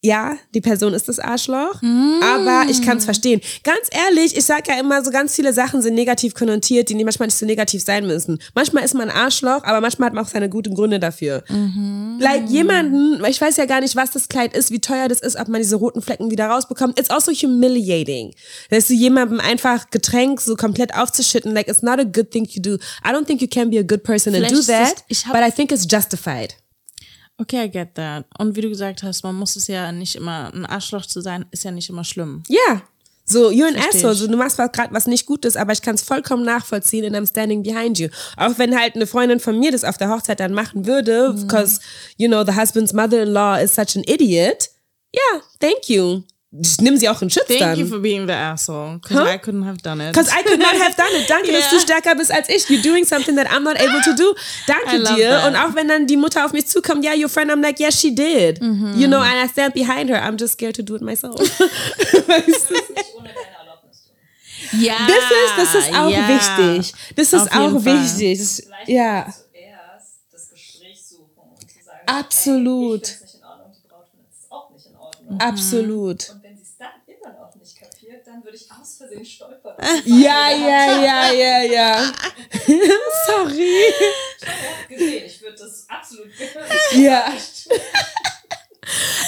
ja, 0.04 0.36
die 0.54 0.60
Person 0.60 0.92
ist 0.92 1.08
das 1.08 1.18
Arschloch, 1.18 1.80
aber 2.22 2.66
ich 2.68 2.82
kann 2.82 2.98
es 2.98 3.06
verstehen. 3.06 3.40
Ganz 3.62 3.88
ehrlich, 3.90 4.36
ich 4.36 4.44
sag 4.44 4.68
ja 4.68 4.78
immer, 4.78 5.02
so 5.02 5.10
ganz 5.10 5.34
viele 5.34 5.54
Sachen 5.54 5.80
sind 5.80 5.94
negativ 5.94 6.34
konnotiert, 6.34 6.90
die 6.90 7.04
manchmal 7.04 7.28
nicht 7.28 7.38
so 7.38 7.46
negativ 7.46 7.82
sein 7.82 8.06
müssen. 8.06 8.38
Manchmal 8.54 8.84
ist 8.84 8.92
man 8.92 9.08
ein 9.08 9.16
Arschloch, 9.16 9.64
aber 9.64 9.80
manchmal 9.80 10.08
hat 10.08 10.14
man 10.14 10.24
auch 10.24 10.28
seine 10.28 10.50
guten 10.50 10.74
Gründe 10.74 11.00
dafür. 11.00 11.42
Like 12.18 12.50
jemanden, 12.50 13.24
ich 13.24 13.40
weiß 13.40 13.56
ja 13.56 13.64
gar 13.64 13.80
nicht, 13.80 13.96
was 13.96 14.10
das 14.10 14.28
Kleid 14.28 14.54
ist, 14.54 14.70
wie 14.70 14.78
teuer 14.80 15.08
das 15.08 15.20
ist, 15.20 15.36
ob 15.40 15.48
man 15.48 15.62
diese 15.62 15.76
roten 15.76 16.02
Flecken 16.02 16.30
wieder 16.30 16.48
rausbekommt. 16.48 16.98
It's 17.00 17.08
also 17.10 17.32
humiliating. 17.32 18.34
Dass 18.68 18.88
du 18.88 18.92
jemandem 18.94 19.40
einfach 19.40 19.88
Getränk 19.90 20.40
so 20.42 20.54
komplett 20.54 20.94
aufzuschütten, 20.94 21.54
like 21.54 21.68
it's 21.68 21.80
not 21.82 21.98
a 21.98 22.04
good 22.04 22.30
thing 22.30 22.46
to 22.46 22.60
do. 22.60 22.74
I 23.02 23.08
don't 23.10 23.24
think 23.24 23.40
you 23.40 23.48
can 23.48 23.70
be 23.70 23.78
a 23.78 23.82
good 23.82 24.02
person 24.02 24.34
and 24.34 24.44
Vielleicht 24.44 24.54
do 24.54 24.60
ist 24.60 24.68
das- 24.68 24.94
that, 24.94 25.26
hab- 25.26 25.32
but 25.32 25.48
I 25.48 25.50
think 25.50 25.72
it's 25.72 25.86
justified. 25.90 26.54
Okay, 27.38 27.64
I 27.64 27.70
get 27.70 27.94
that. 27.96 28.26
Und 28.38 28.54
wie 28.56 28.60
du 28.60 28.68
gesagt 28.68 29.02
hast, 29.02 29.24
man 29.24 29.34
muss 29.34 29.56
es 29.56 29.66
ja 29.66 29.90
nicht 29.90 30.14
immer, 30.14 30.52
ein 30.54 30.66
Arschloch 30.66 31.04
zu 31.06 31.20
sein, 31.20 31.44
ist 31.50 31.64
ja 31.64 31.70
nicht 31.72 31.88
immer 31.88 32.04
schlimm. 32.04 32.42
Ja. 32.48 32.82
So, 33.26 33.48
you're 33.48 33.66
an 33.68 33.74
Versteh 33.74 33.98
asshole. 33.98 34.14
So, 34.14 34.26
du 34.28 34.36
machst 34.36 34.56
gerade 34.58 34.92
was 34.94 35.06
nicht 35.06 35.24
Gutes, 35.26 35.56
aber 35.56 35.72
ich 35.72 35.80
kann 35.82 35.94
es 35.94 36.02
vollkommen 36.02 36.44
nachvollziehen 36.44 37.06
and 37.06 37.16
I'm 37.16 37.26
standing 37.28 37.62
behind 37.62 37.98
you. 37.98 38.08
Auch 38.36 38.58
wenn 38.58 38.78
halt 38.78 38.94
eine 38.96 39.06
Freundin 39.06 39.40
von 39.40 39.58
mir 39.58 39.72
das 39.72 39.82
auf 39.82 39.96
der 39.96 40.10
Hochzeit 40.10 40.40
dann 40.40 40.52
machen 40.52 40.86
würde, 40.86 41.32
Mhm. 41.32 41.40
because, 41.46 41.80
you 42.18 42.28
know, 42.28 42.44
the 42.44 42.52
husband's 42.54 42.92
mother-in-law 42.92 43.56
is 43.62 43.74
such 43.74 43.96
an 43.96 44.04
idiot. 44.04 44.68
Ja, 45.12 45.40
thank 45.58 45.88
you. 45.88 46.22
Ich 46.62 46.80
nimm 46.80 46.96
sie 46.96 47.08
auch 47.08 47.20
in 47.20 47.30
Schutz 47.30 47.48
Thank 47.48 47.58
dann. 47.60 47.76
you 47.78 47.84
for 47.86 47.98
being 47.98 48.26
the 48.28 48.32
asshole, 48.32 48.98
because 49.02 49.18
Huh? 49.18 49.26
I 49.34 49.38
couldn't 49.38 49.64
have 49.64 49.78
done 49.82 50.00
it. 50.00 50.12
Because 50.12 50.30
I 50.30 50.42
could 50.44 50.60
not 50.60 50.74
have 50.80 50.94
done 50.96 51.08
it. 51.20 51.28
Danke, 51.28 51.50
dass 51.50 51.64
Yeah. 51.64 51.70
du 51.72 51.80
stärker 51.80 52.14
bist 52.14 52.30
als 52.30 52.48
ich. 52.48 52.64
You're 52.70 52.80
doing 52.82 53.04
something 53.04 53.34
that 53.36 53.48
I'm 53.50 53.64
not 53.64 53.76
able 53.80 54.00
to 54.04 54.12
do. 54.14 54.36
Danke 54.68 55.02
dir. 55.16 55.30
that. 55.30 55.48
Und 55.48 55.56
auch 55.56 55.74
wenn 55.74 55.88
dann 55.88 56.06
die 56.06 56.16
Mutter 56.16 56.44
auf 56.44 56.52
mich 56.52 56.66
zukommt, 56.68 57.04
yeah, 57.04 57.14
your 57.16 57.28
friend, 57.28 57.50
I'm 57.50 57.60
like, 57.60 57.80
yes, 57.80 57.98
she 58.00 58.14
did. 58.14 58.60
Mhm. 58.62 58.94
You 58.96 59.08
know, 59.08 59.18
and 59.18 59.34
I 59.44 59.48
stand 59.48 59.74
behind 59.74 60.08
her. 60.10 60.22
I'm 60.22 60.36
just 60.38 60.52
scared 60.52 60.76
to 60.76 60.82
do 60.82 60.94
it 60.94 61.02
myself. 61.02 61.34
ja, 64.80 64.94
Das 65.06 65.16
ist, 65.16 65.74
das 65.74 65.84
ist 65.86 65.94
auch 65.96 66.10
ja. 66.10 66.28
wichtig. 66.28 66.92
Das 67.16 67.32
ist 67.32 67.52
Auf 67.52 67.74
auch 67.74 67.84
wichtig. 67.84 68.64
Ja, 68.86 69.26
zuerst 69.26 69.38
das 70.32 70.50
Gespräch 70.50 71.00
suchen 71.04 71.26
und 71.36 71.60
zu 71.70 71.84
sagen, 71.84 71.98
Absolut. 72.06 73.18
ich 76.22 76.30
ich 78.54 78.70
aus 78.70 78.96
Versehen 78.96 79.24
stolpern. 79.24 79.76
Ja, 80.04 80.50
ja, 80.50 81.02
ja, 81.02 81.32
ja, 81.32 81.62
ja. 81.62 82.12
Sorry. 83.26 83.92
gesehen, 84.88 85.26
ich 85.26 85.40
würde 85.42 85.58
das 85.58 85.86
absolut 85.88 86.30
Ja. 86.92 87.32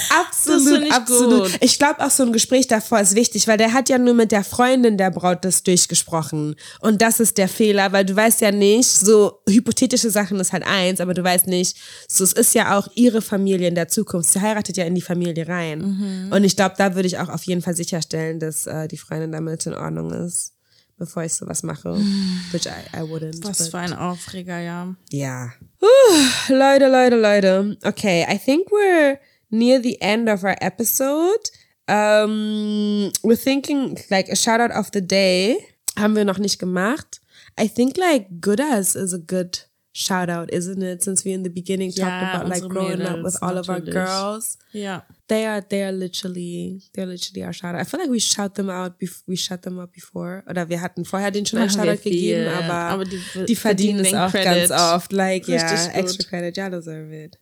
Absolut, 0.09 0.83
ich 0.83 0.91
absolut. 0.91 1.51
gut. 1.51 1.57
Ich 1.61 1.77
glaube 1.77 2.05
auch 2.05 2.09
so 2.09 2.23
ein 2.23 2.31
Gespräch 2.31 2.67
davor 2.67 2.99
ist 2.99 3.15
wichtig, 3.15 3.47
weil 3.47 3.57
der 3.57 3.73
hat 3.73 3.89
ja 3.89 3.97
nur 3.97 4.13
mit 4.13 4.31
der 4.31 4.43
Freundin 4.43 4.97
der 4.97 5.11
Braut 5.11 5.43
das 5.43 5.63
durchgesprochen. 5.63 6.55
Und 6.79 7.01
das 7.01 7.19
ist 7.19 7.37
der 7.37 7.47
Fehler, 7.47 7.91
weil 7.91 8.05
du 8.05 8.15
weißt 8.15 8.41
ja 8.41 8.51
nicht, 8.51 8.89
so 8.89 9.39
hypothetische 9.47 10.09
Sachen 10.09 10.39
ist 10.39 10.53
halt 10.53 10.65
eins, 10.65 11.01
aber 11.01 11.13
du 11.13 11.23
weißt 11.23 11.47
nicht, 11.47 11.77
so 12.07 12.23
es 12.23 12.33
ist 12.33 12.55
ja 12.55 12.77
auch 12.77 12.87
ihre 12.95 13.21
Familie 13.21 13.67
in 13.67 13.75
der 13.75 13.87
Zukunft. 13.87 14.31
Sie 14.31 14.41
heiratet 14.41 14.77
ja 14.77 14.85
in 14.85 14.95
die 14.95 15.01
Familie 15.01 15.47
rein. 15.47 15.79
Mhm. 15.79 16.31
Und 16.31 16.43
ich 16.43 16.55
glaube, 16.55 16.75
da 16.77 16.95
würde 16.95 17.07
ich 17.07 17.17
auch 17.19 17.29
auf 17.29 17.43
jeden 17.43 17.61
Fall 17.61 17.75
sicherstellen, 17.75 18.39
dass 18.39 18.67
äh, 18.67 18.87
die 18.87 18.97
Freundin 18.97 19.31
damit 19.31 19.65
in 19.65 19.73
Ordnung 19.73 20.11
ist, 20.11 20.53
bevor 20.97 21.23
ich 21.23 21.33
sowas 21.33 21.63
mache. 21.63 21.95
Which 22.51 22.65
I, 22.65 22.97
I 22.97 23.01
wouldn't. 23.01 23.43
Was 23.43 23.69
für 23.69 23.79
ein 23.79 23.93
Aufreger, 23.93 24.59
ja. 24.59 24.95
ja. 25.11 25.51
Uh, 25.81 26.25
Leute, 26.53 26.87
Leute, 26.89 27.15
Leute. 27.15 27.77
Okay, 27.83 28.25
I 28.29 28.37
think 28.37 28.69
we're 28.71 29.17
near 29.51 29.79
the 29.81 30.01
end 30.01 30.29
of 30.29 30.43
our 30.43 30.55
episode. 30.61 31.49
Um, 31.87 33.11
we're 33.23 33.35
thinking 33.37 33.97
like 34.11 34.27
a 34.29 34.35
shout 34.35 34.59
out 34.59 34.71
of 34.71 34.91
the 34.91 35.01
day. 35.01 35.57
Haben 35.97 36.15
wir 36.15 36.25
noch 36.25 36.37
nicht 36.39 36.59
gemacht. 36.59 37.21
I 37.59 37.67
think 37.67 37.97
like 37.97 38.27
Goodas 38.41 38.95
is 38.95 39.13
a 39.13 39.17
good 39.17 39.59
shout 39.93 40.29
out, 40.29 40.51
isn't 40.51 40.83
it? 40.83 41.01
Since 41.01 41.23
we 41.25 41.31
in 41.33 41.43
the 41.43 41.49
beginning 41.49 41.89
talked 41.91 42.21
Ja, 42.21 42.33
about 42.35 42.49
like 42.49 42.61
growing 42.69 43.01
up 43.01 43.15
Mädels, 43.17 43.23
with 43.23 43.37
all 43.41 43.57
of 43.57 43.67
our 43.69 43.79
natürlich. 43.79 43.93
girls. 43.93 44.57
Ja. 44.73 45.03
They 45.27 45.45
are 45.47 45.61
they 45.61 45.81
are 45.83 45.91
literally 45.91 46.83
they're 46.93 47.07
literally 47.07 47.43
our 47.43 47.53
shout 47.53 47.73
out. 47.73 47.81
I 47.81 47.83
feel 47.85 47.99
like 47.99 48.11
we 48.11 48.19
shout 48.19 48.53
them 48.55 48.69
out 48.69 48.99
bef 48.99 49.23
we 49.25 49.35
shut 49.35 49.63
them 49.63 49.79
out 49.79 49.91
before. 49.91 50.43
Oder 50.47 50.69
wir 50.69 50.81
hatten 50.81 51.03
vorher 51.03 51.31
den 51.31 51.45
schon 51.47 51.59
einen 51.59 51.69
Shout 51.71 51.87
out 51.87 52.03
gegeben, 52.03 52.47
aber, 52.47 52.73
aber 52.73 53.05
die 53.05 53.19
die, 53.47 53.55
verdienen 53.55 54.05
es 54.05 54.13
auch 54.13 54.29
Credit. 54.29 54.69
ganz 54.69 54.71
oft. 54.71 55.11
Like, 55.13 55.47
Richtig 55.47 55.67
gut. 55.69 55.95
extra 55.95 56.29
credit, 56.29 56.57
ja, 56.57 56.69
deserve 56.69 57.15
it. 57.15 57.37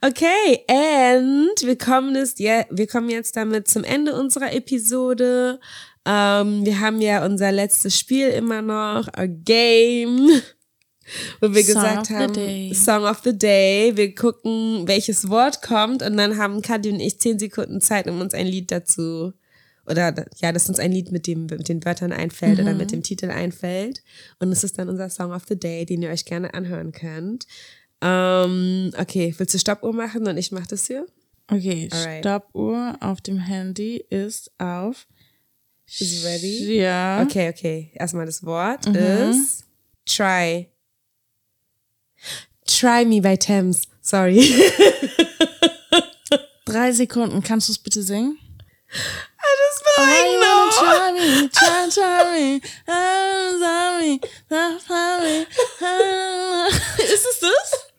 Okay, 0.00 0.64
and 0.68 1.60
wir 1.62 1.76
kommen, 1.76 2.14
jetzt, 2.14 2.40
ja, 2.40 2.64
wir 2.70 2.86
kommen 2.86 3.10
jetzt 3.10 3.36
damit 3.36 3.68
zum 3.68 3.84
Ende 3.84 4.14
unserer 4.14 4.52
Episode. 4.54 5.60
Ähm, 6.06 6.64
wir 6.64 6.80
haben 6.80 7.00
ja 7.02 7.24
unser 7.24 7.52
letztes 7.52 7.98
Spiel 7.98 8.28
immer 8.28 8.62
noch, 8.62 9.08
our 9.18 9.28
game, 9.28 10.30
wo 11.40 11.52
wir 11.52 11.62
Song 11.62 11.74
gesagt 11.74 12.10
haben. 12.10 12.74
Song 12.74 13.04
of 13.04 13.20
the 13.22 13.36
Day. 13.36 13.92
Wir 13.96 14.14
gucken, 14.14 14.84
welches 14.86 15.28
Wort 15.28 15.60
kommt 15.60 16.02
und 16.02 16.16
dann 16.16 16.38
haben 16.38 16.62
Kadi 16.62 16.90
und 16.90 17.00
ich 17.00 17.20
zehn 17.20 17.38
Sekunden 17.38 17.82
Zeit, 17.82 18.08
um 18.08 18.20
uns 18.20 18.32
ein 18.32 18.46
Lied 18.46 18.70
dazu 18.70 19.34
oder 19.86 20.14
ja, 20.36 20.52
dass 20.52 20.68
uns 20.68 20.78
ein 20.78 20.92
Lied 20.92 21.10
mit 21.10 21.26
dem 21.26 21.46
mit 21.46 21.68
den 21.68 21.84
Wörtern 21.84 22.12
einfällt 22.12 22.60
oder 22.60 22.74
mit 22.74 22.92
dem 22.92 23.02
Titel 23.02 23.30
einfällt 23.30 24.02
und 24.38 24.52
es 24.52 24.62
ist 24.62 24.78
dann 24.78 24.88
unser 24.88 25.10
Song 25.10 25.32
of 25.32 25.44
the 25.48 25.58
Day, 25.58 25.84
den 25.84 26.02
ihr 26.02 26.10
euch 26.10 26.24
gerne 26.24 26.54
anhören 26.54 26.92
könnt. 26.92 27.46
Ähm, 28.02 28.92
okay, 28.98 29.34
willst 29.36 29.54
du 29.54 29.58
Stoppuhr 29.58 29.92
machen 29.92 30.26
und 30.26 30.36
ich 30.36 30.52
mach 30.52 30.66
das 30.66 30.86
hier? 30.86 31.06
Okay, 31.48 31.88
Alright. 31.92 32.20
Stoppuhr 32.20 32.96
auf 33.00 33.20
dem 33.20 33.38
Handy 33.38 34.04
ist 34.08 34.50
auf. 34.58 35.06
Is 35.86 36.24
ready? 36.24 36.80
Ja. 36.80 37.22
Okay, 37.22 37.48
okay. 37.48 37.90
Erstmal 37.94 38.26
das 38.26 38.44
Wort 38.44 38.86
ist 38.86 39.64
try. 40.06 40.68
Try 42.66 43.04
me 43.04 43.20
by 43.20 43.36
Thames. 43.36 43.82
Sorry. 44.00 44.40
Drei 46.64 46.92
Sekunden. 46.92 47.42
Kannst 47.42 47.68
du 47.68 47.72
es 47.72 47.78
bitte 47.78 48.02
singen? 48.02 48.38
das 48.90 49.82
war 49.84 50.06
Why 50.06 50.18
you 50.32 50.40
wanna 50.40 50.60
I 50.60 50.78
try 50.78 51.12
me, 51.12 51.48
try, 51.52 51.88
try 51.90 52.20
me, 52.32 52.60
ah, 52.88 53.48
try 53.58 53.98
me, 54.00 54.18
try, 54.48 55.14
me. 55.22 57.04
Ist 57.04 57.26
es 57.26 57.40
das? 57.40 57.89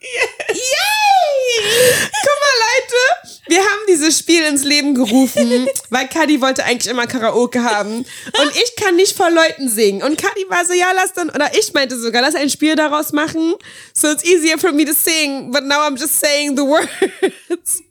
Yay! 0.50 2.02
Guck 2.04 2.38
mal, 2.40 2.58
Leute, 2.68 3.32
wir 3.48 3.60
haben 3.60 3.82
dieses 3.88 4.18
Spiel 4.18 4.44
ins 4.46 4.64
Leben 4.64 4.96
gerufen, 4.96 5.68
weil 5.90 6.08
Kadi 6.08 6.42
wollte 6.42 6.64
eigentlich 6.64 6.92
immer 6.92 7.08
Karaoke 7.08 7.64
haben. 7.64 7.98
Und 7.98 8.56
ich 8.56 8.76
kann 8.76 8.96
nicht 8.96 9.16
vor 9.16 9.30
Leuten 9.30 9.70
singen. 9.70 10.04
Und 10.04 10.18
Kadi 10.18 10.46
war 10.50 10.66
so, 10.66 10.74
ja, 10.74 10.92
lass 10.94 11.14
dann, 11.14 11.30
oder 11.30 11.52
ich 11.58 11.74
meinte 11.74 12.00
sogar, 12.00 12.22
lass 12.22 12.36
ein 12.36 12.50
Spiel 12.50 12.76
daraus 12.76 13.12
machen. 13.12 13.56
So 13.94 14.10
it's 14.10 14.24
easier 14.24 14.58
for 14.58 14.72
me 14.72 14.86
to 14.86 14.94
sing, 14.94 15.52
but 15.52 15.64
now 15.64 15.82
I'm 15.82 15.98
just 15.98 16.20
saying 16.20 16.56
the 16.56 16.64
words. 16.64 17.84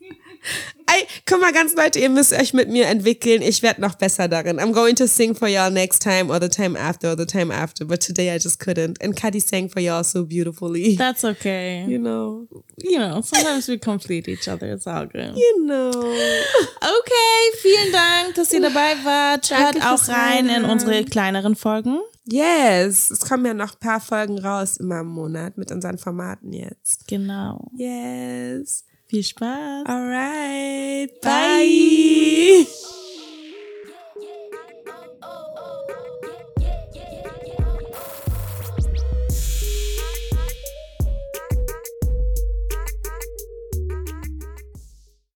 Ey, 0.87 1.07
guck 1.25 1.41
mal, 1.41 1.53
ganz 1.53 1.77
Leute, 1.77 2.01
ihr 2.01 2.11
müsst 2.11 2.33
euch 2.33 2.53
mit 2.53 2.69
mir 2.69 2.87
entwickeln. 2.87 3.43
Ich 3.43 3.63
werde 3.63 3.81
noch 3.81 3.95
besser 3.95 4.27
darin. 4.27 4.59
I'm 4.59 4.73
going 4.73 4.97
to 4.97 5.07
sing 5.07 5.37
for 5.37 5.47
y'all 5.47 5.71
next 5.71 6.03
time 6.03 6.31
or 6.31 6.41
the 6.41 6.49
time 6.49 6.77
after 6.77 7.13
or 7.13 7.17
the 7.17 7.27
time 7.27 7.53
after. 7.53 7.85
But 7.85 8.01
today 8.01 8.35
I 8.35 8.39
just 8.39 8.59
couldn't. 8.59 9.01
And 9.01 9.15
Kadi 9.15 9.39
sang 9.39 9.69
for 9.69 9.81
y'all 9.81 10.03
so 10.03 10.25
beautifully. 10.25 10.97
That's 10.97 11.25
okay. 11.25 11.85
You 11.87 11.99
know. 11.99 12.49
You 12.79 12.99
know, 12.99 13.21
sometimes 13.21 13.69
we 13.69 13.79
complete 13.79 14.27
each 14.27 14.49
other. 14.49 14.73
It's 14.73 14.87
all 14.87 15.07
good. 15.07 15.37
You 15.37 15.65
know. 15.65 15.91
Okay, 15.91 17.59
vielen 17.63 17.93
Dank, 17.93 18.35
dass 18.35 18.53
ihr 18.53 18.61
dabei 18.61 18.97
wart. 19.05 19.51
Hört 19.51 19.77
auch 19.85 20.09
rein 20.09 20.49
in 20.49 20.65
unsere 20.65 21.05
kleineren 21.05 21.55
Folgen. 21.55 22.01
Yes. 22.25 23.11
Es 23.11 23.21
kommen 23.21 23.47
ja 23.47 23.55
noch 23.55 23.75
ein 23.75 23.79
paar 23.81 24.01
Folgen 24.01 24.39
raus 24.39 24.77
immer 24.79 25.01
im 25.01 25.09
Monat 25.09 25.57
mit 25.57 25.71
unseren 25.71 25.99
Formaten 25.99 26.53
jetzt. 26.53 27.07
Genau. 27.07 27.71
Yes. 27.77 28.85
Viel 29.11 29.25
Spaß. 29.25 29.87
Alright. 29.89 31.21
Bye. 31.21 32.65
Bye. 32.65 33.00